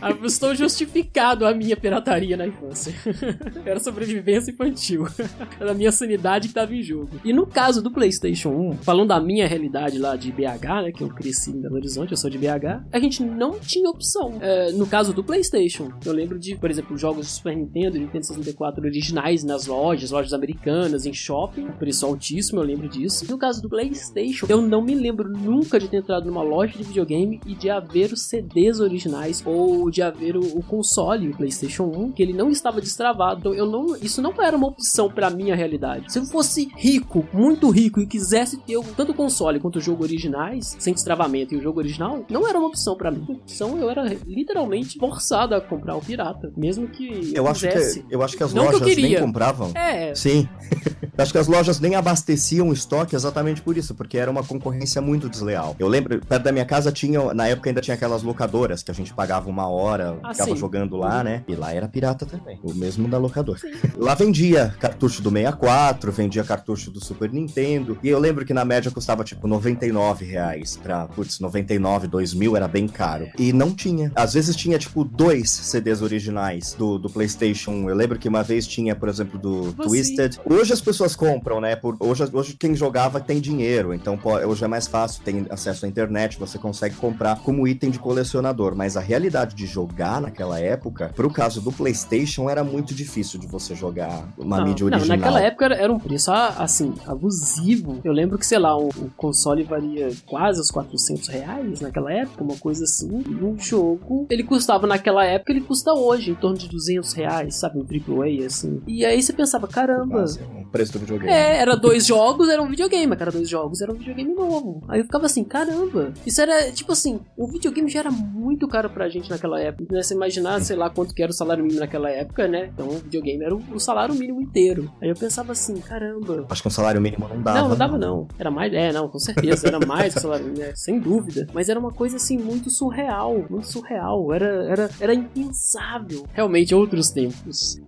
Ah, 0.00 0.10
Estou 0.24 0.54
justificado 0.54 1.46
a 1.46 1.54
minha 1.54 1.76
pirataria 1.76 2.36
na 2.36 2.46
infância. 2.46 2.94
Era 3.64 3.80
sobrevivência 3.80 4.50
infantil. 4.50 5.06
Era 5.58 5.70
a 5.70 5.74
minha 5.74 5.90
sanidade 5.90 6.48
que 6.48 6.50
estava 6.52 6.74
em 6.74 6.82
jogo. 6.82 7.18
E 7.24 7.32
no 7.32 7.46
caso 7.46 7.82
do 7.82 7.90
PlayStation 7.90 8.50
1, 8.50 8.76
falando 8.82 9.08
da 9.08 9.20
minha 9.20 9.46
realidade 9.48 9.98
lá 9.98 10.16
de 10.16 10.30
BH, 10.30 10.82
né? 10.84 10.92
Que 10.92 11.02
eu 11.02 11.08
cresci 11.08 11.50
em 11.50 11.60
Belo 11.60 11.76
Horizonte, 11.76 12.12
eu 12.16 12.20
sou 12.20 12.30
de 12.30 12.38
BH, 12.38 12.86
a 12.90 12.98
gente 12.98 13.22
não 13.22 13.60
tinha 13.60 13.90
opção. 13.90 14.38
É, 14.40 14.72
no 14.72 14.86
caso 14.86 15.12
do 15.12 15.22
PlayStation, 15.22 15.90
eu 16.04 16.12
lembro 16.12 16.38
de, 16.38 16.56
por 16.56 16.70
exemplo, 16.70 16.96
jogos 16.96 17.26
do 17.26 17.30
Super 17.30 17.54
Nintendo, 17.54 17.98
Nintendo 17.98 18.24
64 18.24 18.82
originais 18.82 19.44
nas 19.44 19.66
lojas, 19.66 20.10
lojas 20.10 20.32
americanas, 20.32 21.04
em 21.04 21.12
shopping, 21.12 21.66
preço 21.78 22.06
altíssimo, 22.06 22.60
eu 22.60 22.64
lembro 22.64 22.88
disso. 22.88 23.30
No 23.30 23.36
caso 23.36 23.60
do 23.60 23.68
PlayStation, 23.68 24.46
eu 24.48 24.62
não 24.62 24.82
me 24.82 24.94
lembro 24.94 25.28
nunca 25.28 25.78
de 25.78 25.88
ter 25.88 25.98
entrado 25.98 26.26
numa 26.26 26.42
loja 26.42 26.76
de 26.76 26.84
videogame 26.84 27.38
e 27.46 27.54
de 27.54 27.68
haver 27.68 28.12
os 28.12 28.22
CDs 28.22 28.80
originais 28.80 29.42
ou 29.44 29.90
de 29.90 30.00
haver 30.00 30.36
o, 30.36 30.58
o 30.58 30.62
console, 30.62 31.28
o 31.28 31.36
PlayStation 31.36 31.84
1, 31.84 32.12
que 32.12 32.22
ele 32.22 32.32
não 32.32 32.50
estava 32.50 32.80
destravado. 32.80 33.40
Então, 33.40 33.54
eu 33.54 33.66
não, 33.66 33.94
isso 33.96 34.22
não 34.22 34.32
era 34.40 34.56
uma 34.56 34.68
opção 34.68 35.10
pra 35.10 35.28
minha 35.28 35.54
realidade. 35.54 36.10
Se 36.10 36.18
eu 36.18 36.24
fosse 36.24 36.68
rico, 36.76 37.26
muito 37.32 37.68
rico 37.68 38.00
e 38.00 38.06
quisesse 38.06 38.56
ter 38.58 38.78
tanto 38.96 39.12
o 39.12 39.14
console 39.14 39.60
quanto 39.60 39.76
o 39.76 39.82
jogo 39.82 40.02
originais, 40.02 40.76
sem 40.78 40.94
destravamento 40.94 41.52
e 41.52 41.58
o 41.58 41.62
jogo 41.62 41.78
original, 41.78 41.95
não 41.98 42.46
era 42.48 42.58
uma 42.58 42.68
opção 42.68 42.96
pra 42.96 43.10
mim. 43.10 43.40
Então 43.52 43.78
eu 43.78 43.88
era 43.90 44.02
literalmente 44.26 44.98
forçado 44.98 45.54
a 45.54 45.60
comprar 45.60 45.96
o 45.96 46.00
pirata, 46.00 46.52
mesmo 46.56 46.88
que 46.88 47.06
eu, 47.34 47.44
Eu 47.44 47.48
acho, 47.48 47.66
quisesse. 47.66 48.02
que, 48.02 48.14
eu 48.14 48.22
acho 48.22 48.36
que 48.36 48.42
as 48.42 48.52
Não 48.52 48.66
que 48.66 48.72
lojas 48.72 48.86
nem 48.86 48.94
queria. 48.96 49.20
compravam. 49.20 49.70
É, 49.74 50.14
Sim. 50.14 50.48
Acho 51.18 51.32
que 51.32 51.38
as 51.38 51.46
lojas 51.48 51.80
nem 51.80 51.94
abasteciam 51.94 52.68
o 52.68 52.74
estoque 52.74 53.16
exatamente 53.16 53.62
por 53.62 53.74
isso, 53.74 53.94
porque 53.94 54.18
era 54.18 54.30
uma 54.30 54.44
concorrência 54.44 55.00
muito 55.00 55.30
desleal. 55.30 55.74
Eu 55.78 55.88
lembro, 55.88 56.20
perto 56.20 56.42
da 56.42 56.52
minha 56.52 56.66
casa 56.66 56.92
tinha, 56.92 57.32
na 57.32 57.48
época 57.48 57.70
ainda 57.70 57.80
tinha 57.80 57.94
aquelas 57.94 58.22
locadoras 58.22 58.82
que 58.82 58.90
a 58.90 58.94
gente 58.94 59.14
pagava 59.14 59.48
uma 59.48 59.66
hora, 59.66 60.18
Ah, 60.22 60.32
ficava 60.34 60.50
sim. 60.50 60.56
jogando 60.56 60.94
lá, 60.94 61.24
né? 61.24 61.42
E 61.48 61.54
lá 61.54 61.72
era 61.72 61.88
pirata 61.88 62.26
também, 62.26 62.60
o 62.62 62.74
mesmo 62.74 63.08
da 63.08 63.16
locadora. 63.16 63.58
Lá 63.96 64.14
vendia 64.14 64.74
cartucho 64.78 65.22
do 65.22 65.30
64, 65.30 66.12
vendia 66.12 66.44
cartucho 66.44 66.90
do 66.90 67.02
Super 67.02 67.32
Nintendo, 67.32 67.98
e 68.02 68.08
eu 68.10 68.18
lembro 68.18 68.44
que 68.44 68.52
na 68.52 68.66
média 68.66 68.90
custava 68.90 69.24
tipo 69.24 69.48
99 69.48 70.22
reais 70.26 70.76
pra, 70.76 71.06
putz, 71.06 71.40
99, 71.40 71.78
2000 72.08 72.56
era 72.56 72.66
bem 72.66 72.88
caro. 72.88 73.28
E 73.38 73.52
não 73.52 73.70
tinha. 73.70 74.10
Às 74.14 74.34
vezes 74.34 74.56
tinha 74.56 74.78
tipo 74.78 75.04
dois 75.04 75.50
CDs 75.50 76.02
originais 76.02 76.74
do, 76.74 76.98
do 76.98 77.08
PlayStation 77.08 77.70
1. 77.70 77.90
Eu 77.90 77.96
lembro 77.96 78.18
que 78.18 78.28
uma 78.28 78.42
vez 78.42 78.66
tinha, 78.66 78.94
por 78.94 79.08
exemplo, 79.08 79.38
do 79.38 79.72
Como 79.74 79.88
Twisted. 79.88 80.38
Hoje 80.44 80.72
as 80.72 80.80
pessoas 80.80 81.14
compram, 81.14 81.60
né? 81.60 81.76
Por, 81.76 81.96
hoje, 82.00 82.24
hoje 82.32 82.56
quem 82.58 82.74
jogava 82.74 83.20
tem 83.20 83.40
dinheiro, 83.40 83.94
então 83.94 84.16
pô, 84.16 84.36
hoje 84.36 84.64
é 84.64 84.68
mais 84.68 84.86
fácil, 84.86 85.22
tem 85.22 85.46
acesso 85.50 85.86
à 85.86 85.88
internet, 85.88 86.38
você 86.38 86.58
consegue 86.58 86.96
comprar 86.96 87.40
como 87.40 87.66
item 87.66 87.90
de 87.90 87.98
colecionador. 87.98 88.74
Mas 88.74 88.96
a 88.96 89.00
realidade 89.00 89.54
de 89.54 89.66
jogar 89.66 90.20
naquela 90.20 90.58
época, 90.58 91.12
pro 91.14 91.30
caso 91.30 91.60
do 91.60 91.72
PlayStation, 91.72 92.48
era 92.50 92.64
muito 92.64 92.94
difícil 92.94 93.38
de 93.38 93.46
você 93.46 93.74
jogar 93.74 94.28
uma 94.38 94.58
não, 94.58 94.66
mídia 94.66 94.88
não, 94.88 94.96
original. 94.96 95.18
naquela 95.18 95.40
época 95.40 95.66
era, 95.66 95.92
um 95.92 95.98
preço 95.98 96.30
ah, 96.30 96.54
assim, 96.58 96.94
abusivo. 97.06 98.00
Eu 98.04 98.12
lembro 98.12 98.38
que, 98.38 98.46
sei 98.46 98.58
lá, 98.58 98.76
o, 98.76 98.88
o 98.88 99.10
console 99.16 99.62
valia 99.62 100.10
quase 100.26 100.60
os 100.60 100.70
400 100.70 101.28
reais 101.28 101.75
naquela 101.80 102.12
época, 102.12 102.42
uma 102.42 102.56
coisa 102.56 102.84
assim. 102.84 103.22
E 103.28 103.44
um 103.44 103.58
jogo, 103.58 104.26
ele 104.30 104.42
custava 104.42 104.86
naquela 104.86 105.24
época, 105.24 105.52
ele 105.52 105.60
custa 105.60 105.92
hoje 105.92 106.30
em 106.30 106.34
torno 106.34 106.56
de 106.56 106.68
200 106.68 107.12
reais, 107.12 107.56
sabe? 107.56 107.78
Um 107.78 107.84
AAA, 107.84 108.46
assim. 108.46 108.82
E 108.86 109.04
aí 109.04 109.22
você 109.22 109.32
pensava, 109.32 109.66
caramba. 109.68 110.24
Preço 110.70 110.92
do 110.92 110.98
videogame. 111.00 111.30
É, 111.30 111.56
era 111.58 111.76
dois 111.76 112.06
jogos, 112.06 112.48
era 112.48 112.62
um 112.62 112.68
videogame. 112.68 113.12
A 113.12 113.16
cada 113.16 113.30
dois 113.30 113.48
jogos 113.48 113.80
era 113.80 113.92
um 113.92 113.96
videogame 113.96 114.34
novo. 114.34 114.82
Aí 114.88 115.00
eu 115.00 115.04
ficava 115.04 115.26
assim, 115.26 115.44
caramba. 115.44 116.12
Isso 116.26 116.40
era, 116.40 116.70
tipo 116.72 116.92
assim, 116.92 117.20
o 117.36 117.46
videogame 117.46 117.88
já 117.88 118.00
era 118.00 118.10
muito 118.10 118.66
caro 118.68 118.90
pra 118.90 119.08
gente 119.08 119.30
naquela 119.30 119.60
época. 119.60 119.94
Né? 119.94 120.02
Você 120.02 120.14
imaginar, 120.14 120.60
sei 120.60 120.76
lá, 120.76 120.90
quanto 120.90 121.14
que 121.14 121.22
era 121.22 121.30
o 121.30 121.34
salário 121.34 121.62
mínimo 121.62 121.80
naquela 121.80 122.10
época, 122.10 122.46
né? 122.48 122.70
Então 122.72 122.88
o 122.88 122.98
videogame 122.98 123.44
era 123.44 123.54
o, 123.54 123.62
o 123.72 123.80
salário 123.80 124.14
mínimo 124.14 124.40
inteiro. 124.40 124.90
Aí 125.00 125.08
eu 125.08 125.14
pensava 125.14 125.52
assim, 125.52 125.74
caramba. 125.80 126.46
Acho 126.50 126.62
que 126.62 126.68
um 126.68 126.70
salário 126.70 127.00
mínimo 127.00 127.28
não 127.28 127.40
dava. 127.40 127.60
não, 127.60 127.68
não 127.68 127.76
dava 127.76 127.98
não. 127.98 128.28
Era 128.38 128.50
mais, 128.50 128.72
é, 128.72 128.92
não, 128.92 129.08
com 129.08 129.18
certeza. 129.18 129.68
Era 129.68 129.84
mais 129.84 130.12
que 130.12 130.18
o 130.18 130.22
salário 130.22 130.46
mínimo, 130.46 130.64
é, 130.64 130.74
sem 130.74 130.98
dúvida. 130.98 131.46
Mas 131.52 131.68
era 131.68 131.78
uma 131.78 131.92
coisa 131.92 132.16
assim, 132.16 132.36
muito 132.36 132.70
surreal. 132.70 133.44
Muito 133.48 133.66
surreal. 133.66 134.32
Era, 134.32 134.46
era, 134.70 134.90
era 135.00 135.14
impensável. 135.14 136.26
Realmente, 136.32 136.74
outros 136.74 137.10
tempos. 137.10 137.80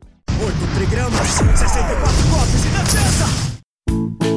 8 0.49 0.67
trigramas, 0.77 1.29
64 1.29 2.29
golpes 2.31 2.65
e 2.65 2.69
defesa! 2.69 4.28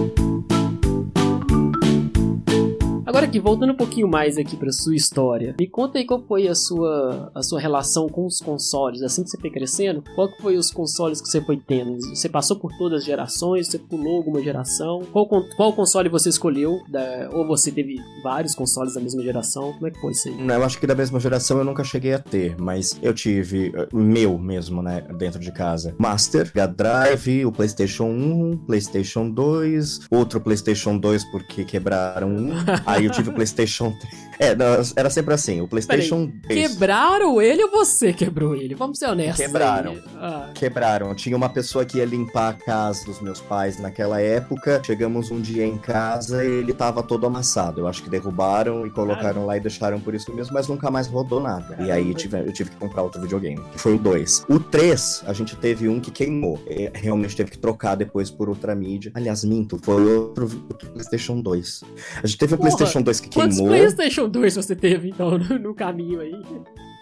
Agora 3.11 3.25
aqui, 3.25 3.41
voltando 3.41 3.73
um 3.73 3.75
pouquinho 3.75 4.07
mais 4.07 4.37
aqui 4.37 4.55
pra 4.55 4.71
sua 4.71 4.95
história, 4.95 5.53
me 5.59 5.67
conta 5.67 5.99
aí 5.99 6.05
qual 6.05 6.23
foi 6.23 6.47
a 6.47 6.55
sua, 6.55 7.29
a 7.35 7.43
sua 7.43 7.59
relação 7.59 8.07
com 8.07 8.25
os 8.25 8.39
consoles, 8.39 9.01
assim 9.01 9.21
que 9.21 9.29
você 9.29 9.37
foi 9.37 9.49
crescendo, 9.49 10.01
qual 10.15 10.29
que 10.31 10.41
foi 10.41 10.55
os 10.55 10.71
consoles 10.71 11.19
que 11.19 11.27
você 11.27 11.41
foi 11.41 11.57
tendo? 11.57 11.97
Você 12.15 12.29
passou 12.29 12.55
por 12.55 12.71
todas 12.77 12.99
as 12.99 13.05
gerações, 13.05 13.67
você 13.67 13.77
pulou 13.77 14.15
alguma 14.15 14.41
geração? 14.41 15.01
Qual, 15.11 15.25
qual 15.27 15.73
console 15.73 16.07
você 16.07 16.29
escolheu? 16.29 16.79
Da- 16.87 17.27
ou 17.33 17.45
você 17.45 17.69
teve 17.69 17.97
vários 18.23 18.55
consoles 18.55 18.93
da 18.93 19.01
mesma 19.01 19.21
geração? 19.21 19.73
Como 19.73 19.87
é 19.87 19.91
que 19.91 19.99
foi 19.99 20.13
isso 20.13 20.29
aí? 20.29 20.35
Não, 20.41 20.55
eu 20.55 20.63
acho 20.63 20.79
que 20.79 20.87
da 20.87 20.95
mesma 20.95 21.19
geração 21.19 21.57
eu 21.57 21.65
nunca 21.65 21.83
cheguei 21.83 22.13
a 22.13 22.19
ter, 22.19 22.55
mas 22.57 22.97
eu 23.01 23.13
tive 23.13 23.73
eh, 23.75 23.89
meu 23.91 24.37
mesmo, 24.37 24.81
né, 24.81 25.01
dentro 25.17 25.37
de 25.41 25.51
casa. 25.51 25.93
Master, 25.97 26.49
Mega 26.55 26.65
Drive, 26.65 27.45
o 27.45 27.51
PlayStation 27.51 28.05
1, 28.05 28.57
PlayStation 28.65 29.29
2, 29.29 29.99
outro 30.09 30.39
PlayStation 30.39 30.97
2 30.97 31.25
porque 31.29 31.65
quebraram 31.65 32.29
um. 32.29 32.51
Aí 32.85 33.00
eu 33.05 33.11
tive 33.11 33.29
o 33.29 33.33
PlayStation 33.33 33.91
3. 33.91 34.30
É, 34.41 34.55
era 34.95 35.09
sempre 35.09 35.33
assim, 35.33 35.61
o 35.61 35.67
PlayStation 35.67 36.25
2. 36.47 36.69
Quebraram 36.71 37.41
ele 37.41 37.63
ou 37.63 37.69
você 37.71 38.11
quebrou 38.11 38.55
ele? 38.55 38.73
Vamos 38.73 38.97
ser 38.97 39.07
honestos. 39.07 39.45
Quebraram. 39.45 39.97
Ah, 40.17 40.49
Quebraram. 40.53 41.13
Tinha 41.13 41.37
uma 41.37 41.47
pessoa 41.49 41.85
que 41.85 41.99
ia 41.99 42.05
limpar 42.05 42.49
a 42.49 42.53
casa 42.53 43.05
dos 43.05 43.21
meus 43.21 43.39
pais 43.39 43.79
naquela 43.79 44.19
época. 44.19 44.81
Chegamos 44.83 45.29
um 45.29 45.39
dia 45.39 45.65
em 45.65 45.77
casa 45.77 46.43
e 46.43 46.47
ele 46.49 46.73
tava 46.73 47.03
todo 47.03 47.25
amassado. 47.27 47.81
Eu 47.81 47.87
acho 47.87 48.01
que 48.03 48.09
derrubaram 48.09 48.85
e 48.87 48.89
colocaram 48.89 49.45
lá 49.45 49.57
e 49.57 49.59
deixaram 49.59 49.99
por 49.99 50.15
isso 50.15 50.33
mesmo, 50.33 50.53
mas 50.53 50.67
nunca 50.67 50.89
mais 50.89 51.05
rodou 51.07 51.39
nada. 51.39 51.77
E 51.79 51.91
aí 51.91 52.13
tive- 52.15 52.39
eu 52.39 52.51
tive 52.51 52.71
que 52.71 52.75
comprar 52.77 53.03
outro 53.03 53.21
videogame, 53.21 53.61
que 53.71 53.79
foi 53.79 53.93
o 53.95 53.99
2. 53.99 54.45
O 54.49 54.59
3, 54.59 55.23
a 55.27 55.33
gente 55.33 55.55
teve 55.55 55.87
um 55.87 55.99
que 55.99 56.09
queimou. 56.09 56.59
E 56.67 56.89
realmente 56.95 57.35
teve 57.35 57.51
que 57.51 57.57
trocar 57.59 57.95
depois 57.95 58.31
por 58.31 58.49
outra 58.49 58.73
mídia. 58.73 59.11
Aliás, 59.13 59.43
minto, 59.43 59.77
foi 59.81 60.03
outro, 60.17 60.49
outro 60.69 60.89
PlayStation 60.89 61.39
2. 61.41 61.83
A 62.23 62.25
gente 62.25 62.37
teve 62.39 62.55
o 62.55 62.57
PlayStation 62.57 63.01
2 63.03 63.19
que 63.19 63.29
quantos 63.29 63.57
queimou. 63.57 63.71
PlayStation 63.75 64.30
2 64.31 64.55
você 64.55 64.75
teve, 64.75 65.09
então, 65.09 65.37
no, 65.37 65.59
no 65.59 65.73
caminho 65.75 66.19
aí? 66.21 66.33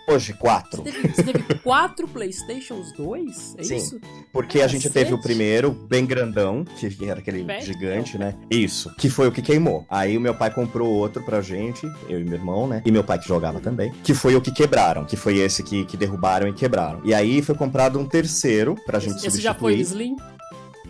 Hoje, 0.08 0.34
quatro. 0.34 0.82
Você 0.82 0.92
teve, 0.92 1.08
você 1.10 1.24
teve 1.24 1.44
quatro 1.60 2.08
PlayStations 2.08 2.92
2? 2.94 3.56
É 3.60 3.64
Sim. 3.64 3.76
isso? 3.76 4.02
Porque 4.34 4.60
a 4.60 4.68
gente 4.68 4.88
Cacete. 4.88 5.06
teve 5.06 5.14
o 5.14 5.22
primeiro, 5.22 5.70
bem 5.72 6.04
grandão, 6.04 6.66
que 6.66 7.06
era 7.08 7.20
aquele 7.20 7.46
gigante, 7.62 8.18
né? 8.18 8.34
Isso. 8.50 8.92
Que 8.98 9.08
foi 9.08 9.28
o 9.28 9.32
que 9.32 9.40
queimou. 9.40 9.86
Aí 9.88 10.18
o 10.18 10.22
meu 10.22 10.34
pai 10.34 10.52
comprou 10.52 10.90
outro 10.90 11.22
pra 11.24 11.42
gente, 11.42 11.86
eu 12.10 12.20
e 12.20 12.24
meu 12.24 12.34
irmão, 12.34 12.68
né? 12.68 12.82
E 12.84 12.92
meu 12.92 13.04
pai 13.04 13.20
que 13.20 13.28
jogava 13.28 13.60
também. 13.60 13.94
Que 14.04 14.16
foi 14.16 14.36
o 14.36 14.42
que 14.42 14.52
quebraram, 14.52 15.06
que 15.06 15.16
foi 15.16 15.38
esse 15.38 15.62
que, 15.62 15.86
que 15.86 15.96
derrubaram 15.96 16.48
e 16.48 16.54
quebraram. 16.54 17.02
E 17.04 17.14
aí 17.14 17.40
foi 17.44 17.54
comprado 17.54 18.00
um 18.00 18.06
terceiro 18.08 18.76
pra 18.88 18.98
gente 18.98 19.18
Esse 19.18 19.26
substituir. 19.26 19.44
já 19.44 19.54
foi 19.54 19.76
Slim? 19.76 20.16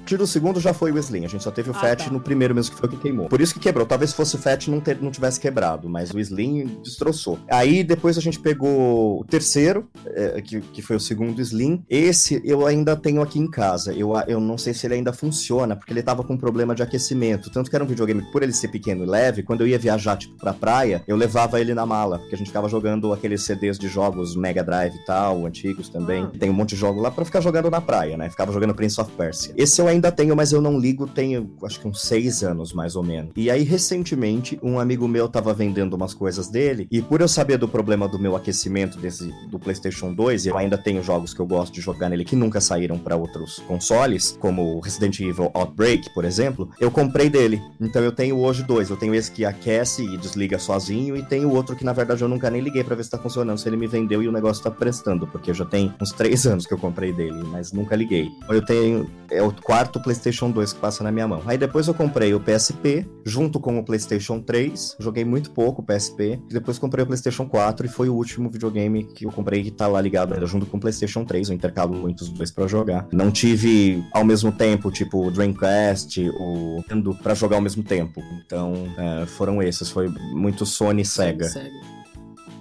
Tiro 0.09 0.23
o 0.23 0.27
segundo 0.27 0.59
já 0.59 0.73
foi 0.73 0.91
o 0.91 0.97
Slim. 0.97 1.23
A 1.23 1.27
gente 1.27 1.43
só 1.43 1.51
teve 1.51 1.69
o 1.69 1.73
Ah, 1.75 1.79
Fat 1.79 2.05
tá. 2.05 2.09
no 2.11 2.19
primeiro 2.19 2.55
mesmo, 2.55 2.73
que 2.73 2.79
foi 2.79 2.89
o 2.89 2.91
que 2.91 2.97
queimou. 2.97 3.27
Por 3.29 3.39
isso 3.39 3.53
que 3.53 3.59
quebrou. 3.59 3.85
Talvez 3.85 4.09
se 4.09 4.15
fosse 4.15 4.33
o 4.35 4.39
Fat 4.39 4.67
não, 4.67 4.79
ter- 4.79 4.99
não 4.99 5.11
tivesse 5.11 5.39
quebrado, 5.39 5.87
mas 5.87 6.11
o 6.11 6.19
Slim 6.19 6.79
destroçou. 6.83 7.37
Aí 7.47 7.83
depois 7.83 8.17
a 8.17 8.21
gente 8.21 8.39
pegou 8.39 9.19
o 9.19 9.23
terceiro, 9.23 9.87
é, 10.07 10.41
que, 10.41 10.61
que 10.61 10.81
foi 10.81 10.95
o 10.95 10.99
segundo 10.99 11.39
Slim. 11.43 11.83
Esse 11.87 12.41
eu 12.43 12.65
ainda 12.65 12.95
tenho 12.95 13.21
aqui 13.21 13.37
em 13.37 13.47
casa. 13.47 13.93
Eu, 13.93 14.13
eu 14.27 14.39
não 14.39 14.57
sei 14.57 14.73
se 14.73 14.87
ele 14.87 14.95
ainda 14.95 15.13
funciona, 15.13 15.75
porque 15.75 15.93
ele 15.93 16.01
tava 16.01 16.23
com 16.23 16.35
problema 16.35 16.73
de 16.73 16.81
aquecimento. 16.81 17.51
Tanto 17.51 17.69
que 17.69 17.75
era 17.75 17.83
um 17.85 17.87
videogame, 17.87 18.23
que, 18.23 18.31
por 18.31 18.41
ele 18.41 18.51
ser 18.53 18.69
pequeno 18.69 19.03
e 19.03 19.07
leve, 19.07 19.43
quando 19.43 19.61
eu 19.61 19.67
ia 19.67 19.77
viajar, 19.77 20.17
tipo, 20.17 20.35
pra 20.37 20.53
praia, 20.53 21.03
eu 21.07 21.15
levava 21.15 21.61
ele 21.61 21.75
na 21.75 21.85
mala, 21.85 22.17
porque 22.17 22.33
a 22.33 22.37
gente 22.39 22.47
ficava 22.47 22.67
jogando 22.67 23.13
aqueles 23.13 23.43
CDs 23.43 23.77
de 23.77 23.87
jogos 23.87 24.35
Mega 24.35 24.63
Drive 24.63 24.95
e 24.95 25.05
tal, 25.05 25.45
antigos 25.45 25.87
também. 25.87 26.23
Ah. 26.23 26.31
Tem 26.39 26.49
um 26.49 26.53
monte 26.53 26.69
de 26.69 26.77
jogo 26.77 26.99
lá 26.99 27.11
pra 27.11 27.23
ficar 27.23 27.41
jogando 27.41 27.69
na 27.69 27.79
praia, 27.79 28.17
né? 28.17 28.27
Ficava 28.27 28.51
jogando 28.51 28.73
Prince 28.73 28.99
of 28.99 29.11
Persia. 29.11 29.53
Esse 29.55 29.79
eu 29.79 29.87
ainda 29.87 29.98
tenho, 30.11 30.35
mas 30.35 30.51
eu 30.51 30.61
não 30.61 30.79
ligo, 30.79 31.07
tenho 31.07 31.51
acho 31.63 31.79
que 31.79 31.87
uns 31.87 32.01
seis 32.01 32.43
anos, 32.43 32.73
mais 32.73 32.95
ou 32.95 33.03
menos. 33.03 33.31
E 33.35 33.49
aí, 33.49 33.63
recentemente, 33.63 34.59
um 34.63 34.79
amigo 34.79 35.07
meu 35.07 35.27
tava 35.27 35.53
vendendo 35.53 35.95
umas 35.95 36.13
coisas 36.13 36.47
dele, 36.47 36.87
e 36.91 37.01
por 37.01 37.21
eu 37.21 37.27
saber 37.27 37.57
do 37.57 37.67
problema 37.67 38.07
do 38.07 38.19
meu 38.19 38.35
aquecimento 38.35 38.97
desse, 38.97 39.31
do 39.49 39.59
PlayStation 39.59 40.13
2, 40.13 40.45
e 40.45 40.49
eu 40.49 40.57
ainda 40.57 40.77
tenho 40.77 41.03
jogos 41.03 41.33
que 41.33 41.39
eu 41.39 41.47
gosto 41.47 41.73
de 41.73 41.81
jogar 41.81 42.09
nele 42.09 42.23
que 42.23 42.35
nunca 42.35 42.61
saíram 42.61 42.97
pra 42.97 43.15
outros 43.15 43.59
consoles, 43.67 44.37
como 44.39 44.79
Resident 44.79 45.19
Evil 45.19 45.51
Outbreak, 45.53 46.13
por 46.13 46.25
exemplo, 46.25 46.69
eu 46.79 46.89
comprei 46.91 47.29
dele. 47.29 47.61
Então 47.79 48.01
eu 48.01 48.11
tenho 48.11 48.37
hoje 48.39 48.63
dois. 48.63 48.89
Eu 48.89 48.97
tenho 48.97 49.13
esse 49.13 49.31
que 49.31 49.45
aquece 49.45 50.03
e 50.03 50.17
desliga 50.17 50.59
sozinho, 50.59 51.15
e 51.15 51.23
tenho 51.23 51.51
outro 51.51 51.75
que 51.75 51.83
na 51.83 51.93
verdade 51.93 52.21
eu 52.21 52.27
nunca 52.27 52.49
nem 52.49 52.61
liguei 52.61 52.83
pra 52.83 52.95
ver 52.95 53.03
se 53.03 53.09
tá 53.09 53.17
funcionando, 53.17 53.57
se 53.57 53.67
ele 53.67 53.77
me 53.77 53.87
vendeu 53.87 54.21
e 54.21 54.27
o 54.27 54.31
negócio 54.31 54.63
tá 54.63 54.71
prestando, 54.71 55.27
porque 55.27 55.53
já 55.53 55.65
tem 55.65 55.93
uns 56.01 56.11
três 56.11 56.45
anos 56.47 56.65
que 56.65 56.73
eu 56.73 56.77
comprei 56.77 57.11
dele, 57.11 57.43
mas 57.43 57.71
nunca 57.71 57.95
liguei. 57.95 58.29
Eu 58.49 58.63
tenho 58.63 59.09
é 59.31 59.41
o 59.41 59.51
quarto 59.79 60.01
PlayStation 60.01 60.51
2 60.51 60.73
que 60.73 60.79
passa 60.79 61.05
na 61.05 61.11
minha 61.11 61.25
mão. 61.25 61.41
Aí 61.45 61.57
depois 61.57 61.87
eu 61.87 61.93
comprei 61.93 62.33
o 62.33 62.39
PSP, 62.39 63.07
junto 63.23 63.61
com 63.61 63.79
o 63.79 63.83
PlayStation 63.83 64.41
3. 64.41 64.97
Joguei 64.99 65.23
muito 65.23 65.51
pouco 65.51 65.81
o 65.81 65.85
PSP. 65.85 66.37
Depois 66.49 66.77
comprei 66.77 67.03
o 67.03 67.07
PlayStation 67.07 67.47
4 67.47 67.85
e 67.85 67.89
foi 67.89 68.09
o 68.09 68.13
último 68.13 68.49
videogame 68.49 69.05
que 69.05 69.25
eu 69.25 69.31
comprei 69.31 69.63
que 69.63 69.71
tá 69.71 69.87
lá 69.87 70.01
ligado 70.01 70.33
era 70.33 70.45
junto 70.45 70.65
com 70.65 70.75
o 70.75 70.79
PlayStation 70.81 71.23
3. 71.23 71.47
Eu 71.47 71.55
intercalo 71.55 71.95
muito 71.95 72.21
os 72.21 72.29
dois 72.29 72.51
pra 72.51 72.67
jogar. 72.67 73.07
Não 73.13 73.31
tive 73.31 74.03
ao 74.11 74.25
mesmo 74.25 74.51
tempo, 74.51 74.91
tipo, 74.91 75.25
o 75.25 75.31
Dreamcast, 75.31 76.29
o 76.29 76.75
Nintendo 76.75 77.15
pra 77.15 77.33
jogar 77.33 77.55
ao 77.55 77.61
mesmo 77.61 77.81
tempo. 77.81 78.21
Então, 78.45 78.73
é, 78.97 79.25
foram 79.27 79.63
esses. 79.63 79.89
Foi 79.89 80.09
muito 80.33 80.65
Sony 80.65 81.03
e 81.03 81.05
Sega. 81.05 81.47
Sega. 81.47 81.98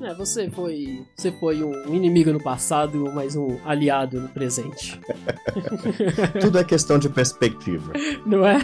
É, 0.02 0.14
você 0.14 0.50
foi. 0.50 1.04
Você 1.16 1.32
foi 1.32 1.62
um 1.62 1.94
inimigo 1.94 2.32
no 2.32 2.42
passado, 2.42 3.10
mas 3.14 3.34
um 3.34 3.58
aliado 3.64 4.20
no 4.20 4.28
presente. 4.28 5.00
Tudo 6.40 6.58
é 6.58 6.64
questão 6.64 6.98
de 6.98 7.08
perspectiva. 7.08 7.92
Não 8.24 8.44
é? 8.46 8.58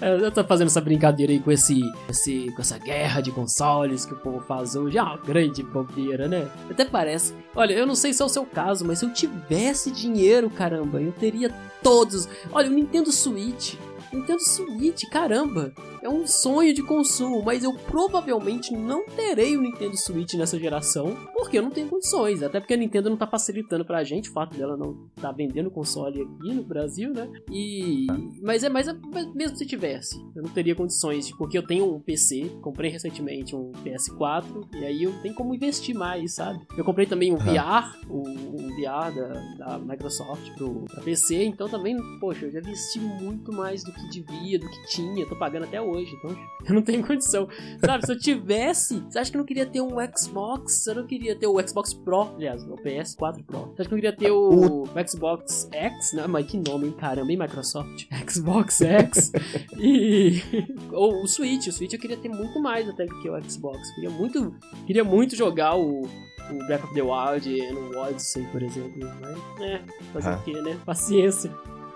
Eu 0.00 0.30
tô 0.30 0.44
fazendo 0.44 0.68
essa 0.68 0.80
brincadeira 0.80 1.32
aí 1.32 1.40
com 1.40 1.52
esse, 1.52 1.80
esse. 2.08 2.50
com 2.54 2.60
essa 2.60 2.78
guerra 2.78 3.20
de 3.20 3.30
consoles 3.30 4.04
que 4.04 4.14
o 4.14 4.18
povo 4.18 4.40
faz 4.40 4.74
hoje. 4.74 4.98
É 4.98 5.02
uma 5.02 5.16
grande 5.16 5.62
bobeira, 5.62 6.26
né? 6.26 6.48
Até 6.70 6.84
parece. 6.84 7.34
Olha, 7.54 7.74
eu 7.74 7.86
não 7.86 7.94
sei 7.94 8.12
se 8.12 8.22
é 8.22 8.24
o 8.24 8.28
seu 8.28 8.44
caso, 8.44 8.84
mas 8.84 8.98
se 8.98 9.04
eu 9.04 9.12
tivesse 9.12 9.90
dinheiro, 9.90 10.50
caramba, 10.50 11.00
eu 11.00 11.12
teria 11.12 11.54
todos. 11.82 12.28
Olha, 12.50 12.68
o 12.68 12.72
Nintendo 12.72 13.12
Switch. 13.12 13.74
Nintendo 14.12 14.40
Switch, 14.40 15.04
caramba, 15.10 15.72
é 16.02 16.08
um 16.08 16.26
sonho 16.26 16.72
de 16.72 16.82
consumo, 16.82 17.42
mas 17.42 17.64
eu 17.64 17.74
provavelmente 17.74 18.74
não 18.74 19.06
terei 19.06 19.56
o 19.56 19.60
Nintendo 19.60 19.96
Switch 19.96 20.34
nessa 20.34 20.58
geração, 20.58 21.16
porque 21.34 21.58
eu 21.58 21.62
não 21.62 21.70
tenho 21.70 21.88
condições, 21.88 22.42
até 22.42 22.60
porque 22.60 22.74
a 22.74 22.76
Nintendo 22.76 23.10
não 23.10 23.16
tá 23.16 23.26
facilitando 23.26 23.84
pra 23.84 24.04
gente 24.04 24.30
o 24.30 24.32
fato 24.32 24.56
dela 24.56 24.76
não 24.76 25.08
tá 25.20 25.32
vendendo 25.32 25.70
console 25.70 26.22
aqui 26.22 26.54
no 26.54 26.62
Brasil, 26.62 27.12
né? 27.12 27.28
E 27.50 28.06
mas 28.42 28.62
é 28.62 28.68
mais 28.68 28.86
mesmo 29.34 29.56
se 29.56 29.66
tivesse, 29.66 30.16
eu 30.34 30.42
não 30.42 30.50
teria 30.50 30.74
condições, 30.74 31.30
porque 31.36 31.58
eu 31.58 31.66
tenho 31.66 31.94
um 31.94 32.00
PC, 32.00 32.50
comprei 32.60 32.90
recentemente 32.90 33.54
um 33.54 33.72
PS4 33.84 34.68
e 34.74 34.84
aí 34.84 35.02
eu 35.02 35.12
tenho 35.22 35.34
como 35.34 35.54
investir 35.54 35.94
mais, 35.94 36.34
sabe? 36.34 36.60
Eu 36.76 36.84
comprei 36.84 37.06
também 37.06 37.32
um. 37.32 37.38
VR, 37.38 37.96
o, 38.08 38.28
um 38.28 38.68
VR 38.76 39.14
da, 39.14 39.66
da 39.66 39.78
Microsoft 39.78 40.54
pro 40.56 40.84
pra 40.84 41.02
PC, 41.02 41.44
então 41.44 41.68
também, 41.68 41.96
poxa, 42.20 42.46
eu 42.46 42.52
já 42.52 42.58
investi 42.60 43.00
muito 43.00 43.52
mais 43.52 43.82
do 43.82 43.92
que 43.92 44.08
devia, 44.08 44.58
do 44.58 44.68
que 44.68 44.86
tinha, 44.88 45.26
tô 45.26 45.36
pagando 45.36 45.64
até 45.64 45.80
hoje, 45.80 45.87
então 45.96 46.30
eu 46.66 46.74
não 46.74 46.82
tenho 46.82 47.06
condição. 47.06 47.48
Sabe, 47.84 48.04
se 48.04 48.12
eu 48.12 48.18
tivesse, 48.18 49.00
você 49.00 49.18
acha 49.18 49.30
que 49.30 49.36
eu 49.36 49.40
não 49.40 49.46
queria 49.46 49.66
ter 49.66 49.80
um 49.80 49.96
Xbox? 50.16 50.86
Eu 50.86 50.96
não 50.96 51.06
queria 51.06 51.36
ter 51.36 51.46
o 51.46 51.66
Xbox 51.66 51.94
Pro, 51.94 52.34
aliás, 52.34 52.62
o 52.64 52.76
PS4 52.76 53.44
Pro. 53.44 53.58
Você 53.58 53.82
acha 53.82 53.88
que 53.88 53.94
eu 53.94 53.96
não 53.96 53.96
queria 53.96 54.16
ter 54.16 54.30
o, 54.30 54.82
o 54.82 55.08
Xbox 55.08 55.68
X? 55.72 56.12
Não, 56.12 56.28
mas 56.28 56.46
que 56.46 56.58
nome, 56.58 56.88
hein, 56.88 56.94
caramba, 56.98 57.30
hein, 57.30 57.38
Microsoft? 57.38 58.06
Xbox 58.28 58.80
X 58.80 59.32
e... 59.78 60.42
Ou 60.92 61.22
o 61.22 61.26
Switch, 61.26 61.66
o 61.68 61.72
Switch 61.72 61.92
eu 61.92 61.98
queria 61.98 62.16
ter 62.16 62.28
muito 62.28 62.60
mais 62.60 62.88
até 62.88 63.06
do 63.06 63.20
que 63.20 63.30
o 63.30 63.42
Xbox. 63.42 63.78
Queria 63.94 64.10
muito, 64.10 64.54
queria 64.86 65.04
muito 65.04 65.36
jogar 65.36 65.76
o 65.76 66.08
o 66.50 66.66
Breath 66.66 66.84
of 66.84 66.94
the 66.94 67.02
Wild 67.02 67.72
no 67.72 67.98
Odyssey, 67.98 68.44
por 68.50 68.62
exemplo. 68.62 69.00
Mas, 69.20 69.60
é, 69.60 69.80
fazer 70.12 70.30
ah. 70.30 70.36
o 70.36 70.44
quê, 70.44 70.52
né? 70.62 70.78
Paciência. 70.84 71.52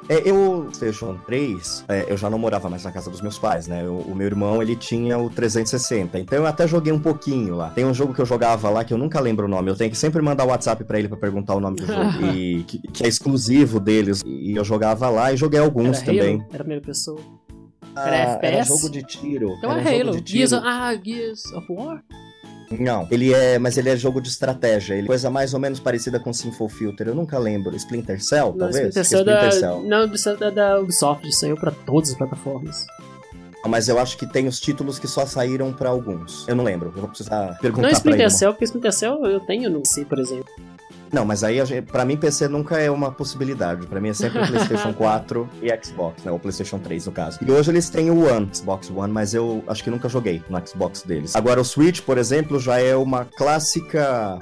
É, 0.09 0.29
eu, 0.29 0.63
PlayStation 0.65 1.17
3, 1.27 1.85
é, 1.89 2.07
eu 2.09 2.17
já 2.17 2.29
não 2.29 2.39
morava 2.39 2.69
mais 2.69 2.85
na 2.85 2.91
casa 2.91 3.11
dos 3.11 3.21
meus 3.21 3.39
pais, 3.39 3.67
né? 3.67 3.85
Eu, 3.85 3.97
o 3.99 4.15
meu 4.15 4.27
irmão, 4.27 4.61
ele 4.61 4.75
tinha 4.75 5.19
o 5.19 5.31
360, 5.31 6.19
então 6.19 6.39
eu 6.39 6.47
até 6.47 6.67
joguei 6.67 6.93
um 6.93 6.99
pouquinho 6.99 7.55
lá. 7.55 7.71
Tem 7.71 7.85
um 7.85 7.95
jogo 7.95 8.13
que 8.13 8.21
eu 8.21 8.27
jogava 8.27 8.69
lá 8.69 8.85
que 8.85 8.93
eu 8.93 8.99
nunca 8.99 9.21
lembro 9.21 9.47
o 9.47 9.49
nome, 9.49 9.71
eu 9.71 9.77
tenho 9.77 9.91
que 9.91 9.97
sempre 9.97 10.21
mandar 10.21 10.45
o 10.45 10.49
WhatsApp 10.49 10.85
para 10.85 10.99
ele 10.99 11.09
para 11.09 11.17
perguntar 11.17 11.55
o 11.55 11.61
nome 11.61 11.77
do 11.77 11.87
jogo, 11.87 12.27
e, 12.35 12.65
que, 12.65 12.79
que, 12.79 13.05
é 13.05 13.09
exclusivo 13.09 13.79
deles, 13.79 14.23
e 14.27 14.57
eu 14.57 14.65
jogava 14.65 15.09
lá 15.09 15.33
e 15.33 15.37
joguei 15.37 15.61
alguns 15.61 15.99
era 15.99 16.07
também. 16.07 16.35
Halo? 16.37 16.47
Era 16.51 16.57
a 16.57 16.65
primeira 16.65 16.85
pessoa? 16.85 17.21
Ah, 17.95 18.09
era 18.09 18.17
FPS? 18.33 18.55
Era 18.55 18.65
jogo 18.65 18.91
de 18.91 19.03
tiro. 19.03 19.55
Então 19.59 19.71
era 19.73 19.91
é 19.91 20.01
Halo. 20.01 20.21
Gears 20.25 20.53
ah, 20.53 20.95
Gears 21.03 21.45
of 21.53 21.67
War? 21.71 22.03
Não, 22.79 23.07
ele 23.11 23.33
é, 23.33 23.59
mas 23.59 23.77
ele 23.77 23.89
é 23.89 23.97
jogo 23.97 24.21
de 24.21 24.29
estratégia. 24.29 24.95
Ele 24.95 25.05
é 25.05 25.07
coisa 25.07 25.31
mais 25.31 25.55
ou 25.55 25.61
menos 25.61 25.81
parecida 25.81 26.19
com 26.19 26.33
Sinful 26.33 26.69
Filter. 26.69 27.09
Eu 27.09 27.15
nunca 27.15 27.39
lembro. 27.39 27.75
Splinter 27.77 28.23
Cell, 28.23 28.47
não, 28.47 28.59
talvez? 28.59 28.97
Splinter 28.97 29.05
Cell, 29.05 29.19
Splinter 29.21 29.45
da, 29.45 29.51
Cell. 29.51 29.83
Não, 29.83 30.15
Splinter 30.15 30.49
é 30.49 30.51
da 30.51 30.81
Ubisoft, 30.81 31.33
saiu 31.33 31.57
para 31.57 31.71
todas 31.71 32.11
as 32.11 32.17
plataformas. 32.17 32.87
Mas 33.67 33.89
eu 33.89 33.99
acho 33.99 34.19
que 34.19 34.27
tem 34.27 34.49
os 34.49 34.59
títulos 34.61 34.99
que 34.99 35.07
só 35.07 35.25
saíram 35.25 35.73
para 35.73 35.89
alguns. 35.89 36.47
Eu 36.49 36.57
não 36.57 36.65
lembro. 36.65 36.93
Eu 36.95 37.01
vou 37.01 37.09
precisar 37.09 37.59
perguntar 37.61 37.83
Não 37.83 37.89
é 37.89 37.93
Splinter 37.93 38.31
Cell, 38.31 38.53
porque 38.53 38.65
Splinter 38.65 38.93
Cell 38.93 39.25
eu 39.25 39.41
tenho 39.41 39.71
no 39.71 39.87
C, 39.87 40.05
por 40.05 40.19
exemplo. 40.19 40.47
Não, 41.13 41.25
mas 41.25 41.45
aí 41.45 41.59
para 41.83 42.05
mim 42.05 42.17
PC 42.17 42.49
nunca 42.49 42.79
é 42.79 42.91
uma 42.91 43.13
possibilidade. 43.13 43.87
Para 43.87 44.01
mim 44.01 44.09
é 44.09 44.15
sempre 44.15 44.47
PlayStation 44.47 44.93
4 44.95 45.49
e 45.61 45.85
Xbox, 45.85 46.25
né? 46.25 46.33
Ou 46.33 46.39
PlayStation 46.39 46.79
3 46.79 47.07
no 47.07 47.13
caso. 47.13 47.39
E 47.47 47.51
hoje 47.51 47.71
eles 47.71 47.91
têm 47.91 48.11
o 48.11 48.27
One, 48.27 48.49
Xbox 48.53 48.91
One, 48.91 49.13
mas 49.13 49.35
eu 49.35 49.63
acho 49.67 49.85
que 49.85 49.91
nunca 49.91 50.09
joguei 50.09 50.43
no 50.49 50.67
Xbox 50.67 51.03
deles. 51.03 51.37
Agora 51.37 51.61
o 51.61 51.65
Switch, 51.65 52.01
por 52.01 52.17
exemplo, 52.17 52.59
já 52.59 52.79
é 52.81 52.97
uma 52.97 53.25
clássica 53.27 54.39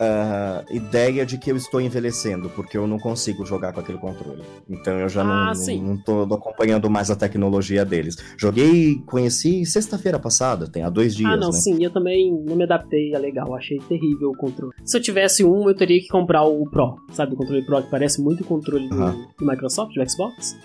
uh, 0.00 0.74
ideia 0.74 1.26
de 1.26 1.36
que 1.38 1.52
eu 1.52 1.56
estou 1.56 1.80
envelhecendo, 1.80 2.48
porque 2.50 2.76
eu 2.76 2.86
não 2.86 2.98
consigo 2.98 3.44
jogar 3.44 3.72
com 3.72 3.80
aquele 3.80 3.98
controle. 3.98 4.42
Então 4.68 4.98
eu 4.98 5.08
já 5.08 5.22
ah, 5.22 5.52
não, 5.54 5.96
tô 5.98 6.22
acompanhando 6.34 6.88
mais 6.88 7.10
a 7.10 7.16
tecnologia 7.16 7.84
deles. 7.84 8.16
Joguei, 8.36 8.96
conheci 9.06 9.66
sexta-feira 9.66 10.18
passada, 10.18 10.66
tem 10.66 10.82
há 10.82 10.90
dois 10.90 11.14
dias. 11.14 11.30
Ah, 11.30 11.36
não, 11.36 11.50
né? 11.50 11.58
sim, 11.58 11.84
eu 11.84 11.90
também 11.90 12.32
não 12.32 12.56
me 12.56 12.64
adaptei, 12.64 13.14
é 13.14 13.18
legal, 13.18 13.54
achei 13.54 13.78
terrível 13.78 14.30
o 14.30 14.36
controle. 14.36 14.72
Se 14.84 14.96
eu 14.96 15.02
tivesse 15.02 15.44
um, 15.44 15.68
eu 15.68 15.74
teria 15.74 16.00
que 16.00 16.08
comprar 16.08 16.44
o 16.44 16.68
Pro, 16.68 16.96
sabe? 17.12 17.34
O 17.34 17.36
controle 17.36 17.64
Pro 17.64 17.82
que 17.82 17.90
parece 17.90 18.22
muito 18.22 18.42
o 18.42 18.46
controle 18.46 18.88
do, 18.88 18.96
do 18.96 19.46
Microsoft, 19.46 19.94
do 19.94 20.10
Xbox. 20.10 20.56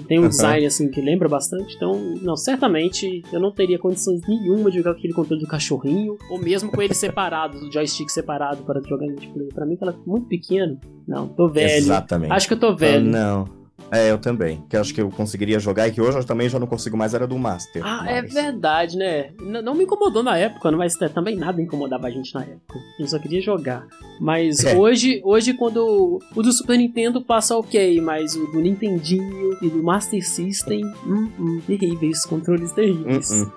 Tem 0.00 0.18
um 0.18 0.22
uhum. 0.22 0.28
design 0.28 0.66
assim 0.66 0.90
que 0.90 1.00
lembra 1.00 1.28
bastante, 1.28 1.74
então, 1.76 2.14
não, 2.22 2.36
certamente 2.36 3.22
eu 3.32 3.40
não 3.40 3.52
teria 3.52 3.78
condições 3.78 4.20
nenhuma 4.26 4.70
de 4.70 4.78
jogar 4.78 4.92
aquele 4.92 5.12
controle 5.12 5.40
do 5.40 5.48
cachorrinho, 5.48 6.16
ou 6.30 6.38
mesmo 6.38 6.70
com 6.70 6.80
ele 6.80 6.94
separado, 6.94 7.60
do 7.60 7.72
joystick 7.72 8.08
separado 8.10 8.62
para 8.64 8.80
jogar 8.80 9.06
multiplayer. 9.06 9.52
Pra 9.52 9.66
mim, 9.66 9.76
tá 9.76 9.94
muito 10.06 10.26
pequeno. 10.26 10.78
Não, 11.06 11.28
tô 11.28 11.48
velho. 11.48 11.70
Exatamente. 11.70 12.32
Acho 12.32 12.48
que 12.48 12.54
eu 12.54 12.60
tô 12.60 12.74
velho. 12.74 13.08
Ah, 13.08 13.10
não. 13.10 13.59
É, 13.90 14.10
eu 14.10 14.18
também. 14.18 14.64
Que 14.68 14.76
acho 14.76 14.94
que 14.94 15.00
eu 15.00 15.10
conseguiria 15.10 15.58
jogar 15.58 15.88
e 15.88 15.92
que 15.92 16.00
hoje 16.00 16.18
eu 16.18 16.24
também 16.24 16.48
já 16.48 16.58
não 16.58 16.66
consigo 16.66 16.96
mais, 16.96 17.12
era 17.12 17.26
do 17.26 17.38
Master. 17.38 17.82
Ah, 17.84 18.04
é 18.08 18.22
mas... 18.22 18.36
é 18.36 18.42
verdade, 18.42 18.96
né? 18.96 19.30
N 19.40 19.60
não 19.62 19.74
me 19.74 19.84
incomodou 19.84 20.22
na 20.22 20.36
época, 20.36 20.70
mas 20.72 20.94
também 21.12 21.36
nada 21.36 21.60
incomodava 21.60 22.06
a 22.06 22.10
gente 22.10 22.32
na 22.34 22.42
época. 22.42 22.78
A 22.78 23.02
gente 23.02 23.10
só 23.10 23.18
queria 23.18 23.40
jogar. 23.40 23.86
Mas 24.20 24.64
é. 24.64 24.76
hoje, 24.76 25.20
hoje, 25.24 25.54
quando 25.54 26.20
o 26.34 26.42
do 26.42 26.52
Super 26.52 26.78
Nintendo 26.78 27.20
passa 27.20 27.56
ok, 27.56 28.00
mas 28.00 28.36
o 28.36 28.46
do 28.46 28.60
Nintendinho 28.60 29.58
e 29.60 29.68
do 29.68 29.82
Master 29.82 30.26
System, 30.26 30.84
hum, 31.06 31.30
hum, 31.38 31.60
terríveis, 31.66 32.24
controles 32.24 32.72
terríveis. 32.72 33.30
Hum, 33.30 33.44
hum. 33.44 33.50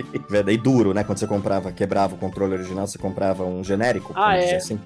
e 0.48 0.56
duro, 0.56 0.94
né? 0.94 1.04
Quando 1.04 1.18
você 1.18 1.26
comprava, 1.26 1.70
quebrava 1.70 2.14
o 2.14 2.18
controle 2.18 2.54
original, 2.54 2.86
você 2.86 2.98
comprava 2.98 3.44
um 3.44 3.62
genérico. 3.62 4.12
Ah, 4.16 4.36
é. 4.36 4.56
Assim 4.56 4.80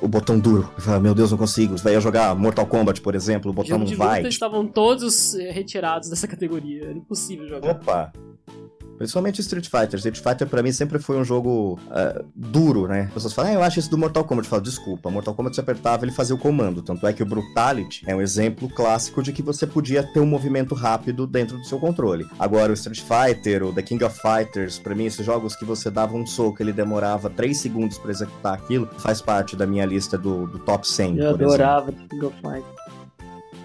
o 0.00 0.08
botão 0.08 0.38
duro. 0.38 0.70
Fala, 0.78 1.00
meu 1.00 1.14
Deus, 1.14 1.30
não 1.30 1.38
consigo. 1.38 1.76
Você 1.76 1.84
vai 1.84 2.00
jogar 2.00 2.34
Mortal 2.34 2.66
Kombat, 2.66 3.00
por 3.00 3.14
exemplo, 3.14 3.50
o 3.50 3.54
botão 3.54 3.78
não 3.78 3.86
vai. 3.86 4.22
estavam 4.26 4.66
todos 4.66 5.34
eh, 5.34 5.50
retirados 5.50 6.08
dessa 6.08 6.26
categoria. 6.28 6.84
Era 6.84 6.98
impossível 6.98 7.46
jogar. 7.46 7.72
Opa! 7.72 8.12
Principalmente 9.00 9.40
Street 9.40 9.66
Fighter. 9.66 9.94
Street 9.94 10.18
Fighter 10.18 10.46
pra 10.46 10.62
mim 10.62 10.72
sempre 10.72 10.98
foi 10.98 11.16
um 11.16 11.24
jogo 11.24 11.80
uh, 11.86 12.22
duro, 12.36 12.86
né? 12.86 13.04
As 13.04 13.14
pessoas 13.14 13.32
falam, 13.32 13.52
ah, 13.52 13.54
eu 13.54 13.62
acho 13.62 13.78
isso 13.78 13.88
do 13.88 13.96
Mortal 13.96 14.24
Kombat. 14.24 14.44
Eu 14.44 14.50
falo, 14.50 14.62
desculpa, 14.62 15.10
Mortal 15.10 15.34
Kombat 15.34 15.56
você 15.56 15.62
apertava 15.62 16.04
ele 16.04 16.12
fazia 16.12 16.36
o 16.36 16.38
comando. 16.38 16.82
Tanto 16.82 17.06
é 17.06 17.12
que 17.14 17.22
o 17.22 17.26
Brutality 17.26 18.04
é 18.06 18.14
um 18.14 18.20
exemplo 18.20 18.68
clássico 18.68 19.22
de 19.22 19.32
que 19.32 19.40
você 19.40 19.66
podia 19.66 20.02
ter 20.02 20.20
um 20.20 20.26
movimento 20.26 20.74
rápido 20.74 21.26
dentro 21.26 21.56
do 21.56 21.64
seu 21.64 21.80
controle. 21.80 22.26
Agora, 22.38 22.72
o 22.72 22.74
Street 22.74 23.00
Fighter, 23.00 23.64
o 23.64 23.72
The 23.72 23.80
King 23.80 24.04
of 24.04 24.20
Fighters, 24.20 24.78
pra 24.78 24.94
mim, 24.94 25.06
esses 25.06 25.24
jogos 25.24 25.56
que 25.56 25.64
você 25.64 25.90
dava 25.90 26.14
um 26.14 26.26
soco 26.26 26.62
ele 26.62 26.70
demorava 26.70 27.30
3 27.30 27.58
segundos 27.58 27.96
para 27.96 28.10
executar 28.10 28.52
aquilo, 28.52 28.86
faz 28.98 29.22
parte 29.22 29.56
da 29.56 29.66
minha 29.66 29.86
lista 29.86 30.18
do, 30.18 30.46
do 30.46 30.58
top 30.58 30.86
100. 30.86 31.16
Eu 31.16 31.30
adorava 31.30 31.90
The 31.90 32.06
King 32.10 32.26
of 32.26 32.36
Fighters 32.36 32.99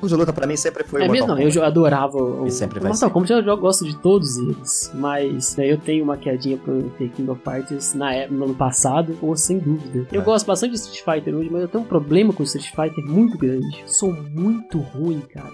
jogos 0.06 0.12
de 0.12 0.16
luta 0.16 0.34
pra 0.34 0.48
mim 0.48 0.56
sempre 0.56 0.84
foi 0.84 1.02
é 1.02 1.06
o 1.06 1.08
Mortal 1.08 1.36
mesmo, 1.36 1.50
não, 1.50 1.62
eu 1.62 1.66
adorava 1.66 2.18
o, 2.18 2.46
e 2.46 2.52
sempre 2.52 2.80
vai 2.80 2.90
Mortal 2.90 3.10
Kombat, 3.10 3.32
eu, 3.32 3.42
eu 3.42 3.58
gosto 3.58 3.86
de 3.86 3.96
todos 3.98 4.38
eles, 4.38 4.92
mas 4.94 5.56
né, 5.56 5.72
eu 5.72 5.78
tenho 5.78 6.04
uma 6.04 6.18
quedinha 6.18 6.58
pro 6.58 6.84
The 6.98 7.08
King 7.08 7.30
of 7.30 7.42
Fighters 7.44 7.94
na, 7.94 8.28
no 8.28 8.46
ano 8.46 8.56
passado, 8.56 9.18
ou 9.22 9.36
sem 9.36 9.60
dúvida. 9.60 10.08
Eu 10.12 10.22
é. 10.22 10.24
gosto 10.24 10.46
bastante 10.46 10.72
de 10.72 10.78
Street 10.78 11.04
Fighter 11.04 11.36
hoje, 11.36 11.50
mas 11.52 11.62
eu 11.62 11.68
tenho 11.68 11.84
um 11.84 11.88
problema 11.88 12.34
com 12.34 12.44
o 12.44 12.46
Street 12.46 12.70
Fighter 12.70 13.06
muito 13.06 13.38
grande. 13.38 13.84
Sou 13.88 14.14
muito 14.14 14.80
ruim, 14.80 15.22
cara. 15.22 15.52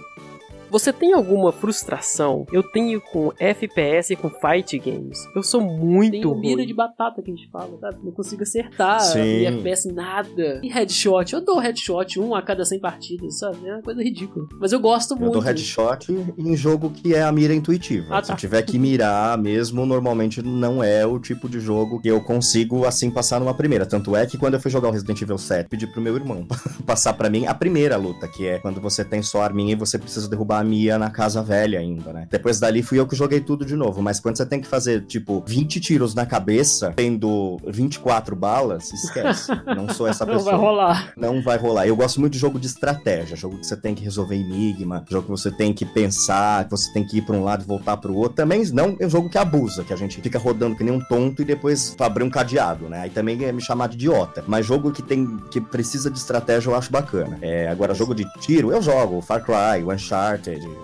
Você 0.72 0.90
tem 0.90 1.12
alguma 1.12 1.52
frustração? 1.52 2.46
Eu 2.50 2.62
tenho 2.62 2.98
com 2.98 3.30
FPS 3.38 4.14
e 4.14 4.16
com 4.16 4.30
fight 4.30 4.78
games. 4.78 5.18
Eu 5.36 5.42
sou 5.42 5.60
muito 5.60 6.34
mira 6.34 6.56
ruim. 6.56 6.66
de 6.66 6.72
batata 6.72 7.20
que 7.22 7.30
a 7.30 7.34
gente 7.34 7.50
fala, 7.50 7.76
sabe? 7.78 7.98
Não 8.02 8.10
consigo 8.10 8.42
acertar 8.42 8.98
Sim. 9.00 9.20
e 9.20 9.44
FPS 9.46 9.92
nada. 9.92 10.60
E 10.62 10.68
headshot, 10.70 11.34
eu 11.34 11.42
dou 11.44 11.58
headshot 11.58 12.18
um 12.18 12.34
a 12.34 12.40
cada 12.40 12.64
100 12.64 12.80
partidas, 12.80 13.38
sabe? 13.38 13.68
É 13.68 13.74
uma 13.74 13.82
coisa 13.82 14.02
ridícula. 14.02 14.46
Mas 14.58 14.72
eu 14.72 14.80
gosto 14.80 15.12
Eu 15.12 15.18
muito. 15.18 15.32
dou 15.34 15.42
headshot 15.42 16.10
em 16.38 16.56
jogo 16.56 16.88
que 16.88 17.14
é 17.14 17.22
a 17.22 17.30
mira 17.30 17.52
intuitiva. 17.52 18.06
Ah, 18.16 18.22
Se 18.22 18.28
tá. 18.28 18.32
eu 18.32 18.38
tiver 18.38 18.62
que 18.62 18.78
mirar 18.78 19.36
mesmo, 19.36 19.84
normalmente 19.84 20.40
não 20.42 20.82
é 20.82 21.04
o 21.04 21.18
tipo 21.18 21.50
de 21.50 21.60
jogo 21.60 22.00
que 22.00 22.08
eu 22.08 22.22
consigo 22.24 22.86
assim 22.86 23.10
passar 23.10 23.38
numa 23.40 23.52
primeira. 23.52 23.84
Tanto 23.84 24.16
é 24.16 24.24
que 24.26 24.38
quando 24.38 24.54
eu 24.54 24.60
fui 24.60 24.70
jogar 24.70 24.88
o 24.88 24.92
Resident 24.92 25.20
Evil 25.20 25.36
7, 25.36 25.68
pedi 25.68 25.86
pro 25.86 26.00
meu 26.00 26.16
irmão 26.16 26.46
passar 26.86 27.12
pra 27.12 27.28
mim 27.28 27.46
a 27.46 27.52
primeira 27.52 27.98
luta, 27.98 28.26
que 28.26 28.46
é 28.46 28.58
quando 28.58 28.80
você 28.80 29.04
tem 29.04 29.20
só 29.22 29.42
a 29.42 29.44
arminha 29.44 29.72
e 29.72 29.76
você 29.76 29.98
precisa 29.98 30.30
derrubar 30.30 30.61
a 30.62 30.64
Mia 30.64 30.98
na 30.98 31.10
casa 31.10 31.42
velha 31.42 31.78
ainda, 31.78 32.12
né? 32.12 32.26
Depois 32.30 32.58
dali 32.58 32.82
fui 32.82 32.98
eu 32.98 33.06
que 33.06 33.14
joguei 33.16 33.40
tudo 33.40 33.64
de 33.64 33.76
novo, 33.76 34.00
mas 34.00 34.18
quando 34.20 34.36
você 34.36 34.46
tem 34.46 34.60
que 34.60 34.66
fazer, 34.66 35.02
tipo, 35.02 35.42
20 35.46 35.80
tiros 35.80 36.14
na 36.14 36.24
cabeça, 36.24 36.92
tendo 36.96 37.58
24 37.66 38.34
balas, 38.36 38.92
esquece. 38.92 39.50
não 39.76 39.88
sou 39.88 40.06
essa 40.06 40.24
Não 40.24 40.34
pessoa. 40.34 40.52
vai 40.52 40.60
rolar. 40.60 41.12
Não 41.16 41.42
vai 41.42 41.58
rolar. 41.58 41.86
Eu 41.86 41.96
gosto 41.96 42.20
muito 42.20 42.32
de 42.32 42.38
jogo 42.38 42.58
de 42.58 42.66
estratégia, 42.66 43.36
jogo 43.36 43.58
que 43.58 43.66
você 43.66 43.76
tem 43.76 43.94
que 43.94 44.02
resolver 44.02 44.36
enigma, 44.36 45.04
jogo 45.10 45.24
que 45.24 45.30
você 45.30 45.50
tem 45.50 45.72
que 45.72 45.84
pensar, 45.84 46.64
que 46.64 46.70
você 46.70 46.92
tem 46.92 47.04
que 47.04 47.18
ir 47.18 47.22
pra 47.22 47.36
um 47.36 47.44
lado 47.44 47.62
e 47.62 47.66
voltar 47.66 47.96
pro 47.96 48.14
outro. 48.14 48.34
Também 48.36 48.64
não 48.72 48.96
é 48.98 49.06
um 49.06 49.10
jogo 49.10 49.28
que 49.28 49.38
abusa, 49.38 49.84
que 49.84 49.92
a 49.92 49.96
gente 49.96 50.20
fica 50.20 50.38
rodando 50.38 50.76
que 50.76 50.84
nem 50.84 50.94
um 50.94 51.00
tonto 51.00 51.42
e 51.42 51.44
depois 51.44 51.94
abrir 52.00 52.24
um 52.24 52.30
cadeado, 52.30 52.88
né? 52.88 53.00
Aí 53.02 53.10
também 53.10 53.42
é 53.44 53.52
me 53.52 53.60
chamar 53.60 53.88
de 53.88 53.96
idiota. 53.96 54.44
Mas 54.46 54.64
jogo 54.66 54.92
que 54.92 55.02
tem 55.02 55.36
que 55.50 55.60
precisa 55.60 56.10
de 56.10 56.18
estratégia 56.18 56.70
eu 56.70 56.74
acho 56.76 56.90
bacana. 56.90 57.38
É, 57.42 57.68
agora 57.68 57.94
jogo 57.94 58.14
de 58.14 58.24
tiro 58.40 58.70
eu 58.72 58.80
jogo, 58.80 59.20
Far 59.20 59.42
Cry, 59.44 59.82
o 59.84 59.90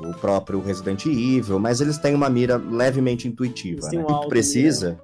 O 0.03 0.15
próprio 0.15 0.61
Resident 0.61 1.07
Evil, 1.07 1.59
mas 1.59 1.81
eles 1.81 1.99
têm 1.99 2.15
uma 2.15 2.29
mira 2.29 2.57
levemente 2.57 3.27
intuitiva, 3.29 3.89
né? 3.89 4.03
O 4.03 4.07
que 4.07 4.13
alvo, 4.13 4.29
precisa 4.29 5.01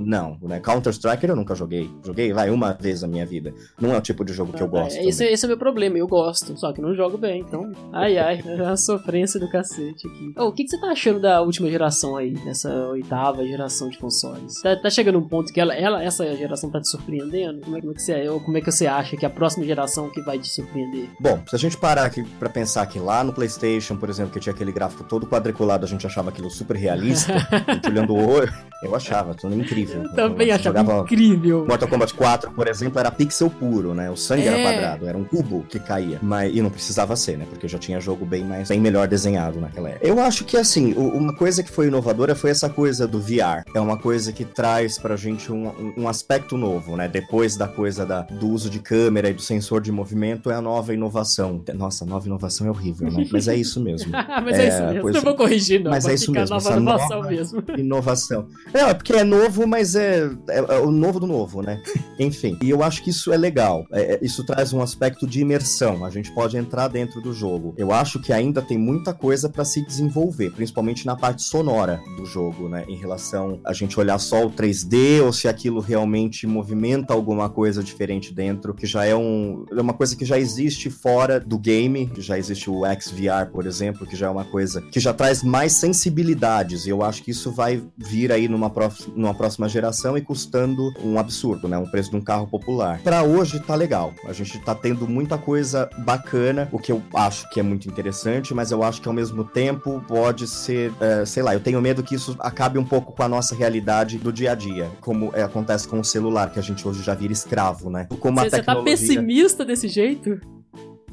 não, 0.00 0.38
né? 0.42 0.60
Counter-Strike 0.60 1.26
eu 1.26 1.36
nunca 1.36 1.54
joguei. 1.54 1.90
Joguei, 2.04 2.32
vai, 2.32 2.50
uma 2.50 2.72
vez 2.72 3.02
na 3.02 3.08
minha 3.08 3.26
vida. 3.26 3.52
Não 3.80 3.92
é 3.92 3.98
o 3.98 4.00
tipo 4.00 4.24
de 4.24 4.32
jogo 4.32 4.52
que 4.52 4.62
eu 4.62 4.68
gosto. 4.68 4.96
É, 4.96 5.04
esse, 5.06 5.24
esse 5.24 5.44
é 5.44 5.46
o 5.46 5.50
meu 5.50 5.58
problema, 5.58 5.98
eu 5.98 6.06
gosto. 6.06 6.56
Só 6.56 6.72
que 6.72 6.80
não 6.80 6.94
jogo 6.94 7.18
bem, 7.18 7.40
então. 7.40 7.70
Ai, 7.92 8.18
ai, 8.18 8.42
é 8.44 8.62
uma 8.62 8.76
sofrência 8.76 9.38
do 9.38 9.50
cacete 9.50 10.06
aqui. 10.06 10.32
Ô, 10.36 10.46
o 10.46 10.52
que, 10.52 10.64
que 10.64 10.70
você 10.70 10.80
tá 10.80 10.88
achando 10.88 11.20
da 11.20 11.40
última 11.42 11.70
geração 11.70 12.16
aí? 12.16 12.34
Dessa 12.44 12.70
oitava 12.88 13.44
geração 13.46 13.88
de 13.88 13.98
consoles? 13.98 14.60
Tá, 14.62 14.76
tá 14.76 14.90
chegando 14.90 15.18
um 15.18 15.28
ponto 15.28 15.52
que 15.52 15.60
ela, 15.60 15.74
ela, 15.74 16.02
essa 16.02 16.24
geração 16.36 16.70
tá 16.70 16.80
te 16.80 16.88
surpreendendo? 16.88 17.60
Como 17.60 17.76
é, 17.76 17.80
como 17.80 17.92
é 17.92 17.94
que 17.94 18.02
você, 18.02 18.28
ou 18.28 18.40
como 18.40 18.56
é 18.58 18.60
que 18.60 18.70
você 18.70 18.86
acha 18.86 19.16
que 19.16 19.26
a 19.26 19.30
próxima 19.30 19.64
geração 19.64 20.10
que 20.10 20.20
vai 20.22 20.38
te 20.38 20.48
surpreender? 20.48 21.08
Bom, 21.20 21.42
se 21.46 21.54
a 21.54 21.58
gente 21.58 21.76
parar 21.76 22.04
aqui 22.04 22.22
pra 22.38 22.48
pensar 22.48 22.86
que 22.86 22.98
lá 22.98 23.24
no 23.24 23.32
PlayStation, 23.32 23.96
por 23.96 24.08
exemplo, 24.08 24.32
que 24.32 24.40
tinha 24.40 24.52
aquele 24.54 24.72
gráfico 24.72 25.04
todo 25.04 25.26
quadriculado, 25.26 25.84
a 25.84 25.88
gente 25.88 26.06
achava 26.06 26.30
aquilo 26.30 26.50
super 26.50 26.76
realista, 26.76 27.34
a 27.66 27.74
gente 27.74 27.88
olhando 27.88 28.14
o 28.14 28.28
olho, 28.28 28.52
eu 28.82 28.94
achava 28.94 29.34
tudo 29.34 29.54
incrível. 29.54 29.87
Eu 29.94 30.12
também 30.14 30.48
Eu 30.48 30.54
achava 30.54 30.78
jogava 30.78 31.02
incrível. 31.02 31.64
Mortal 31.66 31.88
Kombat 31.88 32.14
4, 32.14 32.50
por 32.52 32.66
exemplo, 32.68 32.98
era 32.98 33.10
pixel 33.10 33.50
puro, 33.50 33.94
né? 33.94 34.10
O 34.10 34.16
sangue 34.16 34.42
É. 34.42 34.46
era 34.46 34.62
quadrado, 34.62 35.08
era 35.08 35.16
um 35.18 35.24
cubo 35.24 35.64
que 35.68 35.78
caía. 35.78 36.18
Mas, 36.22 36.54
e 36.54 36.60
não 36.62 36.70
precisava 36.70 37.16
ser, 37.16 37.36
né? 37.38 37.46
Porque 37.48 37.66
já 37.68 37.78
tinha 37.78 38.00
jogo 38.00 38.24
bem 38.24 38.44
mais 38.44 38.68
bem 38.68 38.80
melhor 38.80 39.06
desenhado 39.08 39.60
naquela 39.60 39.90
época. 39.90 40.06
Eu 40.06 40.20
acho 40.20 40.44
que, 40.44 40.56
assim, 40.56 40.92
uma 40.94 41.34
coisa 41.34 41.62
que 41.62 41.70
foi 41.70 41.86
inovadora 41.88 42.34
foi 42.34 42.50
essa 42.50 42.68
coisa 42.68 43.06
do 43.06 43.20
VR. 43.20 43.62
É 43.74 43.80
uma 43.80 43.96
coisa 43.98 44.32
que 44.32 44.44
traz 44.44 44.98
pra 44.98 45.16
gente 45.16 45.50
um, 45.52 45.92
um- 45.96 46.08
aspecto 46.08 46.56
novo, 46.56 46.96
né? 46.96 47.06
Depois 47.08 47.56
da 47.56 47.68
coisa 47.68 48.04
da, 48.06 48.22
do 48.22 48.48
uso 48.48 48.68
de 48.70 48.78
câmera 48.78 49.28
e 49.30 49.34
do 49.34 49.42
sensor 49.42 49.80
de 49.80 49.92
movimento, 49.92 50.50
é 50.50 50.54
a 50.54 50.60
nova 50.60 50.92
inovação. 50.94 51.62
Nossa, 51.74 52.04
nova 52.04 52.26
inovação 52.26 52.66
é 52.66 52.70
horrível, 52.70 53.10
né? 53.10 53.26
Mas 53.30 53.46
é 53.48 53.54
isso 53.54 53.80
mesmo. 53.80 54.10
Mas 54.44 54.58
é, 54.58 54.64
É, 54.64 54.68
isso 54.68 54.82
mesmo. 54.86 55.00
pois- 55.02 55.14
Não 55.16 55.22
vou 55.22 55.34
corrigir, 55.34 55.82
não. 55.82 55.90
Mas 55.90 56.04
Vai 56.04 56.12
é 56.12 56.14
isso 56.14 56.32
mesmo, 56.32 56.54
nova 56.54 56.70
inovação 56.76 57.16
nova- 57.16 57.28
mesmo. 57.30 57.62
Inovação. 57.76 58.46
Não, 58.72 58.88
é 58.88 58.94
porque 58.94 59.12
é 59.12 59.24
novo, 59.24 59.66
mas 59.66 59.77
é, 59.94 60.30
é- 60.48 60.58
é 60.76 60.78
o 60.80 60.90
novo 60.90 61.18
do 61.20 61.26
novo, 61.26 61.62
né? 61.62 61.82
Enfim. 62.18 62.58
E 62.62 62.70
eu 62.70 62.82
acho 62.82 63.02
que 63.02 63.10
isso 63.10 63.32
é 63.32 63.36
legal. 63.36 63.84
É- 63.92 64.14
é- 64.14 64.18
isso 64.22 64.44
traz 64.44 64.72
um 64.72 64.80
aspecto 64.82 65.26
de 65.26 65.40
imersão. 65.40 66.04
A 66.04 66.10
gente 66.10 66.32
pode 66.32 66.56
entrar 66.56 66.88
dentro 66.88 67.20
do 67.20 67.32
jogo. 67.32 67.74
Eu 67.76 67.92
acho 67.92 68.20
que 68.20 68.32
ainda 68.32 68.60
tem 68.62 68.76
muita 68.78 69.12
coisa 69.14 69.48
pra 69.48 69.64
se 69.64 69.84
desenvolver, 69.84 70.50
principalmente 70.50 71.06
na 71.06 71.16
parte 71.16 71.42
sonora 71.42 72.00
do 72.16 72.24
jogo, 72.26 72.68
né? 72.68 72.84
Em 72.88 72.96
relação 72.96 73.60
a 73.64 73.72
gente 73.72 73.98
olhar 73.98 74.18
só 74.18 74.44
o 74.46 74.50
3D 74.50 75.20
ou 75.22 75.32
se 75.32 75.48
aquilo 75.48 75.80
realmente 75.80 76.46
movimenta 76.46 77.12
alguma 77.14 77.48
coisa 77.48 77.82
diferente 77.82 78.32
dentro, 78.34 78.74
que 78.74 78.86
já 78.86 79.04
é, 79.04 79.14
um, 79.14 79.64
é 79.70 79.80
uma 79.80 79.92
coisa 79.94 80.16
que 80.16 80.24
já 80.24 80.38
existe 80.38 80.90
fora 80.90 81.38
do 81.40 81.58
game, 81.58 82.06
que 82.06 82.20
já 82.20 82.38
existe 82.38 82.68
o 82.70 82.82
XVR, 83.00 83.46
por 83.52 83.66
exemplo, 83.66 84.06
que 84.06 84.16
já 84.16 84.26
é 84.26 84.30
uma 84.30 84.44
coisa 84.44 84.80
que 84.82 84.98
já 85.00 85.12
traz 85.12 85.42
mais 85.42 85.72
sensibilidades. 85.72 86.86
E 86.86 86.90
eu 86.90 87.02
acho 87.02 87.22
que 87.22 87.30
isso 87.30 87.50
vai 87.52 87.82
vir 87.96 88.32
aí 88.32 88.48
numa, 88.48 88.70
próxima- 88.70 89.14
numa 89.16 89.34
próxima 89.34 89.67
geração 89.68 90.16
e 90.16 90.20
custando 90.20 90.92
um 91.02 91.18
absurdo, 91.18 91.68
né? 91.68 91.78
Um 91.78 91.86
preço 91.86 92.10
de 92.10 92.16
um 92.16 92.20
carro 92.20 92.46
popular. 92.46 93.00
Pra 93.02 93.22
hoje 93.22 93.60
tá 93.60 93.74
legal. 93.74 94.14
A 94.24 94.32
gente 94.32 94.58
tá 94.60 94.74
tendo 94.74 95.06
muita 95.06 95.38
coisa 95.38 95.88
bacana, 95.98 96.68
o 96.72 96.78
que 96.78 96.92
eu 96.92 97.02
acho 97.14 97.48
que 97.50 97.60
é 97.60 97.62
muito 97.62 97.88
interessante, 97.88 98.54
mas 98.54 98.70
eu 98.70 98.82
acho 98.82 99.00
que 99.00 99.08
ao 99.08 99.14
mesmo 99.14 99.44
tempo 99.44 100.02
pode 100.06 100.46
ser, 100.46 100.92
é, 101.00 101.24
sei 101.24 101.42
lá, 101.42 101.54
eu 101.54 101.60
tenho 101.60 101.80
medo 101.80 102.02
que 102.02 102.14
isso 102.14 102.36
acabe 102.38 102.78
um 102.78 102.84
pouco 102.84 103.12
com 103.12 103.22
a 103.22 103.28
nossa 103.28 103.54
realidade 103.54 104.18
do 104.18 104.32
dia 104.32 104.52
a 104.52 104.54
dia, 104.54 104.90
como 105.00 105.30
é, 105.34 105.42
acontece 105.42 105.86
com 105.86 106.00
o 106.00 106.04
celular, 106.04 106.50
que 106.50 106.58
a 106.58 106.62
gente 106.62 106.86
hoje 106.86 107.02
já 107.02 107.14
vira 107.14 107.32
escravo, 107.32 107.90
né? 107.90 108.06
Como 108.20 108.38
a 108.40 108.44
Você, 108.44 108.50
você 108.50 108.56
tá 108.62 108.74
tecnologia... 108.74 108.96
pessimista 108.96 109.64
desse 109.64 109.88
jeito? 109.88 110.40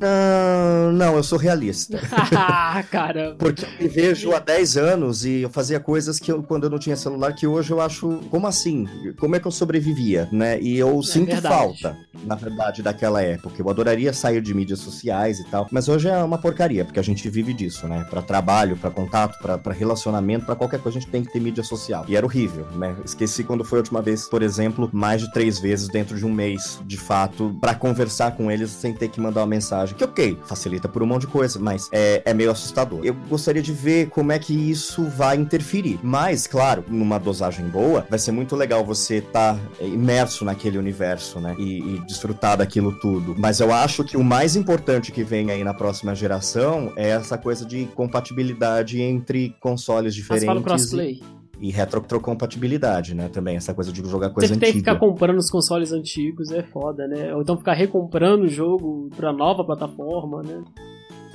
Ah, 0.01 0.91
não, 0.93 1.15
eu 1.15 1.23
sou 1.23 1.37
realista. 1.37 1.99
ah, 2.35 2.83
cara. 2.89 3.35
Porque 3.37 3.65
eu 3.65 3.69
me 3.79 3.87
vejo 3.87 4.33
há 4.33 4.39
10 4.39 4.77
anos 4.77 5.25
e 5.25 5.41
eu 5.41 5.49
fazia 5.49 5.79
coisas 5.79 6.19
que 6.19 6.31
eu, 6.31 6.43
quando 6.43 6.65
eu 6.65 6.69
não 6.69 6.79
tinha 6.79 6.95
celular, 6.95 7.33
que 7.33 7.47
hoje 7.47 7.71
eu 7.71 7.81
acho, 7.81 8.19
como 8.29 8.47
assim? 8.47 8.87
Como 9.19 9.35
é 9.35 9.39
que 9.39 9.47
eu 9.47 9.51
sobrevivia, 9.51 10.27
né? 10.31 10.59
E 10.59 10.77
eu 10.77 11.01
sinto 11.01 11.31
verdade. 11.31 11.55
falta, 11.55 11.97
na 12.23 12.35
verdade, 12.35 12.81
daquela 12.81 13.21
época. 13.21 13.55
Eu 13.57 13.69
adoraria 13.69 14.13
sair 14.13 14.41
de 14.41 14.53
mídias 14.53 14.79
sociais 14.79 15.39
e 15.39 15.45
tal, 15.45 15.67
mas 15.71 15.87
hoje 15.87 16.09
é 16.09 16.17
uma 16.23 16.37
porcaria, 16.37 16.83
porque 16.83 16.99
a 16.99 17.03
gente 17.03 17.29
vive 17.29 17.53
disso, 17.53 17.87
né? 17.87 18.05
Pra 18.09 18.21
trabalho, 18.21 18.77
pra 18.77 18.91
contato, 18.91 19.37
pra 19.39 19.73
relacionamento, 19.73 20.45
pra 20.45 20.55
qualquer 20.55 20.79
coisa 20.79 20.97
a 20.97 21.01
gente 21.01 21.11
tem 21.11 21.23
que 21.23 21.31
ter 21.31 21.39
mídia 21.39 21.63
social. 21.63 22.05
E 22.07 22.15
era 22.15 22.25
horrível, 22.25 22.65
né? 22.75 22.95
Esqueci 23.05 23.43
quando 23.43 23.63
foi 23.63 23.79
a 23.79 23.81
última 23.81 24.01
vez, 24.01 24.27
por 24.27 24.41
exemplo, 24.41 24.89
mais 24.91 25.21
de 25.21 25.31
três 25.31 25.59
vezes 25.59 25.87
dentro 25.87 26.17
de 26.17 26.25
um 26.25 26.31
mês, 26.31 26.79
de 26.85 26.97
fato, 26.97 27.55
pra 27.61 27.75
conversar 27.75 28.35
com 28.35 28.51
eles 28.51 28.71
sem 28.71 28.93
ter 28.93 29.09
que 29.09 29.19
mandar 29.19 29.41
uma 29.41 29.47
mensagem. 29.47 29.84
Que 29.93 30.03
ok, 30.03 30.37
facilita 30.45 30.87
por 30.87 31.03
um 31.03 31.05
monte 31.05 31.21
de 31.21 31.27
coisa, 31.27 31.59
mas 31.59 31.89
é, 31.91 32.21
é 32.25 32.33
meio 32.33 32.51
assustador. 32.51 33.01
Eu 33.03 33.13
gostaria 33.29 33.61
de 33.61 33.71
ver 33.71 34.09
como 34.09 34.31
é 34.31 34.39
que 34.39 34.53
isso 34.53 35.03
vai 35.03 35.35
interferir. 35.35 35.99
Mas, 36.01 36.47
claro, 36.47 36.83
numa 36.87 37.19
dosagem 37.19 37.67
boa, 37.67 38.05
vai 38.09 38.17
ser 38.17 38.31
muito 38.31 38.55
legal 38.55 38.83
você 38.83 39.17
estar 39.17 39.59
imerso 39.79 40.45
naquele 40.45 40.77
universo, 40.77 41.39
né? 41.39 41.55
E, 41.59 41.95
e 41.95 41.99
desfrutar 42.05 42.57
daquilo 42.57 42.97
tudo. 42.99 43.35
Mas 43.37 43.59
eu 43.59 43.73
acho 43.73 44.03
que 44.03 44.17
o 44.17 44.23
mais 44.23 44.55
importante 44.55 45.11
que 45.11 45.23
vem 45.23 45.51
aí 45.51 45.63
na 45.63 45.73
próxima 45.73 46.15
geração 46.15 46.91
é 46.95 47.09
essa 47.09 47.37
coisa 47.37 47.65
de 47.65 47.85
compatibilidade 47.95 49.01
entre 49.01 49.55
consoles 49.59 50.05
Mas 50.05 50.15
diferentes. 50.15 50.45
fala 50.45 50.61
crossplay. 50.61 51.21
E 51.21 51.34
retrocompatibilidade, 51.61 53.15
né? 53.15 53.29
Também, 53.29 53.55
essa 53.55 53.73
coisa 53.73 53.91
de 53.91 54.07
jogar 54.07 54.29
coisa 54.29 54.47
Você 54.47 54.59
tem 54.59 54.71
que 54.71 54.77
antiga. 54.77 54.91
ficar 54.91 54.99
comprando 54.99 55.37
os 55.37 55.49
consoles 55.49 55.91
antigos, 55.91 56.51
é 56.51 56.63
foda, 56.63 57.07
né? 57.07 57.33
Ou 57.33 57.41
então 57.41 57.57
ficar 57.57 57.73
recomprando 57.73 58.43
o 58.45 58.49
jogo 58.49 59.09
pra 59.15 59.31
nova 59.31 59.63
plataforma, 59.63 60.41
né? 60.43 60.63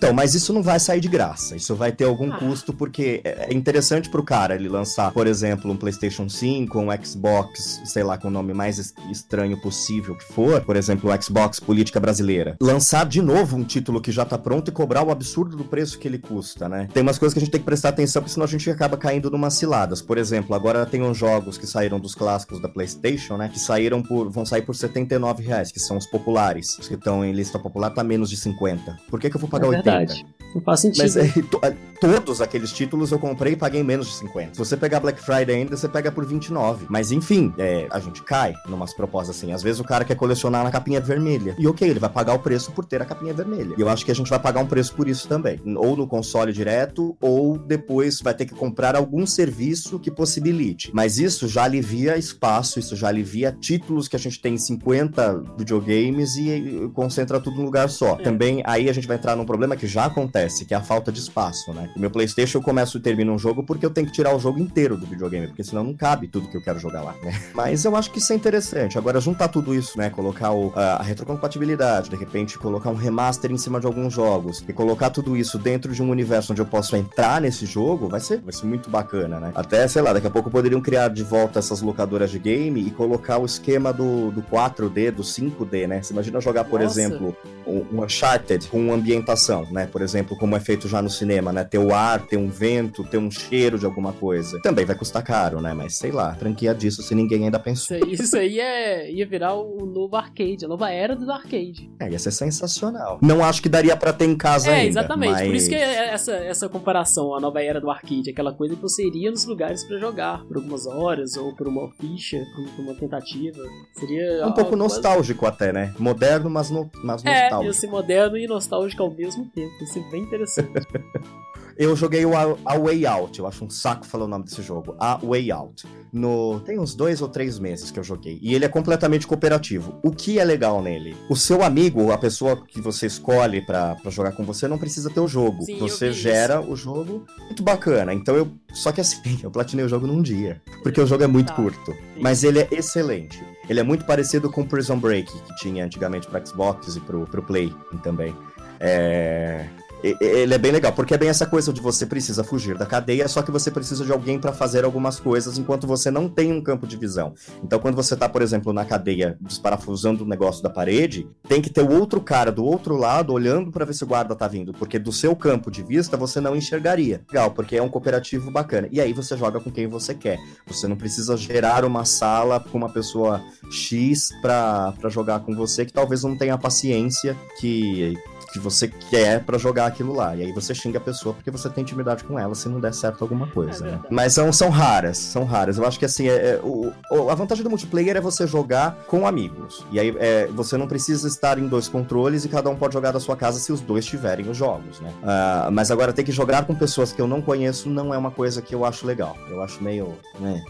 Então, 0.01 0.15
mas 0.15 0.35
isso 0.35 0.55
não 0.55 0.63
vai 0.63 0.81
sair 0.81 0.99
de 0.99 1.09
graça. 1.09 1.55
Isso 1.55 1.75
vai 1.77 1.93
ter 1.93 2.05
algum 2.05 2.33
Ah. 2.33 2.39
custo, 2.39 2.73
porque 2.73 3.21
é 3.23 3.49
é 3.51 3.55
interessante 3.55 4.09
pro 4.09 4.23
cara 4.23 4.55
ele 4.55 4.67
lançar, 4.69 5.13
por 5.13 5.27
exemplo, 5.27 5.71
um 5.71 5.77
PlayStation 5.77 6.27
5, 6.27 6.79
um 6.81 6.87
Xbox, 7.05 7.83
sei 7.85 8.03
lá, 8.03 8.17
com 8.17 8.29
o 8.29 8.31
nome 8.31 8.55
mais 8.55 8.79
es- 8.79 8.95
estranho 9.11 9.61
possível 9.61 10.15
que 10.17 10.25
for, 10.25 10.63
por 10.63 10.75
exemplo, 10.77 11.11
o 11.13 11.23
Xbox 11.23 11.61
Política 11.61 12.01
Brasileira. 12.01 12.57
Lançar 12.63 13.05
de 13.07 13.21
novo 13.21 13.57
um 13.59 13.65
título 13.65 14.01
que 14.01 14.11
já 14.11 14.25
tá 14.25 14.39
pronto 14.39 14.69
e 14.69 14.73
cobrar 14.73 15.03
o 15.03 15.11
absurdo 15.11 15.55
do 15.57 15.65
preço 15.65 15.99
que 15.99 16.09
ele 16.09 16.19
custa, 16.19 16.67
né? 16.69 16.89
Tem 16.95 17.03
umas 17.03 17.19
coisas 17.19 17.35
que 17.35 17.39
a 17.41 17.43
gente 17.43 17.51
tem 17.53 17.61
que 17.61 17.67
prestar 17.67 17.91
atenção, 17.91 18.23
porque 18.23 18.33
senão 18.33 18.45
a 18.45 18.49
gente 18.49 18.71
acaba 18.71 18.97
caindo 18.97 19.31
numas 19.31 19.53
ciladas. 19.55 20.01
Por 20.01 20.17
exemplo, 20.17 20.55
agora 20.57 20.87
tem 20.87 21.03
uns 21.03 21.19
jogos 21.19 21.59
que 21.59 21.67
saíram 21.67 22.01
dos 22.01 22.15
clássicos 22.15 22.59
da 22.61 22.69
PlayStation, 22.71 23.37
né? 23.37 23.51
Que 23.53 23.59
saíram 23.59 24.03
por. 24.03 24.31
vão 24.31 24.47
sair 24.47 24.63
por 24.63 24.75
79 24.75 25.43
reais, 25.43 25.71
que 25.71 25.79
são 25.81 25.99
os 25.99 26.07
populares. 26.07 26.79
Os 26.79 26.89
que 26.89 26.95
estão 26.95 27.23
em 27.25 27.33
lista 27.33 27.59
popular 27.59 27.91
tá 27.91 28.03
menos 28.03 28.31
de 28.31 28.37
50. 28.37 28.97
Por 29.11 29.21
que, 29.21 29.29
que 29.29 29.37
eu 29.37 29.41
vou 29.41 29.51
pagar 29.51 29.67
é 29.67 29.71
80? 29.71 29.90
Verdade. 29.99 30.27
Não 30.55 30.61
faz 30.63 30.81
sentido. 30.81 31.03
Mas 31.03 31.17
é, 31.17 31.29
to- 31.43 31.61
é, 31.63 31.75
todos 32.01 32.41
aqueles 32.41 32.73
títulos 32.73 33.13
eu 33.13 33.19
comprei 33.19 33.53
e 33.53 33.57
paguei 33.57 33.83
menos 33.83 34.09
de 34.09 34.15
50. 34.15 34.53
Se 34.55 34.59
você 34.59 34.77
pegar 34.77 35.01
Black 35.01 35.21
Friday 35.21 35.57
ainda, 35.57 35.77
você 35.77 35.89
pega 35.89 36.11
por 36.11 36.25
29. 36.27 36.87
Mas 36.89 37.13
enfim, 37.13 37.53
é, 37.59 37.87
a 37.91 37.99
gente 38.01 38.23
cai 38.23 38.55
numas 38.69 38.93
propostas 38.95 39.37
assim. 39.37 39.53
Às 39.53 39.63
vezes 39.63 39.81
o 39.81 39.85
cara 39.85 40.05
quer 40.05 40.15
colecionar 40.17 40.65
na 40.65 40.71
capinha 40.71 41.01
vermelha. 41.01 41.55
E 41.59 41.67
ok, 41.69 41.89
ele 41.89 42.01
vai 42.01 42.11
pagar 42.11 42.35
o 42.35 42.39
preço 42.39 42.73
por 42.73 42.85
ter 42.85 43.01
a 43.03 43.05
capinha 43.05 43.33
vermelha. 43.35 43.75
E 43.77 43.81
eu 43.81 43.89
acho 43.89 44.05
que 44.05 44.11
a 44.11 44.15
gente 44.15 44.29
vai 44.31 44.39
pagar 44.39 44.61
um 44.61 44.67
preço 44.67 44.95
por 44.95 45.07
isso 45.09 45.29
também. 45.29 45.61
Ou 45.77 45.97
no 45.97 46.07
console 46.07 46.53
direto, 46.53 47.17
ou 47.21 47.57
depois 47.59 48.21
vai 48.21 48.35
ter 48.35 48.47
que 48.47 48.55
comprar 48.55 48.97
algum 48.97 49.27
serviço 49.27 49.99
que 49.99 50.11
possibilite. 50.11 50.91
Mas 50.93 51.19
isso 51.19 51.47
já 51.49 51.65
alivia 51.65 52.17
espaço, 52.17 52.79
isso 52.79 52.97
já 52.97 53.09
alivia 53.09 53.57
títulos 53.59 54.09
que 54.09 54.17
a 54.17 54.19
gente 54.19 54.41
tem 54.41 54.55
em 54.55 54.59
50 54.59 55.43
videogames 55.59 56.37
e, 56.37 56.49
e 56.51 56.89
concentra 56.95 57.39
tudo 57.41 57.57
num 57.59 57.65
lugar 57.65 57.89
só. 57.89 58.15
É. 58.15 58.23
Também 58.23 58.63
aí 58.65 58.89
a 58.89 58.93
gente 58.93 59.07
vai 59.07 59.17
entrar 59.17 59.37
num 59.37 59.45
problema 59.45 59.77
que 59.77 59.87
já 59.87 60.07
acontece 60.07 60.40
acontece, 60.41 60.65
que 60.65 60.75
é 60.75 60.77
a 60.77 60.83
falta 60.83 61.13
de 61.13 61.21
espaço, 61.21 61.73
né? 61.73 61.91
O 61.95 62.01
meu 62.01 62.11
PlayStation 62.11 62.59
eu 62.59 62.63
começo 62.63 62.97
e 62.99 63.01
termino 63.01 63.33
um 63.33 63.39
jogo 63.39 63.63
porque 63.63 63.85
eu 63.85 63.91
tenho 63.91 64.07
que 64.07 64.13
tirar 64.13 64.35
o 64.35 64.39
jogo 64.39 64.59
inteiro 64.59 64.97
do 64.97 65.07
videogame, 65.07 65.47
porque 65.47 65.63
senão 65.63 65.85
não 65.85 65.95
cabe 65.95 66.29
tudo 66.29 66.49
que 66.49 66.57
eu 66.57 66.63
quero 66.63 66.79
jogar 66.79 67.03
lá, 67.03 67.15
né? 67.23 67.39
Mas 67.55 67.85
eu 67.85 67.95
acho 67.97 68.11
que 68.11 68.19
isso 68.19 68.33
é 68.33 68.37
interessante. 68.37 68.97
Agora, 68.97 69.21
juntar 69.21 69.49
tudo 69.49 69.75
isso, 69.75 69.99
né? 69.99 70.11
Colocar 70.11 70.53
o, 70.53 70.73
a, 70.75 70.97
a 70.97 71.03
retrocompatibilidade, 71.03 72.11
de 72.11 72.17
repente 72.17 72.59
colocar 72.59 72.91
um 72.91 72.95
remaster 72.95 73.51
em 73.51 73.59
cima 73.59 73.81
de 73.81 73.87
alguns 73.87 74.13
jogos 74.13 74.65
e 74.67 74.73
colocar 74.73 75.11
tudo 75.11 75.37
isso 75.37 75.59
dentro 75.59 75.93
de 75.93 76.03
um 76.03 76.11
universo 76.11 76.53
onde 76.53 76.63
eu 76.63 76.67
posso 76.67 76.97
entrar 76.97 77.41
nesse 77.41 77.67
jogo, 77.67 78.09
vai 78.09 78.21
ser, 78.21 78.41
vai 78.41 78.53
ser 78.53 78.67
muito 78.67 78.89
bacana, 78.89 79.39
né? 79.39 79.53
Até, 79.55 79.87
sei 79.89 80.03
lá, 80.03 80.13
daqui 80.13 80.27
a 80.27 80.31
pouco 80.31 80.51
poderiam 80.51 80.81
criar 80.81 81.09
de 81.09 81.23
volta 81.23 81.59
essas 81.59 81.83
locadoras 81.83 82.31
de 82.31 82.39
game 82.39 82.81
e 82.81 82.91
colocar 82.91 83.39
o 83.39 83.45
esquema 83.45 83.93
do, 83.93 84.31
do 84.31 84.43
4D, 84.43 85.11
do 85.11 85.23
5D, 85.23 85.87
né? 85.87 86.03
Você 86.03 86.13
imagina 86.13 86.41
jogar, 86.41 86.65
por 86.65 86.81
Nossa. 86.81 87.01
exemplo, 87.01 87.37
um 87.67 87.91
um 87.93 88.03
Uncharted 88.05 88.69
com 88.69 88.93
ambientação, 88.93 89.67
né? 89.71 89.87
Por 89.87 90.03
exemplo, 90.03 90.30
como 90.37 90.57
é 90.57 90.61
feito 90.61 90.89
já 90.89 91.01
no 91.03 91.11
cinema, 91.11 91.53
né? 91.53 91.65
Ter 91.65 91.79
o 91.79 91.93
ar, 91.95 92.27
ter 92.27 92.37
um 92.37 92.49
vento, 92.49 93.05
ter 93.05 93.19
um 93.19 93.31
cheiro 93.31 93.79
de 93.79 93.87
alguma 93.87 94.13
coisa. 94.13 94.61
Também 94.63 94.85
vai 94.85 94.97
custar 94.97 95.23
caro, 95.23 95.61
né? 95.61 95.73
Mas 95.75 95.97
sei 95.97 96.11
lá, 96.13 96.35
franquia 96.35 96.75
disso 96.75 97.03
se 97.03 97.15
ninguém 97.15 97.45
ainda 97.45 97.59
pensou. 97.59 97.97
Isso 97.97 98.05
aí, 98.07 98.13
isso 98.15 98.37
aí 98.37 98.61
é, 98.61 99.11
ia 99.11 99.27
virar 99.27 99.55
o 99.55 99.85
novo 99.87 100.17
arcade, 100.17 100.65
a 100.65 100.69
nova 100.69 100.91
era 100.91 101.15
do 101.17 101.31
arcade. 101.31 101.91
É, 102.01 102.11
ia 102.11 102.19
ser 102.19 102.31
sensacional. 102.31 103.19
Não 103.23 103.45
acho 103.45 103.63
que 103.63 103.69
daria 103.69 103.97
pra 103.97 104.13
ter 104.13 104.25
em 104.27 104.37
casa 104.37 104.71
É, 104.71 104.75
ainda. 104.75 104.89
exatamente. 105.01 105.33
Mas... 105.33 105.47
Por 105.47 105.55
isso 105.55 105.69
que 105.69 105.75
é 105.75 106.09
essa, 106.13 106.33
essa 106.33 106.69
comparação, 106.69 107.35
a 107.35 107.41
nova 107.41 107.63
era 107.63 107.81
do 107.81 107.91
arcade, 107.91 108.31
aquela 108.31 108.53
coisa 108.53 108.75
que 108.77 108.83
você 108.83 109.07
iria 109.07 109.31
nos 109.31 109.45
lugares 109.45 109.85
pra 109.85 109.99
jogar 109.99 110.45
por 110.45 110.57
algumas 110.57 110.87
horas, 110.87 111.37
ou 111.37 111.55
por 111.55 111.67
uma 111.69 111.91
ficha, 112.01 112.39
por 112.77 112.83
uma 112.85 112.95
tentativa. 112.95 113.63
Seria. 113.95 114.23
É 114.23 114.47
um 114.47 114.53
pouco 114.53 114.71
quase- 114.71 114.77
nostálgico 114.77 115.47
até, 115.47 115.73
né? 115.73 115.95
Moderno, 115.99 116.49
mas, 116.51 116.71
no... 116.71 116.91
mas 117.03 117.25
É, 117.25 117.29
ia 117.29 117.41
nostálgico. 117.43 117.75
ser 117.75 117.87
moderno 117.89 118.37
e 118.37 118.47
nostálgico 118.47 119.03
ao 119.03 119.11
mesmo 119.11 119.47
tempo. 119.55 119.71
Ia 119.81 119.87
ser 119.87 120.03
bem 120.11 120.20
interessante. 120.21 120.71
Eu 121.81 121.97
joguei 121.97 122.27
o 122.27 122.37
A, 122.37 122.59
A 122.67 122.79
Way 122.79 123.07
Out, 123.07 123.39
eu 123.39 123.47
acho 123.47 123.65
um 123.65 123.71
saco 123.71 124.05
falar 124.05 124.27
o 124.27 124.29
nome 124.29 124.45
desse 124.45 124.61
jogo. 124.61 124.95
A 124.99 125.17
Way 125.17 125.51
Out. 125.51 125.87
No... 126.13 126.61
Tem 126.61 126.79
uns 126.79 126.95
dois 126.95 127.23
ou 127.23 127.29
três 127.29 127.59
meses 127.59 127.91
que 127.91 127.99
eu 127.99 128.05
joguei. 128.05 128.39
E 128.43 128.55
ele 128.55 128.67
é 128.67 128.69
completamente 128.69 129.27
cooperativo. 129.27 129.99
O 130.03 130.11
que 130.11 130.39
é 130.39 130.45
legal 130.45 130.83
nele? 130.83 131.17
O 131.31 131.35
seu 131.35 131.63
amigo, 131.63 132.13
a 132.13 132.19
pessoa 132.19 132.67
que 132.67 132.83
você 132.83 133.07
escolhe 133.07 133.63
pra, 133.65 133.95
pra 133.95 134.11
jogar 134.11 134.33
com 134.33 134.45
você, 134.45 134.69
não 134.69 134.77
precisa 134.77 135.09
ter 135.09 135.21
o 135.21 135.27
jogo. 135.27 135.63
Sim, 135.65 135.79
você 135.79 136.13
gera 136.13 136.61
o 136.61 136.77
jogo. 136.77 137.25
Muito 137.47 137.63
bacana. 137.63 138.13
Então 138.13 138.37
eu. 138.37 138.53
Só 138.75 138.93
que 138.93 139.01
assim, 139.01 139.41
eu 139.43 139.51
platinei 139.51 139.87
o 139.87 139.89
jogo 139.89 140.07
num 140.07 140.21
dia. 140.21 140.61
Porque 140.83 141.01
o 141.01 141.07
jogo 141.07 141.25
é 141.25 141.29
muito 141.29 141.49
Tá. 141.49 141.55
curto. 141.55 141.97
Mas 142.21 142.45
ele 142.45 142.59
é 142.59 142.69
excelente. 142.73 143.43
Ele 143.71 143.81
é 143.81 143.83
muito 143.83 144.05
parecido 144.05 144.51
com 144.51 144.67
Prison 144.67 144.99
Break, 144.99 145.33
que 145.33 145.57
tinha 145.57 145.83
antigamente 145.83 146.27
pro 146.27 146.47
Xbox 146.47 146.97
e 146.97 147.01
pro, 147.01 147.25
pro 147.25 147.43
Play 147.43 147.73
também. 148.03 148.37
É. 148.79 149.67
Ele 150.03 150.55
é 150.55 150.59
bem 150.59 150.73
legal, 150.73 150.93
porque 150.93 151.15
é 151.15 151.19
bem 151.19 151.29
essa 151.29 151.47
coisa 151.47 151.73
de 151.73 151.81
você 151.81 152.07
precisa 152.07 152.43
fugir 152.43 152.77
da 152.77 152.87
cadeia, 152.87 153.29
só 153.29 153.43
que 153.43 153.51
você 153.51 153.71
precisa 153.71 154.05
de 154.05 154.13
alguém 154.13 154.39
pra 154.39 154.53
fazer 154.53 154.85
algumas 154.85 155.21
coisas 155.21 155.59
enquanto 155.59 155.87
você 155.87 156.11
não 156.11 156.29
tem 156.29 156.53
um 156.53 156.61
campo 156.61 156.87
de 156.87 156.97
visão. 156.97 157.35
Então, 157.63 157.79
quando 157.79 157.95
você 157.95 158.17
tá, 158.17 158.29
por 158.29 158.43
exemplo, 158.43 158.73
na 158.73 158.85
cadeia 158.85 159.37
desparafusando 159.41 160.25
o 160.25 160.27
negócio 160.27 160.63
da 160.63 160.71
parede, 160.71 161.29
tem 161.49 161.61
que 161.61 161.71
ter 161.71 161.83
o 161.83 161.91
outro 161.91 162.21
cara 162.21 162.51
do 162.51 162.65
outro 162.65 162.97
lado 162.97 163.33
olhando 163.33 163.71
pra 163.71 163.85
ver 163.85 163.95
se 163.95 164.05
o 164.05 164.07
guarda 164.07 164.35
tá 164.35 164.49
vindo, 164.49 164.73
porque 164.73 164.99
do 164.99 165.13
seu 165.13 165.37
campo 165.37 165.71
de 165.71 165.83
vista 165.83 166.17
você 166.17 166.41
não 166.41 166.57
enxergaria. 166.57 167.23
Legal, 167.29 167.51
porque 167.51 167.77
é 167.77 167.83
um 167.83 167.89
cooperativo 167.89 168.51
bacana. 168.51 168.89
E 168.91 169.01
aí 169.01 169.13
você 169.13 169.37
joga 169.37 169.61
com 169.61 169.71
quem 169.71 169.87
você 169.87 170.15
quer. 170.15 170.39
Você 170.67 170.89
não 170.89 170.97
precisa 170.97 171.37
gerar 171.37 171.85
uma 171.85 172.05
sala 172.05 172.61
com 172.61 172.79
uma 172.79 172.89
pessoa 172.89 173.43
X 173.71 174.31
pra, 174.41 174.93
pra 174.99 175.11
jogar 175.11 175.41
com 175.41 175.55
você 175.55 175.85
que 175.85 175.93
talvez 175.93 176.23
não 176.23 176.37
tenha 176.37 176.55
a 176.55 176.59
paciência 176.59 177.37
que 177.59 178.15
que 178.53 178.59
você 178.59 178.89
quer 178.89 179.45
pra 179.45 179.59
jogar 179.59 179.87
aquilo 179.87 180.15
lá. 180.15 180.35
E 180.37 180.43
aí 180.43 180.53
você 180.53 180.75
xinga 180.75 180.99
a 180.99 181.01
pessoa 181.01 181.35
porque 181.35 181.51
você 181.51 181.69
tem 181.69 181.83
intimidade 181.83 182.25
com 182.25 182.39
ela 182.39 182.55
se 182.55 182.69
não 182.69 182.81
der 182.81 182.93
certo 182.95 183.23
alguma 183.23 183.47
coisa, 183.47 183.87
É 183.87 183.91
né? 183.93 184.01
Mas 184.11 184.35
são, 184.35 184.53
são 184.53 184.71
raras, 184.71 185.19
são 185.19 185.45
raras. 185.45 185.79
Eu 185.79 185.87
acho 185.87 185.99
que 185.99 186.05
assim, 186.05 186.29
é, 186.29 186.35
é, 186.35 186.61
o, 186.63 186.93
a 187.31 187.35
vantagem 187.35 187.63
do 187.63 187.71
multiplayer 187.71 188.17
é 188.17 188.21
você 188.21 188.47
jogar 188.47 188.97
com 189.07 189.27
amigos. 189.27 189.85
E 189.91 189.99
aí 190.01 190.15
é, 190.19 190.47
você 190.49 190.77
não 190.77 190.87
precisa 190.87 191.27
estar 191.29 191.59
em 191.59 191.67
dois 191.67 191.89
controles 191.89 192.45
e 192.45 192.49
cada 192.49 192.69
um 192.71 192.77
pode 192.77 192.95
jogar 192.95 193.13
da 193.13 193.21
sua 193.21 193.37
casa 193.37 193.59
se 193.59 193.73
os 193.73 193.81
dois 193.81 194.05
tiverem 194.05 194.49
os 194.49 194.57
jogos, 194.57 195.01
né? 195.01 195.13
Ah, 195.23 195.69
mas 195.73 195.91
agora 195.91 196.13
ter 196.13 196.25
que 196.25 196.33
jogar 196.33 196.65
com 196.65 196.75
pessoas 196.75 197.13
que 197.13 197.21
eu 197.21 197.27
não 197.27 197.41
conheço 197.41 197.89
não 197.89 198.13
é 198.13 198.19
uma 198.19 198.31
coisa 198.31 198.61
que 198.61 198.75
eu 198.75 198.85
acho 198.85 199.07
legal. 199.07 199.37
Eu 199.49 199.63
acho 199.63 199.83
meio, 199.83 200.15
né, 200.39 200.63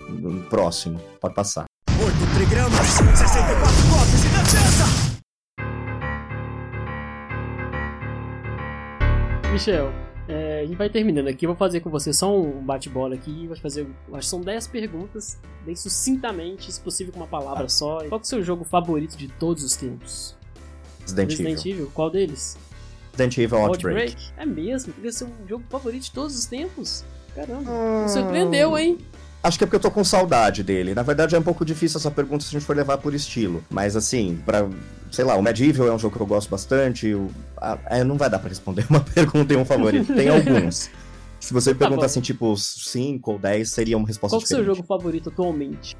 próximo. 0.49 1.01
Pode 1.21 1.35
passar. 1.35 1.65
8 1.89 2.15
trigramas, 2.35 2.87
64 2.87 3.89
golpes 3.89 4.30
Michel, 9.53 9.93
é, 10.29 10.61
a 10.61 10.67
gente 10.67 10.77
vai 10.77 10.89
terminando 10.89 11.29
aqui. 11.29 11.45
Eu 11.45 11.51
vou 11.51 11.57
fazer 11.57 11.81
com 11.81 11.91
você 11.91 12.13
só 12.13 12.35
um 12.37 12.63
bate-bola 12.63 13.15
aqui. 13.15 13.47
Vou 13.47 13.57
fazer, 13.57 13.87
acho 14.13 14.19
que 14.21 14.27
são 14.27 14.41
10 14.41 14.67
perguntas, 14.69 15.39
bem 15.65 15.75
sucintamente, 15.75 16.71
se 16.73 16.81
possível 16.81 17.13
com 17.13 17.21
uma 17.21 17.27
palavra 17.27 17.69
só. 17.69 17.99
Qual 18.09 18.09
que 18.09 18.15
é 18.15 18.17
o 18.17 18.25
seu 18.25 18.43
jogo 18.43 18.65
favorito 18.65 19.17
de 19.17 19.29
todos 19.29 19.65
os 19.65 19.77
tempos? 19.77 20.37
Resident, 21.03 21.31
Resident 21.31 21.61
Evil. 21.61 21.73
Evil? 21.73 21.91
Qual 21.95 22.11
deles? 22.11 22.57
Resident 23.13 23.39
Evil 23.39 23.59
Outbreak. 23.59 24.17
É 24.37 24.47
mesmo? 24.47 24.93
Podia 24.93 25.13
ser 25.13 25.25
um 25.25 25.49
jogo 25.49 25.65
favorito 25.69 26.03
de 26.05 26.13
todos 26.13 26.39
os 26.39 26.47
tempos? 26.47 27.05
Caramba, 27.35 27.71
Hum. 27.71 28.03
me 28.03 28.09
surpreendeu, 28.09 28.79
hein? 28.79 28.99
Acho 29.43 29.57
que 29.57 29.65
é 29.65 29.67
porque 29.67 29.77
eu 29.77 29.81
tô 29.81 29.91
com 29.91 30.05
saudade 30.05 30.63
dele. 30.63 30.95
Na 30.95 31.03
verdade, 31.03 31.35
é 31.35 31.39
um 31.39 31.43
pouco 31.43 31.65
difícil 31.65 31.99
essa 31.99 32.11
pergunta 32.11 32.45
se 32.45 32.51
a 32.51 32.59
gente 32.59 32.67
for 32.67 32.77
levar 32.77 32.99
por 32.99 33.15
estilo. 33.15 33.63
Mas 33.71 33.97
assim, 33.97 34.39
pra. 34.45 34.69
Sei 35.11 35.25
lá, 35.25 35.35
o 35.35 35.43
Medieval 35.43 35.89
é 35.89 35.93
um 35.93 35.99
jogo 35.99 36.15
que 36.17 36.23
eu 36.23 36.27
gosto 36.27 36.49
bastante. 36.51 37.13
O, 37.15 37.29
a- 37.57 37.79
é, 37.87 38.05
não 38.05 38.17
vai 38.17 38.29
dar 38.31 38.39
pra 38.39 38.49
responder 38.49 38.85
uma 38.91 39.01
pergunta 39.03 39.53
e 39.53 39.57
um 39.57 39.65
favorito. 39.65 40.13
Tem 40.15 40.29
alguns. 40.31 40.91
Se 41.41 41.55
você 41.55 41.71
me 41.73 41.79
Tá 41.79 41.87
perguntar 41.87 42.07
assim, 42.07 42.21
tipo, 42.21 42.55
5 42.57 43.33
ou 43.33 43.39
10, 43.39 43.71
seria 43.71 43.97
uma 43.97 44.07
resposta 44.07 44.37
Qual 44.37 44.41
que 44.41 44.45
é 44.45 44.47
o 44.47 44.49
seu 44.49 44.59
diferente. 44.59 44.77
jogo 44.77 44.87
favorito 44.87 45.31
atualmente? 45.31 45.97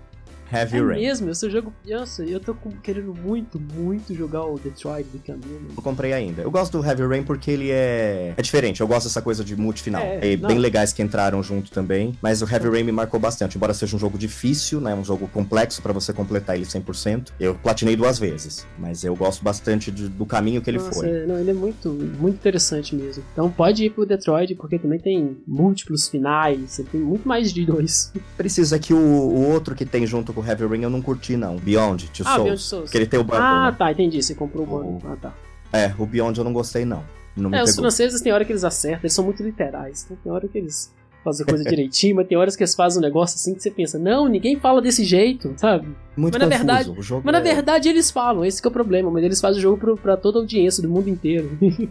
Heavy 0.53 0.79
é 0.79 0.81
Rain. 0.83 1.01
mesmo? 1.01 1.31
O 1.31 1.35
seu 1.35 1.51
jogo. 1.51 1.73
Nossa, 1.89 2.25
eu 2.25 2.41
tô 2.41 2.55
querendo 2.83 3.15
muito, 3.15 3.59
muito 3.61 4.15
jogar 4.15 4.45
o 4.45 4.59
Detroit 4.59 5.07
Become 5.13 5.41
Human. 5.45 5.69
Eu 5.77 5.83
comprei 5.83 6.13
ainda. 6.13 6.43
Eu 6.43 6.51
gosto 6.51 6.79
do 6.79 6.85
Heavy 6.85 7.03
Rain 7.07 7.23
porque 7.23 7.51
ele 7.51 7.71
é. 7.71 8.35
É 8.37 8.43
diferente. 8.43 8.81
Eu 8.81 8.89
gosto 8.89 9.07
dessa 9.07 9.23
coisa 9.23 9.45
de 9.45 9.57
multifinal. 9.57 10.03
É, 10.03 10.33
É, 10.33 10.37
bem 10.37 10.59
legais 10.59 10.93
que 10.93 11.03
entraram 11.03 11.43
junto 11.43 11.71
também. 11.71 12.17
Mas 12.23 12.43
o 12.43 12.49
Heavy 12.51 12.69
Rain 12.69 12.85
me 12.85 12.93
marcou 12.93 13.19
bastante. 13.21 13.57
Embora 13.57 13.75
seja 13.75 13.95
um 13.97 13.99
jogo 13.99 14.19
difícil, 14.19 14.81
né? 14.81 14.95
Um 14.95 15.05
jogo 15.05 15.29
complexo 15.29 15.81
pra 15.83 15.93
você 15.93 16.13
completar 16.13 16.57
ele 16.57 16.65
100%. 16.65 17.29
Eu 17.39 17.55
platinei 17.55 17.97
duas 17.97 18.19
vezes. 18.19 18.67
Mas 18.79 19.05
eu 19.05 19.15
gosto 19.15 19.43
bastante 19.45 19.91
de- 19.91 20.09
do 20.09 20.27
caminho 20.27 20.61
que 20.63 20.71
ele 20.71 20.79
Nossa, 20.79 20.93
foi. 21.01 21.09
é, 21.09 21.27
não, 21.27 21.39
ele 21.39 21.51
é 21.51 21.55
muito, 21.55 21.89
muito 21.91 22.35
interessante 22.37 22.95
mesmo. 22.95 23.23
Então 23.33 23.51
pode 23.51 23.85
ir 23.85 23.91
pro 23.91 24.05
Detroit, 24.07 24.55
porque 24.55 24.79
também 24.79 24.99
tem 24.99 25.39
múltiplos 25.47 26.09
finais, 26.09 26.59
você 26.71 26.83
tem 26.85 27.01
muito 27.01 27.27
mais 27.29 27.53
de 27.53 27.65
dois. 27.65 28.13
Precisa 28.37 28.79
que 28.79 28.93
o, 28.93 28.97
o 28.99 29.49
outro 29.51 29.75
que 29.75 29.85
tem 29.85 30.07
junto 30.07 30.33
com 30.33 30.40
o 30.41 30.47
Heavy 30.47 30.67
Rain 30.67 30.83
eu 30.83 30.91
não 30.91 31.01
curti, 31.03 31.37
não. 31.37 31.57
Beyond, 31.57 32.11
Two 32.11 32.27
Ah, 32.27 32.31
Souls. 32.35 32.45
Beyond 32.45 32.61
Souls. 32.63 32.91
Que 32.91 32.99
ele 32.99 33.07
tem 33.07 33.21
o 33.21 33.25
bundle. 33.25 33.41
Ah, 33.43 33.71
né? 33.71 33.77
tá, 33.79 33.93
entendi. 33.93 34.23
Você 34.23 34.35
comprou 34.35 34.65
o 34.65 34.67
bundle. 34.67 35.01
Ah, 35.13 35.17
tá. 35.21 35.35
É, 35.73 35.95
o 35.99 36.05
Beyond 36.07 36.37
eu 36.39 36.45
não 36.45 36.53
gostei, 36.53 36.85
não. 36.85 37.03
Não 37.37 37.55
É, 37.55 37.63
os 37.63 37.77
franceses 37.77 38.21
tem 38.21 38.33
hora 38.33 38.45
que 38.45 38.53
eles 38.53 38.65
acertam, 38.65 39.01
eles 39.03 39.13
são 39.13 39.25
muito 39.25 39.43
literais. 39.43 40.03
Então, 40.05 40.17
tem 40.23 40.33
hora 40.33 40.49
que 40.49 40.59
eles 40.59 40.93
fazem 41.23 41.47
coisa 41.47 41.63
direitinho, 41.65 42.17
mas 42.17 42.27
tem 42.27 42.37
horas 42.37 42.57
que 42.57 42.63
eles 42.63 42.75
fazem 42.75 42.99
um 42.99 43.03
negócio 43.03 43.37
assim 43.37 43.55
que 43.55 43.63
você 43.63 43.71
pensa, 43.71 43.99
não, 43.99 44.27
ninguém 44.27 44.59
fala 44.59 44.81
desse 44.83 45.05
jeito, 45.05 45.53
sabe? 45.57 45.87
Muito 46.17 46.33
mas 46.39 46.43
na 46.49 46.57
verdade- 46.57 46.91
o 46.91 47.03
jogo 47.03 47.23
Mas 47.25 47.33
na 47.35 47.39
é- 47.41 47.55
verdade 47.55 47.89
eles 47.91 48.11
falam, 48.11 48.43
esse 48.45 48.61
que 48.61 48.67
é 48.67 48.71
o 48.71 48.73
problema, 48.73 49.11
mas 49.11 49.23
eles 49.23 49.41
fazem 49.41 49.59
o 49.59 49.63
jogo 49.63 49.77
pro, 49.79 49.97
pra 49.99 50.17
toda 50.17 50.39
a 50.39 50.41
audiência 50.41 50.83
do 50.83 50.89
mundo 50.89 51.09
inteiro. 51.09 51.59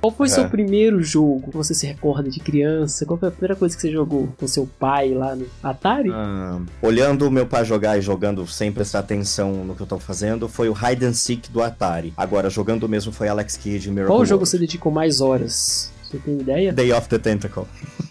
Qual 0.00 0.12
foi 0.12 0.28
o 0.28 0.30
É. 0.30 0.32
seu 0.32 0.48
primeiro 0.48 1.02
jogo 1.02 1.50
que 1.50 1.56
você 1.56 1.74
se 1.74 1.84
recorda 1.86 2.30
de 2.30 2.38
criança? 2.38 3.04
Qual 3.04 3.18
foi 3.18 3.28
a 3.28 3.32
primeira 3.32 3.56
coisa 3.56 3.74
que 3.74 3.80
você 3.82 3.90
jogou 3.90 4.28
com 4.38 4.46
seu 4.46 4.64
pai 4.78 5.12
lá 5.12 5.34
no 5.34 5.44
Atari? 5.62 6.10
Ah, 6.12 6.60
olhando 6.80 7.26
o 7.26 7.30
meu 7.30 7.46
pai 7.46 7.64
jogar 7.64 7.98
e 7.98 8.00
jogando 8.00 8.46
sem 8.46 8.70
prestar 8.70 9.00
atenção 9.00 9.64
no 9.64 9.74
que 9.74 9.80
eu 9.82 9.86
tô 9.86 9.98
fazendo, 9.98 10.48
foi 10.48 10.68
o 10.68 10.72
Hide 10.74 11.04
and 11.04 11.14
Seek 11.14 11.50
do 11.50 11.60
Atari. 11.62 12.12
Agora, 12.16 12.48
jogando 12.48 12.88
mesmo 12.88 13.10
foi 13.12 13.26
Alex 13.28 13.56
Kidd 13.56 13.88
e 13.88 13.90
Miracle 13.90 14.14
Qual 14.14 14.24
jogo 14.24 14.46
você 14.46 14.56
dedicou 14.56 14.92
mais 14.92 15.20
horas? 15.20 15.90
Você 16.04 16.18
tem 16.18 16.38
ideia? 16.38 16.72
Day 16.72 16.92
of 16.92 17.08
the 17.08 17.18
Tentacle. 17.18 17.64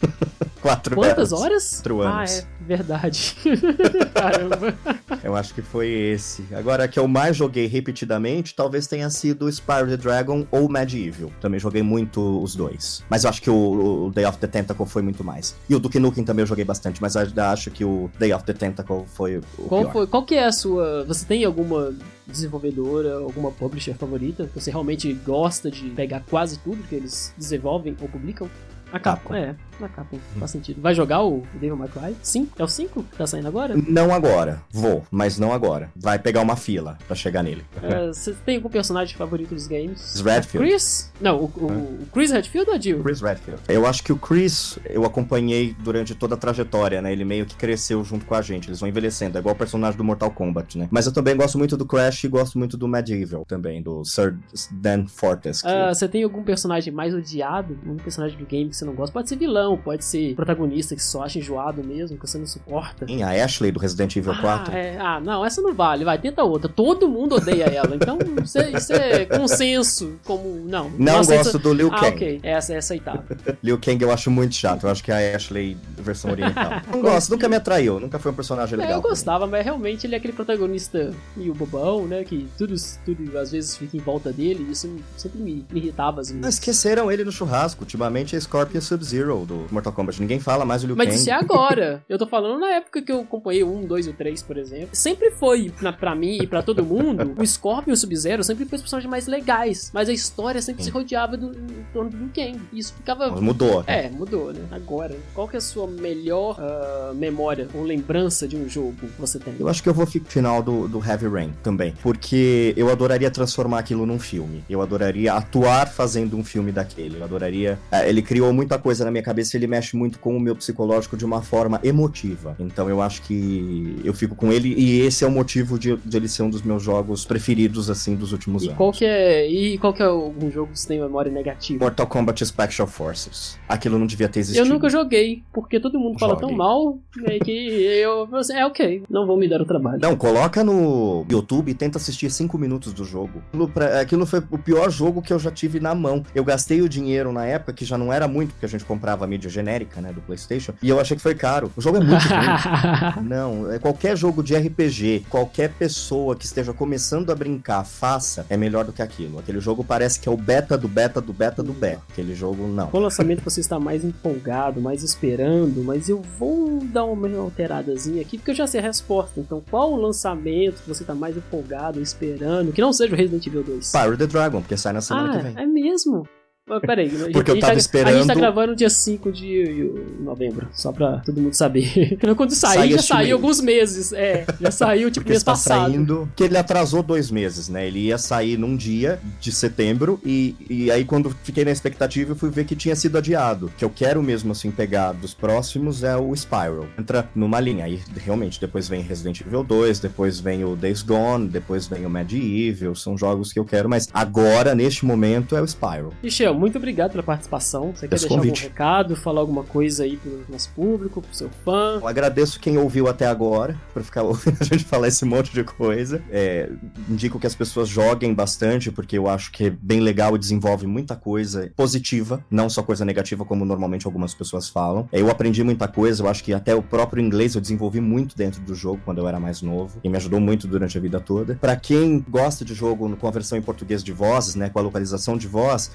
Quatro 0.61 0.95
Quantas 0.95 1.31
horas. 1.31 1.43
horas? 1.43 1.73
Quatro 1.77 2.01
anos. 2.01 2.31
Ah, 2.31 2.43
é 2.43 2.56
verdade. 2.67 3.35
Caramba. 4.13 4.75
Eu 5.23 5.35
acho 5.35 5.53
que 5.53 5.61
foi 5.61 5.87
esse. 5.87 6.43
Agora, 6.53 6.87
que 6.87 6.99
eu 6.99 7.07
mais 7.07 7.35
joguei 7.35 7.65
repetidamente, 7.67 8.53
talvez 8.53 8.85
tenha 8.87 9.09
sido 9.09 9.49
Spyro 9.51 9.87
the 9.87 9.97
Dragon 9.97 10.45
ou 10.51 10.69
Medieval. 10.69 11.31
Também 11.41 11.59
joguei 11.59 11.81
muito 11.81 12.41
os 12.43 12.55
dois. 12.55 13.03
Mas 13.09 13.23
eu 13.23 13.29
acho 13.29 13.41
que 13.41 13.49
o, 13.49 14.07
o 14.07 14.11
Day 14.11 14.25
of 14.25 14.37
the 14.37 14.47
Tentacle 14.47 14.85
foi 14.85 15.01
muito 15.01 15.23
mais. 15.23 15.55
E 15.69 15.75
o 15.75 15.79
Duke 15.79 15.99
Nukem 15.99 16.23
também 16.23 16.43
eu 16.43 16.47
joguei 16.47 16.65
bastante, 16.65 17.01
mas 17.01 17.15
acho 17.15 17.71
que 17.71 17.83
o 17.85 18.09
Day 18.19 18.33
of 18.33 18.43
the 18.45 18.53
Tentacle 18.53 19.05
foi 19.07 19.37
o 19.37 19.41
Qual, 19.67 19.81
pior. 19.81 19.93
foi, 19.93 20.07
qual 20.07 20.23
que 20.25 20.35
é 20.35 20.45
a 20.45 20.51
sua. 20.51 21.03
Você 21.05 21.25
tem 21.25 21.43
alguma 21.45 21.93
desenvolvedora, 22.25 23.15
alguma 23.15 23.51
publisher 23.51 23.93
favorita? 23.95 24.49
Você 24.53 24.69
realmente 24.69 25.11
gosta 25.13 25.71
de 25.71 25.89
pegar 25.91 26.23
quase 26.29 26.59
tudo 26.59 26.83
que 26.83 26.95
eles 26.95 27.33
desenvolvem 27.37 27.95
ou 28.01 28.07
publicam? 28.07 28.49
A 28.91 28.99
Capcom. 28.99 29.33
é. 29.33 29.55
Na 29.79 29.87
capa, 29.87 30.09
hein? 30.15 30.21
faz 30.39 30.51
sentido. 30.51 30.81
Vai 30.81 30.93
jogar 30.95 31.21
o 31.23 31.43
Devil 31.53 31.75
May 31.77 31.87
Cry? 31.89 32.15
Sim, 32.21 32.49
é 32.57 32.63
o 32.63 32.67
5 32.67 33.03
que 33.03 33.15
tá 33.17 33.27
saindo 33.27 33.47
agora? 33.47 33.75
Não 33.87 34.13
agora. 34.13 34.61
Vou, 34.71 35.03
mas 35.11 35.37
não 35.37 35.51
agora. 35.53 35.89
Vai 35.95 36.17
pegar 36.19 36.41
uma 36.41 36.55
fila 36.55 36.97
pra 37.07 37.15
chegar 37.15 37.43
nele. 37.43 37.63
É, 37.81 38.07
Você 38.07 38.33
tem 38.45 38.55
algum 38.57 38.69
personagem 38.69 39.15
favorito 39.15 39.53
dos 39.53 39.67
games? 39.67 40.19
Redfield. 40.21 40.67
Chris? 40.67 41.11
Não, 41.21 41.37
o, 41.37 41.43
o- 41.45 42.01
o 42.03 42.07
Chris 42.13 42.31
Redfield 42.31 42.69
ou 42.69 42.75
a 42.75 42.79
Jill? 42.79 43.03
Chris 43.03 43.21
Redfield. 43.21 43.61
Eu 43.67 43.85
acho 43.85 44.03
que 44.03 44.11
o 44.11 44.17
Chris, 44.17 44.79
eu 44.85 45.05
acompanhei 45.05 45.75
durante 45.79 46.15
toda 46.15 46.35
a 46.35 46.37
trajetória, 46.37 47.01
né? 47.01 47.11
Ele 47.11 47.25
meio 47.25 47.45
que 47.45 47.55
cresceu 47.55 48.03
junto 48.03 48.25
com 48.25 48.35
a 48.35 48.41
gente. 48.41 48.67
Eles 48.69 48.79
vão 48.79 48.89
envelhecendo. 48.89 49.37
É 49.37 49.41
igual 49.41 49.53
o 49.53 49.57
personagem 49.57 49.97
do 49.97 50.03
Mortal 50.03 50.31
Kombat, 50.31 50.77
né? 50.77 50.87
Mas 50.91 51.05
eu 51.05 51.11
também 51.13 51.35
gosto 51.35 51.57
muito 51.57 51.75
do 51.77 51.85
Crash 51.85 52.23
e 52.23 52.27
gosto 52.27 52.57
muito 52.57 52.77
do 52.77 52.87
Medieval 52.87 53.45
também, 53.45 53.81
do 53.81 54.03
Sir 54.05 54.35
Dan 54.71 55.05
Fortes. 55.07 55.61
que- 55.61 55.67
Ah, 55.67 55.93
Você 55.93 56.07
tem 56.07 56.23
algum 56.23 56.43
personagem 56.43 56.93
mais 56.93 57.13
odiado? 57.13 57.77
Um 57.85 57.95
personagem 57.97 58.37
do 58.37 58.45
game 58.45 58.69
que 58.69 58.75
você 58.77 58.85
não 58.85 58.93
gosta? 58.93 59.11
Pode 59.13 59.27
ser 59.29 59.35
vilão, 59.37 59.66
pode 59.75 60.05
ser 60.05 60.35
protagonista 60.35 60.95
que 60.95 61.03
só 61.03 61.23
acha 61.23 61.39
enjoado 61.39 61.83
mesmo, 61.83 62.17
que 62.17 62.27
você 62.27 62.37
não 62.37 62.45
suporta. 62.45 63.05
Tem 63.05 63.23
a 63.23 63.43
Ashley 63.43 63.71
do 63.71 63.79
Resident 63.79 64.15
Evil 64.15 64.35
4. 64.39 64.73
Ah, 64.73 64.77
é. 64.77 64.97
ah, 64.99 65.19
não, 65.19 65.43
essa 65.43 65.61
não 65.61 65.73
vale. 65.73 66.05
Vai, 66.05 66.19
tenta 66.19 66.43
outra. 66.43 66.69
Todo 66.69 67.09
mundo 67.09 67.35
odeia 67.35 67.63
ela. 67.65 67.95
Então, 67.95 68.17
isso 68.43 68.57
é, 68.59 68.71
isso 68.71 68.93
é 68.93 69.25
consenso. 69.25 70.19
Como. 70.23 70.63
Não. 70.65 70.89
Não 70.91 71.23
gosto 71.23 71.57
do 71.57 71.73
Liu 71.73 71.89
Ah, 71.91 71.99
Kang. 71.99 72.15
ok. 72.15 72.39
Essa 72.43 72.73
é 72.73 72.77
aceitável. 72.77 73.23
Liu 73.63 73.79
Kang 73.79 74.01
eu 74.03 74.11
acho 74.11 74.29
muito 74.29 74.53
chato. 74.55 74.85
Eu 74.85 74.91
acho 74.91 75.03
que 75.03 75.11
é 75.11 75.33
a 75.33 75.35
Ashley 75.35 75.75
versão 75.97 76.31
oriental. 76.31 76.81
não 76.91 77.01
gosto, 77.01 77.31
nunca 77.31 77.49
me 77.49 77.55
atraiu. 77.55 77.99
Nunca 77.99 78.19
foi 78.19 78.31
um 78.31 78.35
personagem 78.35 78.75
É, 78.75 78.77
legal. 78.77 78.97
eu 78.97 79.01
gostava, 79.01 79.47
mas 79.47 79.63
realmente 79.65 80.05
ele 80.05 80.13
é 80.15 80.17
aquele 80.17 80.33
protagonista 80.33 81.11
meio 81.35 81.53
bobão, 81.53 82.05
né? 82.05 82.23
Que 82.23 82.47
tudo, 82.57 82.75
tudo 83.05 83.37
às 83.37 83.51
vezes 83.51 83.75
fica 83.75 83.97
em 83.97 83.99
volta 83.99 84.31
dele. 84.31 84.65
E 84.67 84.71
isso 84.71 84.93
sempre 85.15 85.39
me, 85.39 85.65
irritava 85.73 86.21
às 86.21 86.29
vezes. 86.29 86.45
Ah, 86.45 86.49
esqueceram 86.49 87.11
ele 87.11 87.23
no 87.23 87.31
churrasco. 87.31 87.83
Ultimamente 87.83 88.35
é 88.35 88.39
Scorpion 88.39 88.81
Sub-Zero 88.81 89.45
do 89.45 89.56
Mortal 89.71 89.93
Kombat. 89.93 90.19
Ninguém 90.21 90.39
fala 90.39 90.65
mais 90.65 90.81
do 90.81 90.87
Liu 90.87 90.95
Mas 90.95 91.07
Kang. 91.07 91.17
isso 91.17 91.29
é 91.29 91.33
agora. 91.33 92.03
Eu 92.09 92.17
tô 92.17 92.27
falando 92.27 92.59
na 92.59 92.67
época 92.75 93.01
que 93.01 93.11
eu 93.11 93.21
acompanhei 93.21 93.63
o 93.63 93.73
1, 93.73 93.85
2 93.87 94.07
e 94.07 94.09
o 94.09 94.13
3, 94.13 94.41
por 94.43 94.57
exemplo. 94.57 94.89
Sempre 94.93 95.31
foi, 95.31 95.71
na, 95.81 95.91
pra 95.93 96.15
mim 96.15 96.39
e 96.41 96.47
pra 96.47 96.61
todo 96.61 96.83
mundo, 96.85 97.33
o 97.37 97.45
Scorpion 97.45 97.91
e 97.91 97.93
o 97.93 97.97
Sub-Zero 97.97 98.43
sempre 98.43 98.65
foi 98.65 98.77
os 98.77 98.81
personagens 98.81 99.09
mais 99.09 99.27
legais. 99.27 99.91
Mas 99.93 100.09
a 100.09 100.13
história 100.13 100.61
sempre 100.61 100.83
se 100.83 100.89
rodeava 100.89 101.35
do, 101.37 101.51
em 101.53 101.85
torno 101.93 102.09
do 102.09 102.17
Liu 102.17 102.29
Kang. 102.33 102.59
E 102.71 102.79
isso 102.79 102.93
ficava. 102.93 103.29
Mudou. 103.41 103.83
né? 103.87 104.05
É, 104.05 104.09
mudou, 104.09 104.53
né? 104.53 104.61
Agora, 104.71 105.15
qual 105.33 105.47
que 105.47 105.55
é 105.55 105.59
a 105.59 105.61
sua 105.61 105.87
melhor 105.87 106.57
ah, 106.59 107.11
memória 107.15 107.67
ou 107.73 107.83
lembrança 107.83 108.47
de 108.47 108.55
um 108.55 108.67
jogo 108.67 108.93
que 108.93 109.07
você 109.19 109.39
tem? 109.39 109.55
Eu 109.59 109.67
acho 109.67 109.81
que 109.83 109.89
eu 109.89 109.93
vou 109.93 110.05
ficar 110.05 110.29
final 110.29 110.61
do, 110.61 110.87
do 110.87 111.03
Heavy 111.03 111.27
Rain 111.27 111.53
também. 111.63 111.93
Porque 112.01 112.73
eu 112.75 112.89
adoraria 112.91 113.29
transformar 113.31 113.79
aquilo 113.79 114.05
num 114.05 114.19
filme. 114.19 114.63
Eu 114.69 114.81
adoraria 114.81 115.33
atuar 115.33 115.87
fazendo 115.87 116.37
um 116.37 116.43
filme 116.43 116.71
daquele. 116.71 117.17
Eu 117.17 117.23
adoraria. 117.23 117.79
é, 117.91 118.07
ele 118.09 118.21
criou 118.21 118.51
muita 118.53 118.77
coisa 118.77 119.05
na 119.05 119.11
minha 119.11 119.23
cabeça 119.23 119.46
e 119.53 119.57
ele 119.57 119.67
mexe 119.67 119.95
muito 119.95 120.19
com 120.19 120.35
o 120.35 120.39
meu 120.39 120.55
psicológico 120.55 121.15
de 121.17 121.25
uma 121.25 121.41
forma 121.41 121.79
emotiva. 121.83 122.55
Então 122.59 122.89
eu 122.89 123.01
acho 123.01 123.21
que 123.23 123.99
eu 124.03 124.13
fico 124.13 124.35
com 124.35 124.51
ele 124.51 124.73
e 124.77 125.01
esse 125.01 125.23
é 125.23 125.27
o 125.27 125.31
motivo 125.31 125.77
de, 125.79 125.95
de 125.97 126.17
ele 126.17 126.27
ser 126.27 126.43
um 126.43 126.49
dos 126.49 126.61
meus 126.61 126.81
jogos 126.83 127.25
preferidos, 127.25 127.89
assim, 127.89 128.15
dos 128.15 128.31
últimos 128.31 128.63
E 128.63 128.67
anos. 128.67 128.77
qual 128.77 128.91
que 128.91 129.05
é. 129.05 129.47
E 129.49 129.77
qual 129.77 129.93
que 129.93 130.01
é 130.01 130.05
algum 130.05 130.49
jogo 130.51 130.71
que 130.73 130.79
você 130.79 130.87
tem 130.87 130.99
memória 130.99 131.31
negativa? 131.31 131.83
Mortal 131.83 132.07
Kombat 132.07 132.45
Special 132.45 132.87
Forces. 132.87 133.57
Aquilo 133.67 133.97
não 133.97 134.07
devia 134.07 134.27
ter 134.29 134.39
existido. 134.39 134.65
Eu 134.67 134.71
nunca 134.73 134.89
joguei, 134.89 135.43
porque 135.53 135.79
todo 135.79 135.99
mundo 135.99 136.19
fala 136.19 136.35
tão 136.35 136.49
Jogue. 136.49 136.57
mal 136.57 136.99
é 137.25 137.39
que 137.39 137.51
eu. 137.51 138.27
É 138.53 138.65
ok, 138.65 139.03
não 139.09 139.25
vou 139.25 139.37
me 139.37 139.47
dar 139.47 139.61
o 139.61 139.65
trabalho. 139.65 139.99
Não, 140.01 140.15
coloca 140.15 140.63
no 140.63 141.25
YouTube 141.29 141.69
e 141.69 141.73
tenta 141.73 141.97
assistir 141.97 142.29
5 142.29 142.57
minutos 142.57 142.93
do 142.93 143.03
jogo. 143.03 143.41
Aquilo, 143.49 143.67
pra- 143.69 144.01
aquilo 144.01 144.25
foi 144.25 144.41
o 144.51 144.57
pior 144.57 144.89
jogo 144.89 145.21
que 145.21 145.31
eu 145.33 145.39
já 145.39 145.51
tive 145.51 145.79
na 145.79 145.93
mão. 145.93 146.23
Eu 146.33 146.43
gastei 146.43 146.81
o 146.81 146.89
dinheiro 146.89 147.31
na 147.31 147.45
época, 147.45 147.73
que 147.73 147.85
já 147.85 147.97
não 147.97 148.11
era 148.11 148.27
muito, 148.27 148.51
porque 148.51 148.65
a 148.65 148.69
gente 148.69 148.85
comprava 148.85 149.25
a 149.25 149.27
mídia 149.37 149.49
genérica, 149.49 150.01
né, 150.01 150.11
do 150.11 150.21
PlayStation, 150.21 150.73
e 150.81 150.89
eu 150.89 150.99
achei 150.99 151.15
que 151.15 151.21
foi 151.21 151.35
caro. 151.35 151.71
O 151.77 151.81
jogo 151.81 151.97
é 151.97 151.99
muito 151.99 152.23
ruim. 152.27 153.23
Não, 153.29 153.71
é 153.71 153.79
qualquer 153.79 154.17
jogo 154.17 154.41
de 154.43 154.55
RPG, 154.55 155.25
qualquer 155.29 155.69
pessoa 155.69 156.35
que 156.35 156.45
esteja 156.45 156.73
começando 156.73 157.31
a 157.31 157.35
brincar, 157.35 157.83
faça, 157.85 158.45
é 158.49 158.57
melhor 158.57 158.83
do 158.83 158.91
que 158.91 159.01
aquilo. 159.01 159.39
Aquele 159.39 159.59
jogo 159.59 159.83
parece 159.83 160.19
que 160.19 160.27
é 160.27 160.31
o 160.31 160.37
beta 160.37 160.77
do 160.77 160.87
beta 160.87 161.21
do 161.21 161.31
beta 161.31 161.61
do 161.61 161.73
beta. 161.73 162.01
Aquele 162.09 162.33
jogo, 162.33 162.67
não. 162.67 162.87
Qual 162.87 163.01
lançamento 163.01 163.43
você 163.43 163.61
está 163.61 163.79
mais 163.79 164.03
empolgado, 164.03 164.81
mais 164.81 165.03
esperando? 165.03 165.83
Mas 165.83 166.09
eu 166.09 166.21
vou 166.37 166.79
dar 166.85 167.05
uma 167.05 167.27
alteradazinha 167.37 168.21
aqui, 168.21 168.37
porque 168.37 168.51
eu 168.51 168.55
já 168.55 168.65
sei 168.65 168.79
a 168.79 168.83
resposta. 168.83 169.39
Então, 169.39 169.61
qual 169.69 169.93
o 169.93 169.95
lançamento 169.95 170.81
que 170.81 170.87
você 170.87 171.03
está 171.03 171.13
mais 171.13 171.37
empolgado, 171.37 172.01
esperando? 172.01 172.71
Que 172.71 172.81
não 172.81 172.91
seja 172.91 173.13
o 173.13 173.17
Resident 173.17 173.45
Evil 173.45 173.63
2. 173.63 173.91
Pyro 173.91 174.17
the 174.17 174.27
Dragon, 174.27 174.61
porque 174.61 174.77
sai 174.77 174.93
na 174.93 175.01
semana 175.01 175.37
que 175.37 175.43
vem. 175.43 175.53
Ah, 175.55 175.63
é 175.63 175.65
mesmo? 175.65 176.27
Ah, 176.69 176.81
Peraí, 176.81 177.05
a 177.05 177.09
gente- 177.09 177.31
Porque 177.31 177.51
eu 177.51 177.53
a 177.53 177.55
gente 177.55 177.61
tava 177.61 177.61
tá, 177.61 177.67
A 177.67 177.73
gente 177.79 177.91
tá 177.91 177.99
esperando- 178.33 178.37
gravando 178.39 178.75
dia 178.75 178.89
5 178.89 179.31
de 179.31 179.89
novembro, 180.19 180.67
só 180.73 180.91
pra 180.91 181.19
todo 181.19 181.39
mundo 181.41 181.53
saber. 181.53 182.17
Quando 182.35 182.51
sair, 182.53 182.75
Sai 182.77 182.89
já 182.91 182.97
saiu 183.01 183.19
mês. 183.21 183.31
alguns 183.33 183.61
meses. 183.61 184.11
É, 184.11 184.45
já 184.59 184.69
saiu 184.69 185.09
tipo 185.09 185.21
Porque 185.21 185.29
mês 185.29 185.41
está 185.41 185.53
passado. 185.53 185.89
saindo. 185.91 186.29
Que 186.35 186.43
ele 186.43 186.57
atrasou 186.57 187.01
dois 187.01 187.31
meses, 187.31 187.69
né? 187.69 187.87
Ele 187.87 187.99
ia 187.99 188.17
sair 188.17 188.57
num 188.57 188.75
dia 188.75 189.17
de 189.39 189.49
setembro. 189.51 190.19
E, 190.25 190.55
e 190.69 190.91
aí, 190.91 191.05
quando 191.05 191.29
fiquei 191.43 191.63
na 191.63 191.71
expectativa, 191.71 192.33
eu 192.33 192.35
fui 192.35 192.49
ver 192.49 192.65
que 192.65 192.75
tinha 192.75 192.95
sido 192.97 193.17
adiado. 193.17 193.71
Que 193.77 193.85
eu 193.85 193.89
quero 193.89 194.21
mesmo, 194.21 194.51
assim, 194.51 194.69
pegar 194.69 195.13
dos 195.13 195.33
próximos 195.33 196.03
é 196.03 196.17
o 196.17 196.35
Spiral. 196.35 196.85
Entra 196.99 197.29
numa 197.33 197.61
linha. 197.61 197.85
Aí, 197.85 198.01
realmente, 198.17 198.59
depois 198.59 198.89
vem 198.89 199.01
Resident 199.01 199.39
Evil 199.39 199.63
2, 199.63 199.99
depois 199.99 200.39
vem 200.41 200.65
o 200.65 200.75
Days 200.75 201.01
Gone, 201.01 201.47
depois 201.47 201.87
vem 201.87 202.05
o 202.05 202.09
Medieval. 202.09 202.93
São 202.93 203.17
jogos 203.17 203.53
que 203.53 203.59
eu 203.59 203.63
quero, 203.65 203.87
mas 203.87 204.09
agora, 204.13 204.75
neste 204.75 205.05
momento, 205.05 205.55
é 205.55 205.61
o 205.61 205.67
Spiral. 205.67 206.11
Michel, 206.21 206.56
muito 206.57 206.77
obrigado 206.77 207.11
pela 207.11 207.23
participação. 207.23 207.93
Você 207.93 208.07
quer 208.07 208.15
Esse 208.15 208.27
deixar 208.27 208.35
convite. 208.35 208.63
algum 208.63 208.73
recado, 208.73 209.15
falar 209.15 209.41
alguma 209.41 209.63
coisa 209.63 210.03
aí 210.03 210.17
pro 210.17 210.45
nosso 210.49 210.69
público, 210.71 211.21
pro 211.21 211.35
seu 211.35 211.49
fã? 211.63 211.99
Eu 212.01 212.07
agradeço 212.07 212.59
quem 212.59 212.77
ouviu 212.77 213.07
até 213.07 213.27
agora, 213.27 213.75
por 213.93 214.03
ficar 214.03 214.23
ouvindo 214.23 214.57
a 214.59 214.63
gente 214.63 214.83
falar 214.83 215.07
esse 215.07 215.25
monte 215.25 215.53
de 215.53 215.63
coisa. 215.63 216.21
É, 216.29 216.69
indico 217.09 217.39
que 217.39 217.47
as 217.47 217.55
pessoas 217.55 217.87
joguem 217.87 218.33
bastante, 218.33 218.91
porque 218.91 219.17
eu 219.17 219.27
acho 219.27 219.51
que 219.51 219.65
é 219.65 219.69
bem 219.69 219.99
legal 219.99 220.35
e 220.35 220.39
desenvolve 220.39 220.87
muita 220.87 221.15
coisa 221.15 221.71
positiva, 221.75 222.43
não 222.49 222.69
só 222.69 222.81
coisa 222.83 223.05
negativa, 223.05 223.45
como 223.45 223.65
normalmente 223.65 224.05
algumas 224.05 224.33
pessoas 224.33 224.69
falam. 224.69 225.07
É, 225.11 225.21
eu 225.21 225.29
aprendi 225.29 225.63
muita 225.63 225.87
coisa, 225.87 226.23
eu 226.23 226.29
acho 226.29 226.43
que 226.43 226.53
até 226.53 226.73
o 226.73 226.81
próprio 226.81 227.23
inglês 227.23 227.55
eu 227.55 227.61
desenvolvi 227.61 228.01
muito 228.01 228.35
dentro 228.35 228.61
do 228.61 228.73
jogo 228.73 229.01
quando 229.05 229.19
eu 229.19 229.27
era 229.27 229.39
mais 229.39 229.61
novo, 229.61 229.99
e 230.03 230.09
me 230.09 230.17
ajudou 230.17 230.39
muito 230.39 230.67
durante 230.67 230.97
a 230.97 231.01
vida 231.01 231.19
toda. 231.19 231.55
Pra 231.55 231.75
quem 231.75 232.23
gosta 232.29 232.65
de 232.65 232.73
jogo 232.73 233.15
com 233.15 233.27
a 233.27 233.31
versão 233.31 233.57
em 233.57 233.61
português 233.61 234.03
de 234.03 234.11
vozes, 234.11 234.55
né, 234.55 234.69
com 234.69 234.79
a 234.79 234.81
localização 234.81 235.37
de 235.37 235.47
voz, 235.47 235.91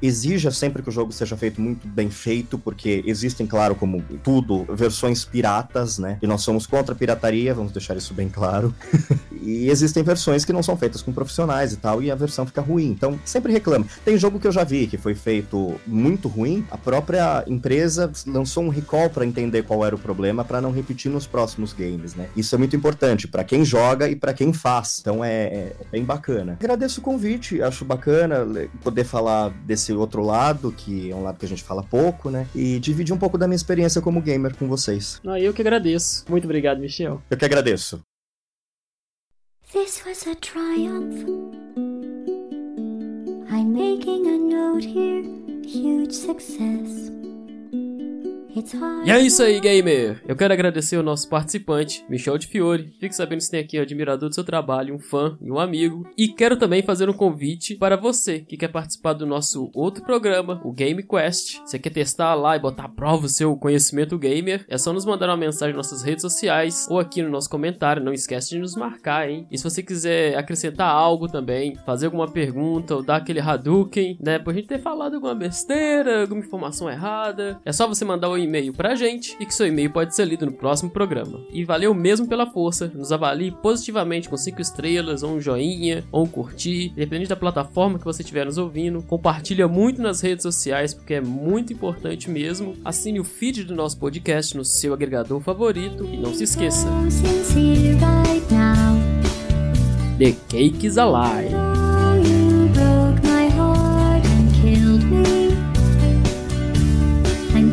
sempre 0.53 0.83
que 0.83 0.89
o 0.89 0.93
jogo 0.93 1.13
seja 1.13 1.37
feito 1.37 1.61
muito 1.61 1.87
bem 1.87 2.11
feito, 2.11 2.59
porque 2.59 3.03
existem, 3.07 3.47
claro, 3.47 3.75
como 3.75 4.03
tudo, 4.23 4.65
versões 4.71 5.25
piratas, 5.25 5.99
né? 5.99 6.19
E 6.23 6.27
nós 6.27 6.43
somos 6.43 6.67
contra 6.67 6.95
a 6.95 6.97
pirataria, 6.97 7.55
vamos 7.55 7.73
deixar 7.73 7.97
isso 7.97 8.15
bem 8.15 8.29
claro. 8.29 8.75
e 9.41 9.69
existem 9.69 10.03
versões 10.03 10.45
que 10.45 10.53
não 10.53 10.63
são 10.63 10.77
feitas 10.77 11.03
com 11.03 11.13
profissionais 11.13 11.73
e 11.73 11.77
tal, 11.77 12.03
e 12.03 12.11
a 12.11 12.15
versão 12.15 12.47
fica 12.47 12.61
ruim. 12.61 12.87
Então, 12.87 13.19
sempre 13.25 13.53
reclame. 13.53 13.87
Tem 14.05 14.17
jogo 14.17 14.39
que 14.39 14.47
eu 14.47 14.53
já 14.53 14.65
vi 14.65 14.87
que 14.87 14.99
foi 14.99 15.15
feito 15.15 15.81
muito 15.87 16.29
ruim, 16.29 16.65
a 16.71 16.79
própria 16.79 17.45
empresa 17.47 18.11
lançou 18.27 18.65
um 18.65 18.69
recall 18.69 19.11
pra 19.11 19.25
entender 19.25 19.63
qual 19.63 19.85
era 19.85 19.95
o 19.95 19.99
problema, 19.99 20.45
pra 20.45 20.61
não 20.61 20.71
repetir 20.71 21.11
nos 21.11 21.27
próximos 21.27 21.73
games, 21.73 22.15
né? 22.15 22.29
Isso 22.37 22.55
é 22.55 22.59
muito 22.59 22.77
importante 22.77 23.27
pra 23.29 23.45
quem 23.45 23.65
joga 23.65 24.09
e 24.09 24.17
pra 24.17 24.33
quem 24.33 24.53
faz. 24.53 24.99
Então 25.01 25.25
é, 25.25 25.45
é 25.45 25.77
bem 25.91 26.05
bacana. 26.05 26.57
Agradeço 26.61 27.01
o 27.01 27.03
convite, 27.03 27.63
acho 27.63 27.85
bacana 27.85 28.47
poder 28.83 29.05
falar 29.05 29.51
desse 29.65 29.93
outro 29.93 30.23
lado, 30.23 30.42
que 30.77 31.11
é 31.11 31.15
um 31.15 31.23
lado 31.23 31.39
que 31.39 31.47
a 31.47 31.49
gente 31.49 31.63
fala 31.63 31.83
pouco, 31.83 32.31
né? 32.31 32.47
E 32.55 32.79
dividir 32.81 33.15
um 33.15 33.19
pouco 33.19 33.39
da 33.39 33.47
minha 33.47 33.57
experiência 33.57 34.01
como 34.01 34.21
gamer 34.21 34.57
com 34.57 34.67
vocês. 34.67 35.21
Não, 35.23 35.37
eu 35.37 35.53
que 35.53 35.63
agradeço. 35.63 36.25
Muito 36.29 36.45
obrigado, 36.45 36.81
Michel. 36.81 37.23
Eu 37.31 37.37
que 37.37 37.45
agradeço. 37.45 38.01
This 39.73 40.03
was 40.05 40.27
a 40.27 40.35
triumph. 40.35 41.25
I'm 43.51 43.73
making 43.73 44.27
a 44.27 44.37
note 44.37 44.85
here, 44.85 45.23
huge 45.65 46.13
success. 46.13 47.22
E 49.05 49.11
é 49.11 49.19
isso 49.19 49.43
aí, 49.43 49.59
gamer! 49.59 50.23
Eu 50.29 50.37
quero 50.37 50.53
agradecer 50.53 50.99
o 50.99 51.03
nosso 51.03 51.27
participante, 51.27 52.05
Michel 52.07 52.37
de 52.37 52.47
Fiore. 52.47 52.93
Fique 53.01 53.15
sabendo 53.15 53.41
se 53.41 53.51
tem 53.51 53.61
aqui 53.61 53.79
um 53.79 53.83
admirador 53.83 54.29
do 54.29 54.35
seu 54.35 54.45
trabalho, 54.45 54.95
um 54.95 54.99
fã 54.99 55.39
e 55.41 55.51
um 55.51 55.59
amigo. 55.59 56.07
E 56.19 56.29
quero 56.29 56.59
também 56.59 56.83
fazer 56.83 57.09
um 57.09 57.15
convite 57.15 57.77
para 57.77 57.97
você 57.97 58.41
que 58.41 58.59
quer 58.59 58.69
participar 58.69 59.15
do 59.15 59.25
nosso 59.25 59.71
outro 59.75 60.05
programa, 60.05 60.61
o 60.65 60.71
Game 60.71 61.03
Quest. 61.03 61.61
Você 61.65 61.79
quer 61.79 61.91
testar 61.91 62.35
lá 62.35 62.55
e 62.55 62.61
botar 62.61 62.85
à 62.85 62.89
prova 62.91 63.25
o 63.25 63.29
seu 63.29 63.57
conhecimento 63.57 64.19
gamer? 64.19 64.67
É 64.69 64.77
só 64.77 64.93
nos 64.93 65.07
mandar 65.07 65.31
uma 65.31 65.37
mensagem 65.39 65.75
nas 65.75 65.91
nossas 65.91 66.05
redes 66.05 66.21
sociais 66.21 66.87
ou 66.91 66.99
aqui 66.99 67.23
no 67.23 67.31
nosso 67.31 67.49
comentário. 67.49 68.05
Não 68.05 68.13
esquece 68.13 68.51
de 68.51 68.59
nos 68.59 68.77
marcar, 68.77 69.31
hein? 69.31 69.47
E 69.51 69.57
se 69.57 69.65
você 69.65 69.83
quiser 69.83 70.37
acrescentar 70.37 70.91
algo 70.91 71.27
também, 71.27 71.77
fazer 71.87 72.05
alguma 72.05 72.31
pergunta 72.31 72.95
ou 72.97 73.03
dar 73.03 73.17
aquele 73.17 73.41
Hadouken, 73.41 74.19
né? 74.21 74.39
Por 74.39 74.53
gente 74.53 74.69
ter 74.69 74.79
falado 74.79 75.15
alguma 75.15 75.35
besteira, 75.35 76.21
alguma 76.21 76.41
informação 76.41 76.91
errada, 76.91 77.59
é 77.65 77.73
só 77.73 77.89
você 77.89 78.05
mandar 78.05 78.29
o 78.29 78.42
e-mail 78.43 78.73
pra 78.73 78.95
gente 78.95 79.37
e 79.41 79.47
que 79.47 79.55
seu 79.55 79.67
e-mail 79.67 79.91
pode 79.91 80.15
ser 80.15 80.25
lido 80.25 80.47
no 80.47 80.53
próximo 80.53 80.91
programa. 80.91 81.41
E 81.53 81.65
valeu 81.65 81.95
mesmo 81.95 82.27
pela 82.27 82.47
força, 82.47 82.91
nos 82.95 83.13
avalie 83.13 83.51
positivamente 83.51 84.29
com 84.29 84.37
5 84.37 84.61
estrelas, 84.61 85.23
ou 85.23 85.33
um 85.33 85.41
joinha, 85.41 86.05
ou 86.11 86.25
um 86.25 86.29
curtir, 86.29 86.93
dependendo 86.95 87.29
da 87.31 87.37
plataforma 87.37 87.99
que 87.99 88.05
você 88.05 88.23
estiver 88.23 88.47
nos 88.47 88.59
ouvindo. 88.59 89.03
Compartilha 89.03 89.67
muito 89.69 90.03
nas 90.03 90.21
redes 90.21 90.43
sociais, 90.43 90.95
porque 90.95 91.15
é 91.15 91.21
muito 91.21 91.73
importante 91.73 92.31
mesmo. 92.31 92.77
Assine 92.85 93.21
o 93.21 93.25
feed 93.25 93.65
do 93.65 93.75
nosso 93.75 93.99
podcast 93.99 94.57
no 94.57 94.65
seu 94.65 94.95
agregador 94.95 95.41
favorito 95.41 96.05
e 96.05 96.17
não 96.17 96.35
se 96.35 96.45
esqueça. 96.45 96.87
The 100.19 100.37
Cake 100.49 100.87
is 100.87 100.99
Alive! 100.99 101.82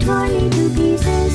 tiny 0.10 0.50
two 0.50 0.70
pieces 0.70 1.34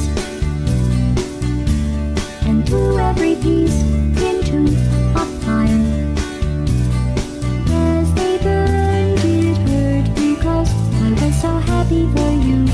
and 2.44 2.66
threw 2.66 2.98
every 2.98 3.36
piece 3.36 3.80
into 4.30 4.66
a 5.14 5.24
fire. 5.42 5.86
As 7.70 8.12
they 8.14 8.36
burned, 8.42 9.20
it 9.22 9.56
hurt 9.68 10.06
because 10.16 10.70
I 11.06 11.10
was 11.24 11.40
so 11.40 11.52
happy 11.70 12.04
for 12.14 12.30
you. 12.46 12.73